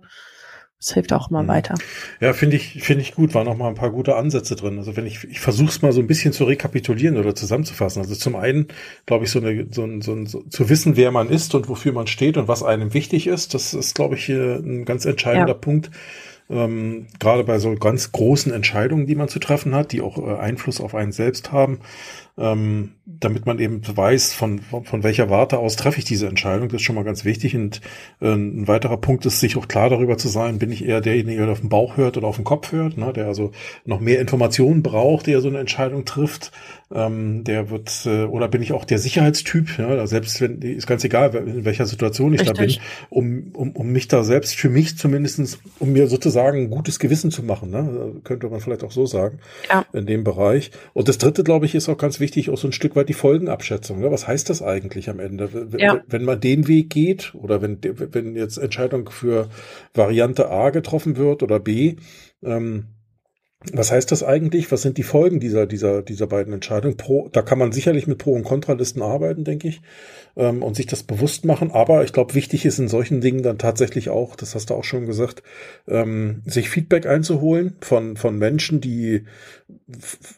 Das 0.82 0.94
hilft 0.94 1.12
auch 1.12 1.30
immer 1.30 1.44
mhm. 1.44 1.48
weiter. 1.48 1.74
Ja, 2.20 2.32
finde 2.32 2.56
ich, 2.56 2.82
finde 2.82 3.02
ich 3.02 3.14
gut. 3.14 3.34
Waren 3.34 3.46
noch 3.46 3.56
mal 3.56 3.68
ein 3.68 3.76
paar 3.76 3.92
gute 3.92 4.16
Ansätze 4.16 4.56
drin. 4.56 4.78
Also 4.78 4.96
wenn 4.96 5.06
ich, 5.06 5.22
ich 5.30 5.38
versuche 5.38 5.68
es 5.68 5.80
mal 5.80 5.92
so 5.92 6.00
ein 6.00 6.08
bisschen 6.08 6.32
zu 6.32 6.42
rekapitulieren 6.42 7.16
oder 7.18 7.36
zusammenzufassen. 7.36 8.02
Also 8.02 8.16
zum 8.16 8.34
einen, 8.34 8.66
glaube 9.06 9.24
ich, 9.24 9.30
so 9.30 9.38
eine, 9.38 9.68
so 9.70 9.84
ein, 9.84 10.02
so 10.02 10.12
ein, 10.12 10.26
so, 10.26 10.42
zu 10.42 10.68
wissen, 10.68 10.96
wer 10.96 11.12
man 11.12 11.28
ist 11.30 11.54
und 11.54 11.68
wofür 11.68 11.92
man 11.92 12.08
steht 12.08 12.36
und 12.36 12.48
was 12.48 12.64
einem 12.64 12.94
wichtig 12.94 13.28
ist. 13.28 13.54
Das 13.54 13.74
ist, 13.74 13.94
glaube 13.94 14.16
ich, 14.16 14.28
ein 14.28 14.84
ganz 14.84 15.04
entscheidender 15.04 15.52
ja. 15.52 15.54
Punkt 15.54 15.92
ähm, 16.52 17.06
gerade 17.18 17.44
bei 17.44 17.58
so 17.58 17.74
ganz 17.74 18.12
großen 18.12 18.52
Entscheidungen, 18.52 19.06
die 19.06 19.14
man 19.14 19.28
zu 19.28 19.38
treffen 19.38 19.74
hat, 19.74 19.92
die 19.92 20.00
auch 20.00 20.18
äh, 20.18 20.38
Einfluss 20.38 20.80
auf 20.80 20.94
einen 20.94 21.12
selbst 21.12 21.50
haben, 21.52 21.80
ähm, 22.38 22.92
damit 23.04 23.44
man 23.44 23.58
eben 23.58 23.82
weiß, 23.84 24.32
von, 24.32 24.60
von 24.60 25.02
welcher 25.02 25.28
Warte 25.28 25.58
aus 25.58 25.76
treffe 25.76 25.98
ich 25.98 26.04
diese 26.04 26.28
Entscheidung. 26.28 26.68
Das 26.68 26.76
ist 26.76 26.82
schon 26.82 26.94
mal 26.94 27.04
ganz 27.04 27.24
wichtig. 27.24 27.54
Und 27.54 27.80
äh, 28.20 28.32
ein 28.32 28.68
weiterer 28.68 28.96
Punkt 28.96 29.26
ist, 29.26 29.40
sich 29.40 29.56
auch 29.56 29.68
klar 29.68 29.90
darüber 29.90 30.16
zu 30.16 30.28
sein, 30.28 30.58
bin 30.58 30.72
ich 30.72 30.84
eher 30.84 31.00
derjenige, 31.00 31.42
der 31.42 31.52
auf 31.52 31.60
den 31.60 31.68
Bauch 31.68 31.96
hört 31.96 32.16
oder 32.16 32.26
auf 32.26 32.36
den 32.36 32.44
Kopf 32.44 32.72
hört, 32.72 32.96
ne, 32.96 33.12
der 33.12 33.26
also 33.26 33.52
noch 33.84 34.00
mehr 34.00 34.20
Informationen 34.20 34.82
braucht, 34.82 35.26
der 35.26 35.40
so 35.40 35.48
eine 35.48 35.58
Entscheidung 35.58 36.04
trifft. 36.04 36.52
Ähm, 36.94 37.44
der 37.44 37.70
wird, 37.70 38.06
äh, 38.06 38.24
oder 38.24 38.48
bin 38.48 38.62
ich 38.62 38.72
auch 38.72 38.84
der 38.84 38.98
Sicherheitstyp, 38.98 39.78
ja, 39.78 40.06
selbst 40.06 40.40
wenn, 40.42 40.60
ist 40.60 40.86
ganz 40.86 41.04
egal, 41.04 41.34
in 41.34 41.64
welcher 41.64 41.86
Situation 41.86 42.34
ich 42.34 42.40
Richtig. 42.40 42.56
da 42.56 42.62
bin, 42.62 42.76
um, 43.08 43.52
um, 43.54 43.70
um 43.72 43.92
mich 43.92 44.08
da 44.08 44.24
selbst 44.24 44.54
für 44.56 44.68
mich 44.68 44.98
zumindestens, 44.98 45.58
um 45.78 45.92
mir 45.92 46.06
sozusagen 46.06 46.41
ein 46.50 46.70
gutes 46.70 46.98
Gewissen 46.98 47.30
zu 47.30 47.42
machen, 47.42 47.70
ne? 47.70 48.20
könnte 48.24 48.48
man 48.48 48.60
vielleicht 48.60 48.84
auch 48.84 48.90
so 48.90 49.06
sagen, 49.06 49.38
ja. 49.68 49.84
in 49.92 50.06
dem 50.06 50.24
Bereich. 50.24 50.70
Und 50.92 51.08
das 51.08 51.18
dritte, 51.18 51.44
glaube 51.44 51.66
ich, 51.66 51.74
ist 51.74 51.88
auch 51.88 51.98
ganz 51.98 52.20
wichtig, 52.20 52.50
auch 52.50 52.58
so 52.58 52.68
ein 52.68 52.72
Stück 52.72 52.96
weit 52.96 53.08
die 53.08 53.14
Folgenabschätzung. 53.14 54.00
Ne? 54.00 54.10
Was 54.10 54.26
heißt 54.26 54.50
das 54.50 54.62
eigentlich 54.62 55.08
am 55.08 55.20
Ende? 55.20 55.48
Ja. 55.78 56.02
Wenn 56.06 56.24
man 56.24 56.40
den 56.40 56.68
Weg 56.68 56.90
geht 56.90 57.34
oder 57.34 57.62
wenn, 57.62 57.78
wenn 57.82 58.36
jetzt 58.36 58.58
Entscheidung 58.58 59.10
für 59.10 59.48
Variante 59.94 60.50
A 60.50 60.70
getroffen 60.70 61.16
wird 61.16 61.42
oder 61.42 61.60
B, 61.60 61.96
ähm, 62.42 62.86
was 63.72 63.92
heißt 63.92 64.10
das 64.10 64.22
eigentlich? 64.22 64.72
Was 64.72 64.82
sind 64.82 64.98
die 64.98 65.02
Folgen 65.02 65.40
dieser, 65.40 65.66
dieser, 65.66 66.02
dieser 66.02 66.26
beiden 66.26 66.52
Entscheidungen? 66.52 66.96
Pro, 66.96 67.28
da 67.28 67.42
kann 67.42 67.58
man 67.58 67.72
sicherlich 67.72 68.06
mit 68.06 68.18
Pro- 68.18 68.34
und 68.34 68.44
Kontralisten 68.44 69.02
arbeiten, 69.02 69.44
denke 69.44 69.68
ich 69.68 69.82
ähm, 70.36 70.62
und 70.62 70.76
sich 70.76 70.86
das 70.86 71.02
bewusst 71.02 71.44
machen. 71.44 71.70
Aber 71.70 72.04
ich 72.04 72.12
glaube, 72.12 72.34
wichtig 72.34 72.64
ist 72.64 72.78
in 72.78 72.88
solchen 72.88 73.20
Dingen 73.20 73.42
dann 73.42 73.58
tatsächlich 73.58 74.10
auch, 74.10 74.36
das 74.36 74.54
hast 74.54 74.70
du 74.70 74.74
auch 74.74 74.84
schon 74.84 75.06
gesagt, 75.06 75.42
ähm, 75.88 76.42
sich 76.44 76.70
Feedback 76.70 77.06
einzuholen 77.06 77.76
von, 77.80 78.16
von 78.16 78.38
Menschen, 78.38 78.80
die, 78.80 79.24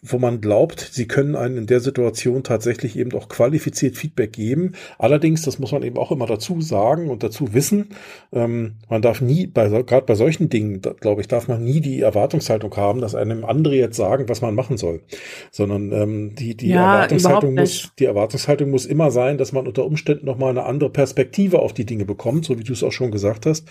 wo 0.03 0.19
man 0.19 0.41
glaubt, 0.41 0.81
sie 0.93 1.07
können 1.07 1.37
einen 1.37 1.59
in 1.59 1.67
der 1.67 1.81
Situation 1.81 2.43
tatsächlich 2.43 2.99
eben 2.99 3.13
auch 3.13 3.29
qualifiziert 3.29 3.97
Feedback 3.97 4.33
geben. 4.33 4.73
Allerdings, 4.99 5.43
das 5.43 5.59
muss 5.59 5.73
man 5.73 5.83
eben 5.83 5.99
auch 5.99 6.11
immer 6.11 6.27
dazu 6.27 6.61
sagen 6.61 7.11
und 7.11 7.23
dazu 7.23 7.55
wissen, 7.55 7.91
ähm, 8.33 8.75
man 8.89 9.03
darf 9.03 9.21
nie, 9.21 9.47
bei, 9.47 9.69
gerade 9.69 10.07
bei 10.07 10.15
solchen 10.15 10.49
Dingen, 10.49 10.81
glaube 10.83 11.21
ich, 11.21 11.29
darf 11.29 11.49
man 11.49 11.63
nie 11.63 11.81
die 11.81 12.01
Erwartungshaltung 12.01 12.77
haben, 12.77 13.01
dass 13.01 13.14
einem 13.15 13.45
andere 13.45 13.77
jetzt 13.77 13.97
sagen, 13.97 14.29
was 14.29 14.41
man 14.41 14.55
machen 14.55 14.77
soll, 14.77 15.03
sondern 15.51 15.93
ähm, 15.93 16.35
die, 16.35 16.57
die 16.57 16.69
ja, 16.69 16.95
Erwartungshaltung 16.95 17.55
muss, 17.55 17.93
die 17.99 18.07
Erwartungshaltung 18.07 18.71
muss 18.71 18.87
immer 18.87 19.11
sein, 19.11 19.39
dass 19.39 19.53
man 19.53 19.67
unter 19.67 19.85
unter 19.85 19.87
Umständen 19.87 20.27
nochmal 20.27 20.51
eine 20.51 20.65
andere 20.65 20.91
Perspektive 20.91 21.61
auf 21.61 21.73
die 21.73 21.85
Dinge 21.85 22.05
bekommt, 22.05 22.45
so 22.45 22.59
wie 22.59 22.65
du 22.65 22.73
es 22.73 22.83
auch 22.83 22.93
schon 22.93 23.11
gesagt 23.11 23.47
hast. 23.47 23.67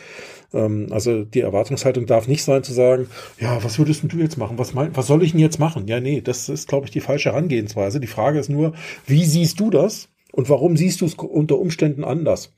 Ähm, 0.54 0.88
also 0.92 1.24
die 1.24 1.42
Erwartungshaltung 1.42 2.06
darf 2.06 2.28
nicht 2.28 2.44
sein 2.44 2.64
zu 2.64 2.74
sagen, 2.74 3.08
ja, 3.40 3.64
was 3.64 3.80
würdest 3.80 4.04
du 4.04 4.18
jetzt 4.18 4.38
machen? 4.38 4.58
Was, 4.58 4.74
mein, 4.74 4.96
was 4.96 5.08
soll 5.08 5.24
ich 5.24 5.32
denn 5.32 5.40
jetzt 5.40 5.60
machen? 5.60 5.88
Ja, 5.88 6.00
nee, 6.00 6.22
das 6.22 6.50
ist, 6.50 6.68
glaube 6.68 6.86
ich, 6.86 6.92
die 6.92 7.02
falsche 7.02 7.32
Herangehensweise. 7.32 8.00
Die 8.00 8.08
Frage 8.08 8.40
ist 8.40 8.50
nur, 8.50 8.74
wie 9.08 9.26
siehst 9.26 9.60
du 9.60 9.70
das? 9.70 10.10
Und 10.36 10.50
warum 10.50 10.76
siehst 10.78 11.02
du 11.02 11.06
es 11.06 11.14
unter 11.14 11.60
Umständen 11.60 12.04
anders? 12.04 12.54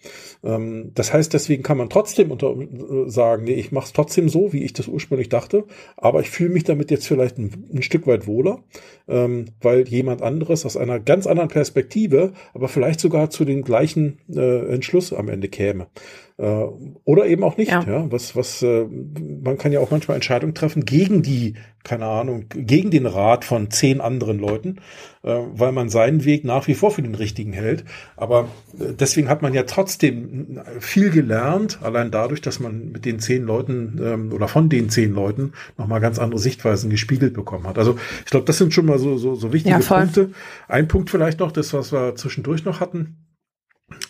Ähm, 0.45 0.91
das 0.95 1.11
heißt, 1.11 1.33
deswegen 1.33 1.61
kann 1.61 1.77
man 1.77 1.89
trotzdem 1.89 2.31
unter, 2.31 2.55
äh, 2.55 3.09
sagen, 3.09 3.43
nee, 3.43 3.55
ich 3.55 3.73
mache 3.73 3.88
es 3.88 3.93
trotzdem 3.93 4.29
so, 4.29 4.53
wie 4.53 4.63
ich 4.63 4.71
das 4.71 4.88
ursprünglich 4.88 5.27
dachte, 5.27 5.65
aber 5.97 6.21
ich 6.21 6.29
fühle 6.29 6.51
mich 6.51 6.63
damit 6.63 6.89
jetzt 6.89 7.05
vielleicht 7.05 7.38
ein, 7.38 7.67
ein 7.73 7.81
Stück 7.81 8.07
weit 8.07 8.27
wohler, 8.27 8.63
ähm, 9.09 9.47
weil 9.61 9.89
jemand 9.89 10.21
anderes 10.21 10.65
aus 10.65 10.77
einer 10.77 11.01
ganz 11.01 11.27
anderen 11.27 11.49
Perspektive, 11.49 12.31
aber 12.53 12.69
vielleicht 12.69 13.01
sogar 13.01 13.29
zu 13.29 13.43
dem 13.43 13.61
gleichen 13.61 14.19
äh, 14.33 14.73
Entschluss 14.73 15.11
am 15.11 15.27
Ende 15.27 15.49
käme. 15.49 15.88
Äh, 16.38 16.65
oder 17.06 17.28
eben 17.28 17.43
auch 17.43 17.56
nicht. 17.56 17.71
Ja. 17.71 17.82
ja. 17.84 18.12
Was, 18.12 18.36
was, 18.36 18.62
äh, 18.62 18.86
man 18.86 19.58
kann 19.58 19.71
ja 19.71 19.80
auch 19.80 19.91
manchmal 19.91 20.15
Entscheidungen 20.15 20.54
treffen 20.54 20.84
gegen 20.84 21.21
die, 21.21 21.54
keine 21.86 22.08
Ahnung, 22.08 22.45
gegen 22.50 22.91
den 22.91 23.06
Rat 23.06 23.45
von 23.45 23.71
zehn 23.71 24.02
anderen 24.02 24.38
Leuten, 24.38 24.82
äh, 25.24 25.30
weil 25.54 25.71
man 25.71 25.88
seinen 25.88 26.26
Weg 26.26 26.43
nach 26.43 26.67
wie 26.67 26.74
vor 26.74 26.91
für 26.91 27.02
den 27.02 27.15
richtigen 27.15 27.54
hält. 27.54 27.86
Aber 28.17 28.50
äh, 28.78 28.93
deswegen 29.00 29.30
hat 29.30 29.43
man 29.43 29.54
ja 29.54 29.63
trotzdem 29.63 30.60
viel 30.80 31.10
gelernt, 31.10 31.80
allein 31.82 32.12
dadurch, 32.12 32.41
dass 32.41 32.60
man 32.60 32.91
mit 32.91 33.06
den 33.06 33.19
zehn 33.19 33.43
Leuten 33.43 34.02
ähm, 34.04 34.34
oder 34.34 34.50
von 34.50 34.67
den 34.67 34.89
zehn 34.89 35.13
Leuten 35.13 35.54
nochmal 35.78 36.02
ganz 36.02 36.19
andere 36.19 36.39
Sichtweisen 36.39 36.89
gespiegelt 36.89 37.34
bekommen 37.34 37.65
hat. 37.65 37.78
Also 37.78 37.98
ich 38.26 38.32
glaube, 38.32 38.45
das 38.45 38.58
sind 38.58 38.74
schon 38.74 38.88
mal 38.88 39.00
so, 39.00 39.17
so, 39.17 39.36
so 39.36 39.54
wichtige 39.54 39.80
ja, 39.80 40.00
Punkte. 40.00 40.32
Ein 40.67 40.89
Punkt 40.89 41.10
vielleicht 41.10 41.39
noch, 41.39 41.54
das, 41.54 41.74
was 41.74 41.93
wir 41.93 42.15
zwischendurch 42.15 42.65
noch 42.65 42.82
hatten 42.82 43.15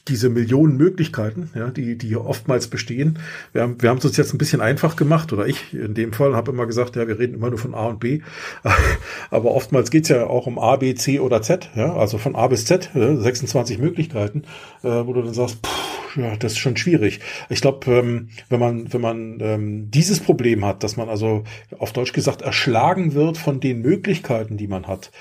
diese 0.07 0.29
Millionen 0.29 0.77
Möglichkeiten, 0.77 1.49
ja, 1.55 1.69
die, 1.69 1.97
die 1.97 2.15
oftmals 2.15 2.67
bestehen. 2.67 3.19
Wir 3.53 3.63
haben, 3.63 3.81
wir 3.81 3.89
haben 3.89 3.97
es 3.97 4.05
uns 4.05 4.17
jetzt 4.17 4.33
ein 4.33 4.37
bisschen 4.37 4.61
einfach 4.61 4.95
gemacht, 4.95 5.33
oder 5.33 5.47
ich 5.47 5.73
in 5.73 5.93
dem 5.93 6.13
Fall 6.13 6.35
habe 6.35 6.51
immer 6.51 6.65
gesagt, 6.65 6.95
ja, 6.95 7.07
wir 7.07 7.19
reden 7.19 7.35
immer 7.35 7.49
nur 7.49 7.59
von 7.59 7.73
A 7.73 7.87
und 7.87 7.99
B. 7.99 8.21
Aber 9.31 9.51
oftmals 9.51 9.91
geht's 9.91 10.09
ja 10.09 10.27
auch 10.27 10.47
um 10.47 10.59
A, 10.59 10.75
B, 10.75 10.93
C 10.95 11.19
oder 11.19 11.41
Z, 11.41 11.71
ja, 11.75 11.93
also 11.95 12.17
von 12.17 12.35
A 12.35 12.47
bis 12.47 12.65
Z, 12.65 12.91
ja, 12.93 13.15
26 13.15 13.79
Möglichkeiten, 13.79 14.43
äh, 14.83 14.87
wo 14.87 15.13
du 15.13 15.21
dann 15.23 15.33
sagst, 15.33 15.65
pff, 15.65 16.17
ja, 16.17 16.35
das 16.37 16.53
ist 16.53 16.59
schon 16.59 16.77
schwierig. 16.77 17.19
Ich 17.49 17.61
glaube, 17.61 17.91
ähm, 17.91 18.29
wenn 18.49 18.59
man, 18.59 18.93
wenn 18.93 19.01
man 19.01 19.39
ähm, 19.41 19.91
dieses 19.91 20.19
Problem 20.19 20.63
hat, 20.63 20.83
dass 20.83 20.95
man 20.97 21.09
also 21.09 21.43
auf 21.77 21.93
Deutsch 21.93 22.13
gesagt 22.13 22.41
erschlagen 22.41 23.13
wird 23.13 23.37
von 23.37 23.59
den 23.59 23.81
Möglichkeiten, 23.81 24.55
die 24.55 24.67
man 24.67 24.87
hat, 24.87 25.11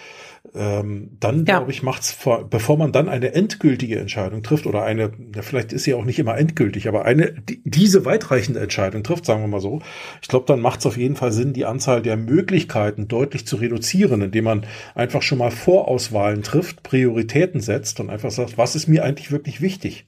ähm, 0.55 1.17
dann 1.21 1.39
ja. 1.39 1.59
glaube 1.59 1.71
ich, 1.71 1.83
macht's 1.83 2.13
vor, 2.13 2.49
bevor 2.49 2.77
man 2.77 2.93
dann 2.93 3.09
eine 3.09 3.35
endgültige 3.35 3.99
Entscheidung 3.99 4.43
trifft 4.43 4.67
oder 4.67 4.85
eine, 4.85 5.13
ja, 5.35 5.43
vielleicht 5.43 5.73
ist 5.73 5.85
sie 5.85 5.95
auch 5.95 6.05
nicht 6.05 6.19
immer 6.19 6.37
endgültig, 6.37 6.87
aber 6.87 7.05
eine 7.05 7.33
die, 7.33 7.63
diese 7.65 8.05
weitreichende 8.05 8.61
Entscheidung 8.61 9.03
trifft, 9.03 9.25
sagen 9.25 9.41
wir 9.41 9.49
mal 9.49 9.61
so. 9.61 9.81
Ich 10.23 10.29
glaube, 10.29 10.47
dann 10.47 10.61
macht 10.61 10.81
es 10.81 10.87
auf 10.87 10.97
jeden 10.97 11.17
Fall 11.17 11.33
Sinn, 11.33 11.55
die 11.55 11.65
Anzahl 11.65 12.03
der 12.03 12.17
Möglichkeiten 12.17 13.09
deutlich 13.09 13.47
zu 13.47 13.57
reduzieren, 13.57 14.21
indem 14.23 14.45
man 14.45 14.67
einfach 14.95 15.23
schon 15.23 15.39
mal 15.39 15.51
Vorauswahlen 15.51 16.43
trifft, 16.43 16.83
Prioritäten 16.83 17.61
setzt 17.61 17.99
und 18.01 18.11
einfach 18.11 18.31
sagt, 18.31 18.59
was 18.59 18.77
ist 18.77 18.87
mir 18.87 19.05
eigentlich 19.05 19.33
wirklich 19.33 19.61
wichtig? 19.61 20.07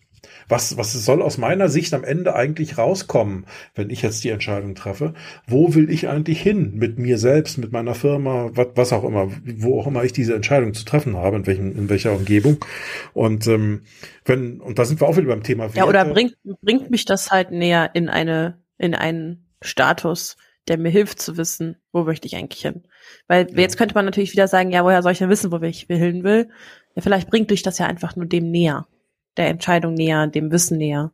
Was, 0.48 0.76
was 0.76 0.92
soll 0.92 1.22
aus 1.22 1.38
meiner 1.38 1.68
Sicht 1.68 1.92
am 1.92 2.04
Ende 2.04 2.34
eigentlich 2.34 2.78
rauskommen, 2.78 3.46
wenn 3.74 3.90
ich 3.90 4.02
jetzt 4.02 4.22
die 4.22 4.30
Entscheidung 4.30 4.74
treffe? 4.74 5.14
Wo 5.46 5.74
will 5.74 5.90
ich 5.90 6.08
eigentlich 6.08 6.40
hin 6.40 6.74
mit 6.74 6.98
mir 6.98 7.18
selbst, 7.18 7.58
mit 7.58 7.72
meiner 7.72 7.94
Firma, 7.94 8.50
was, 8.52 8.68
was 8.74 8.92
auch 8.92 9.04
immer, 9.04 9.30
wo 9.58 9.80
auch 9.80 9.86
immer 9.86 10.04
ich 10.04 10.12
diese 10.12 10.34
Entscheidung 10.34 10.74
zu 10.74 10.84
treffen 10.84 11.16
habe, 11.16 11.36
in, 11.36 11.46
welchen, 11.46 11.76
in 11.76 11.88
welcher 11.88 12.12
Umgebung? 12.12 12.64
Und 13.12 13.46
ähm, 13.46 13.82
wenn, 14.24 14.60
und 14.60 14.78
da 14.78 14.84
sind 14.84 15.00
wir 15.00 15.08
auch 15.08 15.16
wieder 15.16 15.28
beim 15.28 15.42
Thema 15.42 15.64
Werte. 15.64 15.78
Ja, 15.78 15.86
oder 15.86 16.04
bringt, 16.04 16.36
bringt 16.62 16.90
mich 16.90 17.04
das 17.04 17.30
halt 17.30 17.50
näher 17.50 17.90
in 17.94 18.08
eine, 18.08 18.58
in 18.78 18.94
einen 18.94 19.46
Status, 19.62 20.36
der 20.68 20.78
mir 20.78 20.90
hilft 20.90 21.20
zu 21.20 21.36
wissen, 21.36 21.76
wo 21.92 22.04
möchte 22.04 22.26
ich 22.26 22.36
eigentlich 22.36 22.62
hin. 22.62 22.84
Weil 23.28 23.48
ja. 23.50 23.58
jetzt 23.58 23.76
könnte 23.76 23.94
man 23.94 24.04
natürlich 24.04 24.32
wieder 24.32 24.48
sagen, 24.48 24.70
ja, 24.70 24.84
woher 24.84 25.02
soll 25.02 25.12
ich 25.12 25.18
denn 25.18 25.30
wissen, 25.30 25.52
wo 25.52 25.60
ich 25.60 25.86
hin 25.88 26.24
will? 26.24 26.50
Ja, 26.94 27.02
vielleicht 27.02 27.30
bringt 27.30 27.50
dich 27.50 27.62
das 27.62 27.78
ja 27.78 27.86
einfach 27.86 28.16
nur 28.16 28.26
dem 28.26 28.50
näher 28.50 28.86
der 29.36 29.48
Entscheidung 29.48 29.94
näher, 29.94 30.26
dem 30.26 30.50
Wissen 30.50 30.78
näher. 30.78 31.12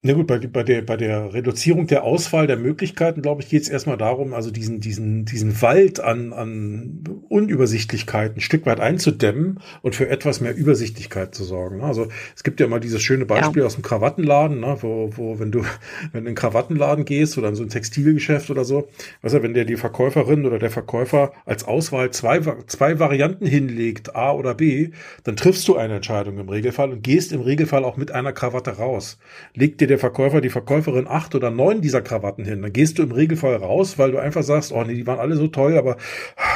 Na 0.00 0.12
gut, 0.12 0.28
bei, 0.28 0.38
bei, 0.38 0.62
der, 0.62 0.82
bei 0.82 0.96
der 0.96 1.34
Reduzierung 1.34 1.88
der 1.88 2.04
Auswahl 2.04 2.46
der 2.46 2.56
Möglichkeiten, 2.56 3.20
glaube 3.20 3.42
ich, 3.42 3.48
geht 3.48 3.62
es 3.62 3.68
erstmal 3.68 3.96
darum, 3.96 4.32
also 4.32 4.52
diesen, 4.52 4.78
diesen, 4.78 5.24
diesen 5.24 5.60
Wald 5.60 5.98
an, 5.98 6.32
an 6.32 7.02
Unübersichtlichkeiten 7.28 8.36
ein 8.36 8.40
Stück 8.40 8.64
weit 8.64 8.78
einzudämmen 8.78 9.58
und 9.82 9.96
für 9.96 10.08
etwas 10.08 10.40
mehr 10.40 10.54
Übersichtlichkeit 10.54 11.34
zu 11.34 11.42
sorgen. 11.42 11.80
Also 11.80 12.06
es 12.36 12.44
gibt 12.44 12.60
ja 12.60 12.68
mal 12.68 12.78
dieses 12.78 13.02
schöne 13.02 13.26
Beispiel 13.26 13.62
ja. 13.62 13.66
aus 13.66 13.74
dem 13.74 13.82
Krawattenladen, 13.82 14.60
ne, 14.60 14.76
wo, 14.82 15.10
wo 15.16 15.40
wenn 15.40 15.50
du 15.50 15.64
wenn 16.12 16.12
du 16.12 16.18
in 16.18 16.24
den 16.26 16.34
Krawattenladen 16.36 17.04
gehst 17.04 17.36
oder 17.36 17.48
in 17.48 17.56
so 17.56 17.64
ein 17.64 17.68
Textilgeschäft 17.68 18.50
oder 18.50 18.64
so, 18.64 18.88
weißt 19.22 19.34
du, 19.34 19.42
wenn 19.42 19.52
der 19.52 19.64
die 19.64 19.76
Verkäuferin 19.76 20.46
oder 20.46 20.60
der 20.60 20.70
Verkäufer 20.70 21.32
als 21.44 21.64
Auswahl 21.64 22.12
zwei, 22.12 22.38
zwei 22.68 23.00
Varianten 23.00 23.46
hinlegt, 23.46 24.14
A 24.14 24.30
oder 24.30 24.54
B, 24.54 24.90
dann 25.24 25.34
triffst 25.34 25.66
du 25.66 25.76
eine 25.76 25.96
Entscheidung 25.96 26.38
im 26.38 26.48
Regelfall 26.48 26.92
und 26.92 27.02
gehst 27.02 27.32
im 27.32 27.40
Regelfall 27.40 27.84
auch 27.84 27.96
mit 27.96 28.12
einer 28.12 28.32
Krawatte 28.32 28.76
raus. 28.76 29.18
Leg 29.54 29.76
dir 29.76 29.88
der 29.88 29.97
Verkäufer, 29.98 30.40
die 30.40 30.48
Verkäuferin 30.48 31.06
acht 31.06 31.34
oder 31.34 31.50
neun 31.50 31.80
dieser 31.80 32.02
Krawatten 32.02 32.44
hin. 32.44 32.62
Dann 32.62 32.72
gehst 32.72 32.98
du 32.98 33.02
im 33.02 33.12
Regelfall 33.12 33.56
raus, 33.56 33.98
weil 33.98 34.12
du 34.12 34.18
einfach 34.18 34.42
sagst, 34.42 34.72
oh 34.72 34.82
nee, 34.82 34.94
die 34.94 35.06
waren 35.06 35.18
alle 35.18 35.36
so 35.36 35.48
toll, 35.48 35.76
aber 35.76 35.96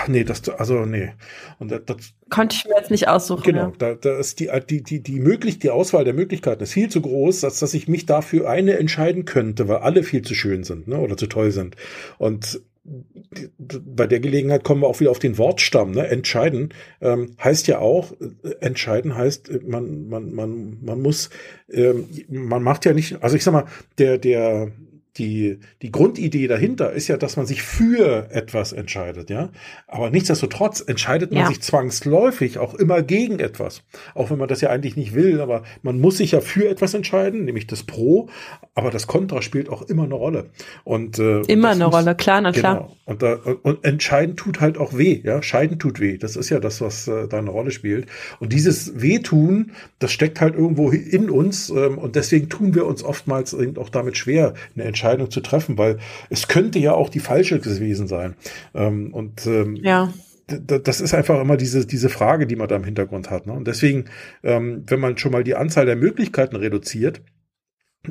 nee, 0.07 0.25
das, 0.25 0.49
also 0.49 0.85
nee. 0.85 1.11
Und 1.59 1.71
das, 1.71 1.83
das 1.87 1.97
konnte 2.31 2.57
ich 2.57 2.65
mir 2.65 2.77
jetzt 2.77 2.91
nicht 2.91 3.09
aussuchen. 3.09 3.43
Genau, 3.43 3.67
ja. 3.67 3.73
da, 3.79 3.95
da 3.95 4.19
ist 4.19 4.41
die, 4.41 4.51
die, 4.69 4.83
die, 4.83 5.03
die 5.03 5.21
möglich, 5.21 5.59
die 5.59 5.71
Auswahl 5.71 6.05
der 6.05 6.15
Möglichkeiten 6.15 6.63
ist 6.63 6.73
viel 6.73 6.89
zu 6.89 7.01
groß, 7.01 7.45
als 7.45 7.59
dass 7.59 7.75
ich 7.75 7.89
mich 7.89 8.07
dafür 8.07 8.49
eine 8.49 8.79
entscheiden 8.79 9.25
könnte, 9.25 9.69
weil 9.69 9.79
alle 9.79 10.03
viel 10.03 10.23
zu 10.23 10.35
schön 10.35 10.65
sind, 10.65 10.89
ne, 10.89 10.99
oder 10.99 11.17
zu 11.17 11.27
toll 11.27 11.51
sind. 11.51 11.77
Und 12.19 12.61
bei 12.85 14.07
der 14.07 14.21
Gelegenheit 14.21 14.65
kommen 14.65 14.83
wir 14.83 14.89
auch 14.89 14.99
wieder 14.99 15.11
auf 15.11 15.21
den 15.21 15.39
Wortstamm. 15.39 15.93
Ne? 15.93 16.09
Entscheiden 16.09 16.75
ähm, 17.01 17.37
heißt 17.43 17.69
ja 17.69 17.79
auch, 17.79 18.13
äh, 18.13 18.55
entscheiden 18.61 19.15
heißt, 19.15 19.49
äh, 19.51 19.61
man, 19.65 20.09
man, 20.09 20.35
man, 20.35 20.79
man 20.83 21.01
muss, 21.01 21.31
ähm, 21.71 22.09
man 22.29 22.63
macht 22.63 22.85
ja 22.85 22.93
nicht, 22.93 23.23
also 23.23 23.37
ich 23.37 23.45
sag 23.45 23.53
mal, 23.53 23.67
der, 23.99 24.19
der, 24.19 24.73
die, 25.19 25.59
die 25.83 25.93
Grundidee 25.93 26.47
dahinter 26.47 26.93
ist 26.93 27.09
ja, 27.09 27.19
dass 27.19 27.37
man 27.37 27.45
sich 27.45 27.63
für 27.63 28.31
etwas 28.31 28.73
entscheidet, 28.73 29.29
ja. 29.29 29.51
Aber 29.87 30.09
nichtsdestotrotz 30.09 30.83
entscheidet 30.87 31.33
man 31.33 31.43
ja. 31.43 31.49
sich 31.49 31.61
zwangsläufig 31.61 32.59
auch 32.59 32.75
immer 32.75 33.03
gegen 33.03 33.39
etwas. 33.39 33.83
Auch 34.15 34.31
wenn 34.31 34.39
man 34.39 34.49
das 34.49 34.63
ja 34.63 34.71
eigentlich 34.71 34.97
nicht 34.97 35.15
will, 35.15 35.43
aber 35.43 35.65
man 35.83 36.01
muss 36.01 36.17
sich 36.17 36.33
ja 36.33 36.41
für 36.41 36.67
etwas 36.67 36.95
entscheiden, 36.95 37.45
nämlich 37.45 37.67
das 37.67 37.83
Pro, 37.83 38.31
aber 38.75 38.91
das 38.91 39.07
Contra 39.07 39.43
spielt 39.43 39.69
auch 39.69 39.83
immer 39.83 40.05
eine 40.05 40.15
Rolle. 40.15 40.51
Und, 40.83 41.19
äh, 41.19 41.41
immer 41.43 41.71
eine 41.71 41.85
muss, 41.85 41.95
Rolle, 41.95 42.15
klar, 42.15 42.41
na 42.41 42.51
genau. 42.51 42.61
klar. 42.61 42.93
Und, 43.05 43.23
da, 43.23 43.35
und 43.35 43.85
entscheiden 43.85 44.37
tut 44.37 44.61
halt 44.63 44.79
auch 44.79 44.97
weh, 44.97 45.21
ja. 45.23 45.43
Scheiden 45.43 45.79
tut 45.79 46.01
weh. 46.01 46.17
Das 46.17 46.37
ist 46.37 46.49
ja 46.49 46.59
das, 46.59 46.81
was 46.81 47.07
äh, 47.07 47.29
da 47.29 47.37
eine 47.37 47.51
Rolle 47.51 47.71
spielt. 47.71 48.07
Und 48.41 48.55
dieses 48.55 48.99
Wehtun, 48.99 49.73
das 49.99 50.11
steckt 50.11 50.41
halt 50.41 50.55
irgendwo 50.55 50.91
in 50.91 51.29
uns, 51.29 51.69
ähm, 51.69 51.99
und 51.99 52.17
deswegen 52.17 52.49
tun 52.49 52.75
wir 52.75 52.87
uns 52.87 53.03
oftmals 53.03 53.53
eben 53.53 53.77
auch 53.77 53.91
damit 53.91 54.17
schwer, 54.17 54.55
eine 54.75 54.85
Entscheidung 54.85 55.02
Entscheidung 55.03 55.31
zu 55.31 55.41
treffen, 55.41 55.79
weil 55.79 55.99
es 56.31 56.47
könnte 56.47 56.79
ja 56.79 56.93
auch 56.93 57.09
die 57.09 57.21
falsche 57.21 57.59
gewesen 57.59 58.07
sein. 58.07 58.37
Ähm, 58.75 59.13
und 59.13 59.47
ähm, 59.47 59.77
ja 59.77 60.13
das 60.49 61.01
ist 61.01 61.15
einfach 61.15 61.41
immer 61.41 61.57
diese, 61.57 61.87
diese 61.87 62.11
Frage, 62.11 62.47
die 62.47 62.57
man 62.57 62.69
da 62.69 62.77
im 62.77 62.85
Hintergrund 62.85 63.31
hat. 63.31 63.47
Ne? 63.47 63.55
Und 63.55 63.67
deswegen, 63.67 64.07
ähm, 64.43 64.83
wenn 64.87 65.01
man 65.01 65.17
schon 65.17 65.33
mal 65.33 65.45
die 65.45 65.55
Anzahl 65.55 65.87
der 65.87 65.97
Möglichkeiten 65.97 66.57
reduziert, 66.57 67.23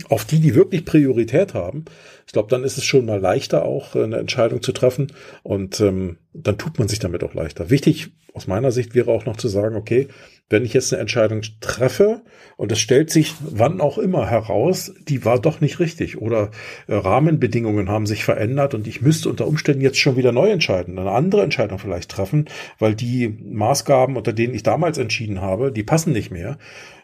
auf 0.09 0.25
die, 0.25 0.39
die 0.39 0.55
wirklich 0.55 0.85
Priorität 0.85 1.53
haben, 1.53 1.85
ich 2.31 2.33
glaube, 2.33 2.47
dann 2.47 2.63
ist 2.63 2.77
es 2.77 2.85
schon 2.85 3.07
mal 3.07 3.19
leichter, 3.19 3.65
auch 3.65 3.93
eine 3.93 4.15
Entscheidung 4.15 4.61
zu 4.61 4.71
treffen 4.71 5.11
und 5.43 5.81
ähm, 5.81 6.15
dann 6.31 6.57
tut 6.57 6.79
man 6.79 6.87
sich 6.87 6.99
damit 6.99 7.25
auch 7.25 7.33
leichter. 7.33 7.69
Wichtig 7.69 8.11
aus 8.33 8.47
meiner 8.47 8.71
Sicht 8.71 8.95
wäre 8.95 9.11
auch 9.11 9.25
noch 9.25 9.35
zu 9.35 9.49
sagen, 9.49 9.75
okay, 9.75 10.07
wenn 10.49 10.65
ich 10.65 10.73
jetzt 10.73 10.93
eine 10.93 11.01
Entscheidung 11.01 11.41
treffe 11.61 12.21
und 12.57 12.71
es 12.71 12.79
stellt 12.79 13.09
sich 13.09 13.33
wann 13.41 13.81
auch 13.81 13.97
immer 13.97 14.29
heraus, 14.29 14.93
die 15.07 15.25
war 15.25 15.39
doch 15.39 15.61
nicht 15.61 15.79
richtig 15.79 16.21
oder 16.21 16.51
äh, 16.87 16.95
Rahmenbedingungen 16.95 17.89
haben 17.89 18.05
sich 18.05 18.23
verändert 18.23 18.73
und 18.73 18.87
ich 18.87 19.01
müsste 19.01 19.29
unter 19.29 19.47
Umständen 19.47 19.81
jetzt 19.81 19.97
schon 19.97 20.17
wieder 20.17 20.31
neu 20.31 20.49
entscheiden, 20.49 20.99
eine 20.99 21.11
andere 21.11 21.43
Entscheidung 21.43 21.79
vielleicht 21.79 22.11
treffen, 22.11 22.45
weil 22.79 22.95
die 22.95 23.27
Maßgaben, 23.27 24.17
unter 24.17 24.33
denen 24.33 24.53
ich 24.53 24.63
damals 24.63 24.97
entschieden 24.97 25.41
habe, 25.41 25.71
die 25.71 25.83
passen 25.83 26.13
nicht 26.13 26.31
mehr. 26.31 26.57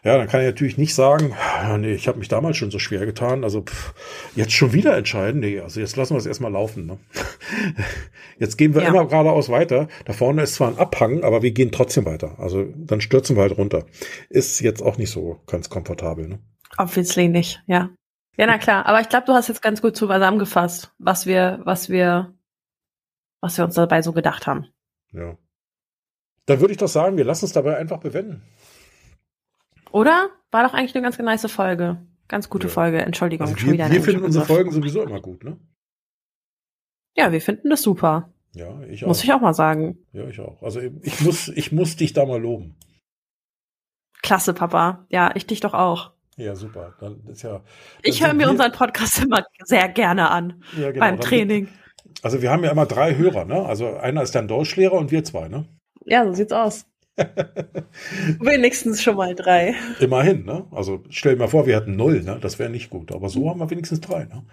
Ja, 0.04 0.16
dann 0.16 0.28
kann 0.28 0.40
ich 0.40 0.46
natürlich 0.46 0.78
nicht 0.78 0.94
sagen, 0.94 1.34
nee, 1.80 1.92
ich 1.92 2.06
habe 2.06 2.18
mich 2.18 2.28
damals 2.28 2.56
schon 2.56 2.70
so 2.70 2.78
schwer 2.78 3.04
getan, 3.04 3.44
also 3.44 3.62
pff, 3.62 3.94
jetzt 4.36 4.52
schon 4.52 4.72
wieder 4.72 4.96
entscheiden, 4.96 5.17
nee, 5.32 5.60
also 5.60 5.80
jetzt 5.80 5.96
lassen 5.96 6.14
wir 6.14 6.18
es 6.18 6.26
erstmal 6.26 6.52
laufen. 6.52 6.86
Ne? 6.86 6.98
Jetzt 8.38 8.56
gehen 8.56 8.74
wir 8.74 8.82
ja. 8.82 8.88
immer 8.88 9.06
geradeaus 9.06 9.48
weiter. 9.48 9.88
Da 10.04 10.12
vorne 10.12 10.42
ist 10.42 10.54
zwar 10.54 10.68
ein 10.68 10.78
Abhang, 10.78 11.24
aber 11.24 11.42
wir 11.42 11.50
gehen 11.50 11.72
trotzdem 11.72 12.04
weiter. 12.04 12.38
Also 12.38 12.64
dann 12.76 13.00
stürzen 13.00 13.36
wir 13.36 13.42
halt 13.42 13.56
runter. 13.56 13.84
Ist 14.28 14.60
jetzt 14.60 14.82
auch 14.82 14.96
nicht 14.96 15.10
so 15.10 15.40
ganz 15.46 15.70
komfortabel. 15.70 16.28
Ne? 16.28 16.38
Obviously 16.76 17.28
nicht, 17.28 17.62
ja. 17.66 17.90
Ja, 18.36 18.46
na 18.46 18.58
klar. 18.58 18.86
Aber 18.86 19.00
ich 19.00 19.08
glaube, 19.08 19.26
du 19.26 19.32
hast 19.32 19.48
jetzt 19.48 19.62
ganz 19.62 19.82
gut 19.82 19.96
zusammengefasst, 19.96 20.92
was 20.98 21.26
wir, 21.26 21.60
was 21.64 21.88
wir, 21.88 22.34
was 23.40 23.58
wir 23.58 23.64
uns 23.64 23.74
dabei 23.74 24.02
so 24.02 24.12
gedacht 24.12 24.46
haben. 24.46 24.66
Ja. 25.12 25.36
Dann 26.46 26.60
würde 26.60 26.72
ich 26.72 26.78
doch 26.78 26.88
sagen, 26.88 27.16
wir 27.16 27.24
lassen 27.24 27.44
es 27.44 27.52
dabei 27.52 27.76
einfach 27.76 27.98
bewenden. 27.98 28.42
Oder? 29.90 30.30
War 30.50 30.62
doch 30.62 30.74
eigentlich 30.74 30.94
eine 30.94 31.02
ganz 31.02 31.18
nice 31.18 31.50
Folge. 31.50 31.98
Ganz 32.28 32.50
gute 32.50 32.66
ja. 32.68 32.72
Folge, 32.72 32.98
Entschuldigung. 32.98 33.48
Also 33.48 33.66
wir, 33.66 33.90
wir 33.90 34.02
finden 34.02 34.24
unsere 34.24 34.44
Folgen 34.44 34.70
sowieso 34.70 35.02
immer 35.02 35.20
gut, 35.20 35.44
ne? 35.44 35.58
Ja, 37.16 37.32
wir 37.32 37.40
finden 37.40 37.70
das 37.70 37.82
super. 37.82 38.32
Ja, 38.52 38.82
ich 38.82 39.02
auch. 39.04 39.08
Muss 39.08 39.24
ich 39.24 39.32
auch 39.32 39.40
mal 39.40 39.54
sagen. 39.54 39.98
Ja, 40.12 40.28
ich 40.28 40.38
auch. 40.40 40.62
Also 40.62 40.80
ich 40.80 41.20
muss, 41.20 41.48
ich 41.48 41.72
muss 41.72 41.96
dich 41.96 42.12
da 42.12 42.26
mal 42.26 42.40
loben. 42.40 42.76
Klasse, 44.22 44.52
Papa. 44.52 45.06
Ja, 45.08 45.34
ich 45.34 45.46
dich 45.46 45.60
doch 45.60 45.74
auch. 45.74 46.12
Ja, 46.36 46.54
super. 46.54 46.94
Dann 47.00 47.24
ist 47.26 47.42
ja. 47.42 47.50
Dann 47.52 47.62
ich 48.02 48.24
höre 48.24 48.34
mir 48.34 48.48
unseren 48.48 48.72
Podcast 48.72 49.22
immer 49.22 49.44
sehr 49.64 49.88
gerne 49.88 50.30
an. 50.30 50.62
Ja, 50.76 50.92
genau. 50.92 51.00
Beim 51.00 51.20
Training. 51.20 51.68
also 52.22 52.42
wir 52.42 52.50
haben 52.50 52.62
ja 52.62 52.70
immer 52.70 52.86
drei 52.86 53.16
Hörer, 53.16 53.44
ne? 53.44 53.64
Also 53.64 53.96
einer 53.96 54.22
ist 54.22 54.34
dein 54.34 54.46
Deutschlehrer 54.48 54.94
und 54.94 55.10
wir 55.10 55.24
zwei, 55.24 55.48
ne? 55.48 55.66
Ja, 56.04 56.24
so 56.24 56.32
sieht's 56.32 56.52
aus. 56.52 56.86
wenigstens 58.40 59.02
schon 59.02 59.16
mal 59.16 59.34
drei. 59.34 59.74
Immerhin, 60.00 60.44
ne? 60.44 60.66
Also 60.70 61.02
stell 61.10 61.34
dir 61.34 61.40
mal 61.40 61.48
vor, 61.48 61.66
wir 61.66 61.76
hätten 61.76 61.96
null, 61.96 62.22
ne? 62.22 62.38
Das 62.40 62.58
wäre 62.58 62.70
nicht 62.70 62.90
gut. 62.90 63.12
Aber 63.12 63.28
so 63.28 63.48
haben 63.48 63.60
wir 63.60 63.70
wenigstens 63.70 64.00
drei, 64.00 64.24
ne? 64.24 64.44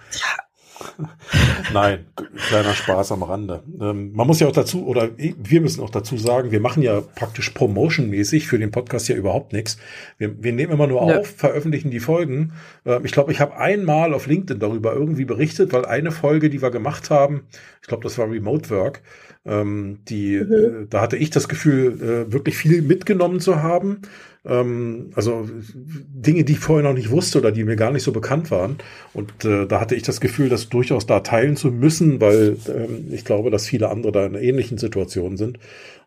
Nein, 1.73 2.05
kleiner 2.47 2.73
Spaß 2.73 3.11
am 3.11 3.23
Rande. 3.23 3.63
Ähm, 3.79 4.11
man 4.13 4.27
muss 4.27 4.39
ja 4.39 4.47
auch 4.47 4.53
dazu, 4.53 4.85
oder 4.85 5.09
wir 5.17 5.61
müssen 5.61 5.81
auch 5.81 5.89
dazu 5.89 6.17
sagen, 6.17 6.51
wir 6.51 6.59
machen 6.59 6.83
ja 6.83 7.01
praktisch 7.01 7.49
promotionmäßig 7.51 8.47
für 8.47 8.59
den 8.59 8.71
Podcast 8.71 9.07
ja 9.07 9.15
überhaupt 9.15 9.53
nichts. 9.53 9.77
Wir, 10.17 10.43
wir 10.43 10.53
nehmen 10.53 10.73
immer 10.73 10.87
nur 10.87 11.07
ja. 11.07 11.19
auf, 11.19 11.27
veröffentlichen 11.27 11.91
die 11.91 11.99
Folgen. 11.99 12.53
Ähm, 12.85 13.05
ich 13.05 13.11
glaube, 13.11 13.31
ich 13.31 13.39
habe 13.39 13.57
einmal 13.57 14.13
auf 14.13 14.27
LinkedIn 14.27 14.59
darüber 14.59 14.93
irgendwie 14.93 15.25
berichtet, 15.25 15.73
weil 15.73 15.85
eine 15.85 16.11
Folge, 16.11 16.49
die 16.49 16.61
wir 16.61 16.71
gemacht 16.71 17.09
haben, 17.09 17.43
ich 17.81 17.87
glaube, 17.87 18.03
das 18.03 18.17
war 18.17 18.29
Remote 18.29 18.69
Work, 18.69 19.01
ähm, 19.45 19.99
die, 20.09 20.37
mhm. 20.37 20.53
äh, 20.83 20.87
da 20.89 21.01
hatte 21.01 21.17
ich 21.17 21.29
das 21.29 21.47
Gefühl, 21.47 22.01
äh, 22.01 22.33
wirklich 22.33 22.57
viel 22.57 22.81
mitgenommen 22.81 23.39
zu 23.39 23.61
haben. 23.61 24.01
Ähm, 24.45 25.11
also 25.15 25.47
Dinge, 25.73 26.43
die 26.43 26.53
ich 26.53 26.59
vorher 26.59 26.87
noch 26.87 26.95
nicht 26.95 27.09
wusste 27.09 27.39
oder 27.39 27.51
die 27.51 27.63
mir 27.63 27.75
gar 27.75 27.91
nicht 27.91 28.03
so 28.03 28.11
bekannt 28.11 28.51
waren. 28.51 28.77
Und 29.13 29.45
äh, 29.45 29.65
da 29.65 29.79
hatte 29.79 29.95
ich 29.95 30.03
das 30.03 30.21
Gefühl, 30.21 30.49
das 30.49 30.69
durchaus 30.69 31.05
da 31.05 31.21
teilen 31.21 31.55
zu 31.55 31.71
müssen, 31.71 32.21
weil 32.21 32.57
ähm, 32.67 33.07
ich 33.11 33.25
glaube, 33.25 33.49
dass 33.49 33.67
viele 33.67 33.89
andere 33.89 34.11
da 34.11 34.25
in 34.25 34.35
einer 34.35 34.41
ähnlichen 34.41 34.77
Situation 34.77 35.37
sind. 35.37 35.59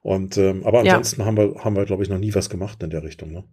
Und 0.02 0.38
ähm, 0.38 0.64
aber 0.64 0.80
ansonsten 0.80 1.20
ja. 1.20 1.26
haben 1.26 1.36
wir, 1.36 1.54
haben 1.64 1.76
wir, 1.76 1.84
glaube 1.84 2.02
ich, 2.02 2.08
noch 2.08 2.18
nie 2.18 2.34
was 2.34 2.48
gemacht 2.48 2.82
in 2.82 2.90
der 2.90 3.02
Richtung. 3.02 3.32
Ne? 3.32 3.44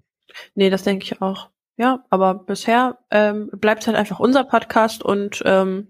Nee, 0.54 0.70
das 0.70 0.84
denke 0.84 1.04
ich 1.04 1.22
auch. 1.22 1.50
ja, 1.78 2.06
aber 2.10 2.36
bisher 2.36 3.00
ähm, 3.12 3.50
bleibt 3.54 3.88
halt 3.88 3.98
einfach 3.98 4.20
unser 4.20 4.44
Podcast 4.44 5.04
und 5.04 5.42
ähm, 5.46 5.88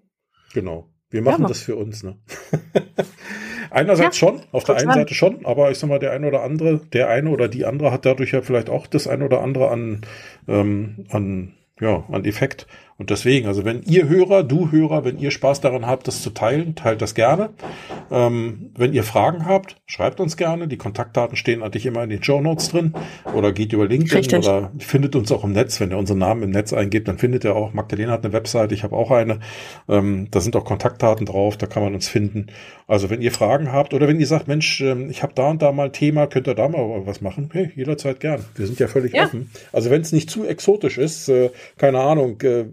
genau. 0.54 0.90
Wir 1.10 1.22
machen 1.22 1.44
ja, 1.44 1.48
das 1.48 1.62
für 1.62 1.76
uns, 1.76 2.04
ne? 2.04 2.18
Einerseits 3.76 4.22
ja, 4.22 4.30
schon, 4.30 4.42
auf 4.54 4.64
der 4.64 4.78
einen 4.78 4.94
Seite 4.94 5.14
schon, 5.14 5.46
aber 5.46 5.70
ich 5.70 5.78
sag 5.78 5.90
mal, 5.90 6.00
der 6.00 6.14
eine 6.14 6.28
oder 6.28 6.44
andere, 6.44 6.80
der 6.94 7.10
eine 7.10 7.30
oder 7.30 7.50
die 7.50 7.66
andere 7.66 7.92
hat 7.92 8.06
dadurch 8.06 8.32
ja 8.32 8.42
vielleicht 8.42 8.70
auch 8.70 8.88
das 8.88 9.06
eine 9.06 9.26
oder 9.26 9.42
andere 9.42 9.70
an, 9.70 10.00
ähm, 10.48 11.06
an, 11.10 11.56
ja, 11.82 12.06
an 12.10 12.24
Effekt. 12.24 12.68
Und 12.98 13.10
deswegen, 13.10 13.48
also 13.48 13.66
wenn 13.66 13.84
ihr 13.84 14.08
Hörer, 14.08 14.44
du 14.44 14.72
Hörer, 14.72 15.04
wenn 15.04 15.20
ihr 15.20 15.30
Spaß 15.30 15.60
daran 15.60 15.86
habt, 15.86 16.08
das 16.08 16.22
zu 16.22 16.30
teilen, 16.30 16.76
teilt 16.76 17.02
das 17.02 17.14
gerne. 17.14 17.50
Ähm, 18.10 18.72
wenn 18.78 18.94
ihr 18.94 19.04
Fragen 19.04 19.46
habt, 19.46 19.76
schreibt 19.86 20.22
uns 20.22 20.38
gerne. 20.38 20.70
Die 20.70 20.78
Kontaktdaten 20.78 21.36
stehen 21.36 21.62
eigentlich 21.62 21.86
immer 21.86 22.04
in 22.04 22.10
den 22.10 22.24
Show 22.24 22.40
Notes 22.40 22.70
drin 22.70 22.94
oder 23.34 23.52
geht 23.52 23.74
über 23.74 23.86
LinkedIn 23.86 24.18
Richtig. 24.18 24.40
oder 24.40 24.72
findet 24.80 25.18
uns 25.18 25.30
auch 25.34 25.44
im 25.44 25.52
Netz. 25.52 25.82
Wenn 25.82 25.92
ihr 25.92 25.98
unseren 25.98 26.20
Namen 26.20 26.44
im 26.44 26.52
Netz 26.52 26.72
eingebt, 26.72 27.10
dann 27.10 27.18
findet 27.18 27.44
ihr 27.44 27.54
auch. 27.54 27.74
Magdalena 27.74 28.14
hat 28.14 28.24
eine 28.24 28.32
Webseite, 28.32 28.74
ich 28.74 28.84
habe 28.84 28.96
auch 28.96 29.12
eine. 29.12 29.42
Ähm, 29.90 30.30
da 30.32 30.40
sind 30.40 30.56
auch 30.56 30.64
Kontaktdaten 30.64 31.26
drauf, 31.26 31.58
da 31.58 31.68
kann 31.68 31.84
man 31.84 31.96
uns 31.96 32.08
finden. 32.08 32.48
Also 32.88 33.10
wenn 33.10 33.22
ihr 33.22 33.32
Fragen 33.34 33.74
habt 33.74 33.94
oder 33.94 34.08
wenn 34.08 34.22
ihr 34.22 34.28
sagt, 34.28 34.48
Mensch, 34.48 34.80
ähm, 34.80 35.10
ich 35.10 35.22
habe 35.22 35.34
da 35.36 35.50
und 35.50 35.62
da 35.62 35.74
mal 35.74 35.88
ein 35.88 35.94
Thema, 35.94 36.28
könnt 36.28 36.48
ihr 36.48 36.56
da 36.56 36.70
mal 36.70 37.06
was 37.06 37.20
machen? 37.20 37.50
Hey, 37.52 37.72
jederzeit 37.76 38.22
gern. 38.22 38.46
Wir 38.56 38.68
sind 38.68 38.80
ja 38.80 38.88
völlig 38.88 39.14
ja. 39.14 39.26
offen. 39.26 39.50
Also 39.74 39.90
wenn 39.90 40.02
es 40.02 40.14
nicht 40.14 40.30
zu 40.30 40.46
exotisch 40.46 40.98
ist, 40.98 41.28
äh, 41.28 41.50
keine 41.78 42.00
Ahnung, 42.00 42.40
äh, 42.42 42.66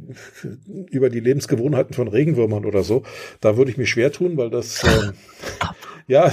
über 0.90 1.10
die 1.10 1.20
Lebensgewohnheiten 1.20 1.94
von 1.94 2.08
Regenwürmern 2.08 2.64
oder 2.64 2.82
so. 2.82 3.02
Da 3.40 3.56
würde 3.56 3.70
ich 3.70 3.78
mich 3.78 3.90
schwer 3.90 4.12
tun, 4.12 4.36
weil 4.36 4.50
das, 4.50 4.84
ähm, 4.84 5.12
ja, 6.06 6.32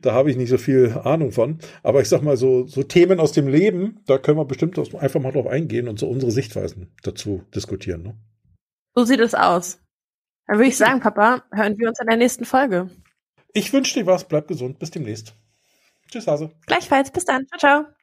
da 0.00 0.12
habe 0.12 0.30
ich 0.30 0.36
nicht 0.36 0.50
so 0.50 0.58
viel 0.58 0.92
Ahnung 1.04 1.32
von. 1.32 1.58
Aber 1.82 2.00
ich 2.00 2.08
sag 2.08 2.22
mal, 2.22 2.36
so, 2.36 2.66
so 2.66 2.82
Themen 2.82 3.20
aus 3.20 3.32
dem 3.32 3.48
Leben, 3.48 4.00
da 4.06 4.18
können 4.18 4.38
wir 4.38 4.44
bestimmt 4.44 4.78
einfach 4.94 5.20
mal 5.20 5.32
drauf 5.32 5.46
eingehen 5.46 5.88
und 5.88 5.98
so 5.98 6.08
unsere 6.08 6.32
Sichtweisen 6.32 6.92
dazu 7.02 7.44
diskutieren. 7.54 8.02
Ne? 8.02 8.14
So 8.94 9.04
sieht 9.04 9.20
es 9.20 9.34
aus. 9.34 9.78
Dann 10.46 10.58
würde 10.58 10.68
ich 10.68 10.76
sagen, 10.76 11.00
Papa, 11.00 11.44
hören 11.52 11.78
wir 11.78 11.88
uns 11.88 12.00
in 12.00 12.06
der 12.06 12.16
nächsten 12.16 12.44
Folge. 12.44 12.90
Ich 13.54 13.72
wünsche 13.72 13.98
dir 13.98 14.06
was, 14.06 14.26
bleib 14.26 14.48
gesund, 14.48 14.78
bis 14.78 14.90
demnächst. 14.90 15.34
Tschüss, 16.10 16.26
Hase. 16.26 16.50
Gleichfalls, 16.66 17.10
bis 17.10 17.24
dann. 17.24 17.46
Ciao, 17.46 17.58
ciao. 17.58 18.01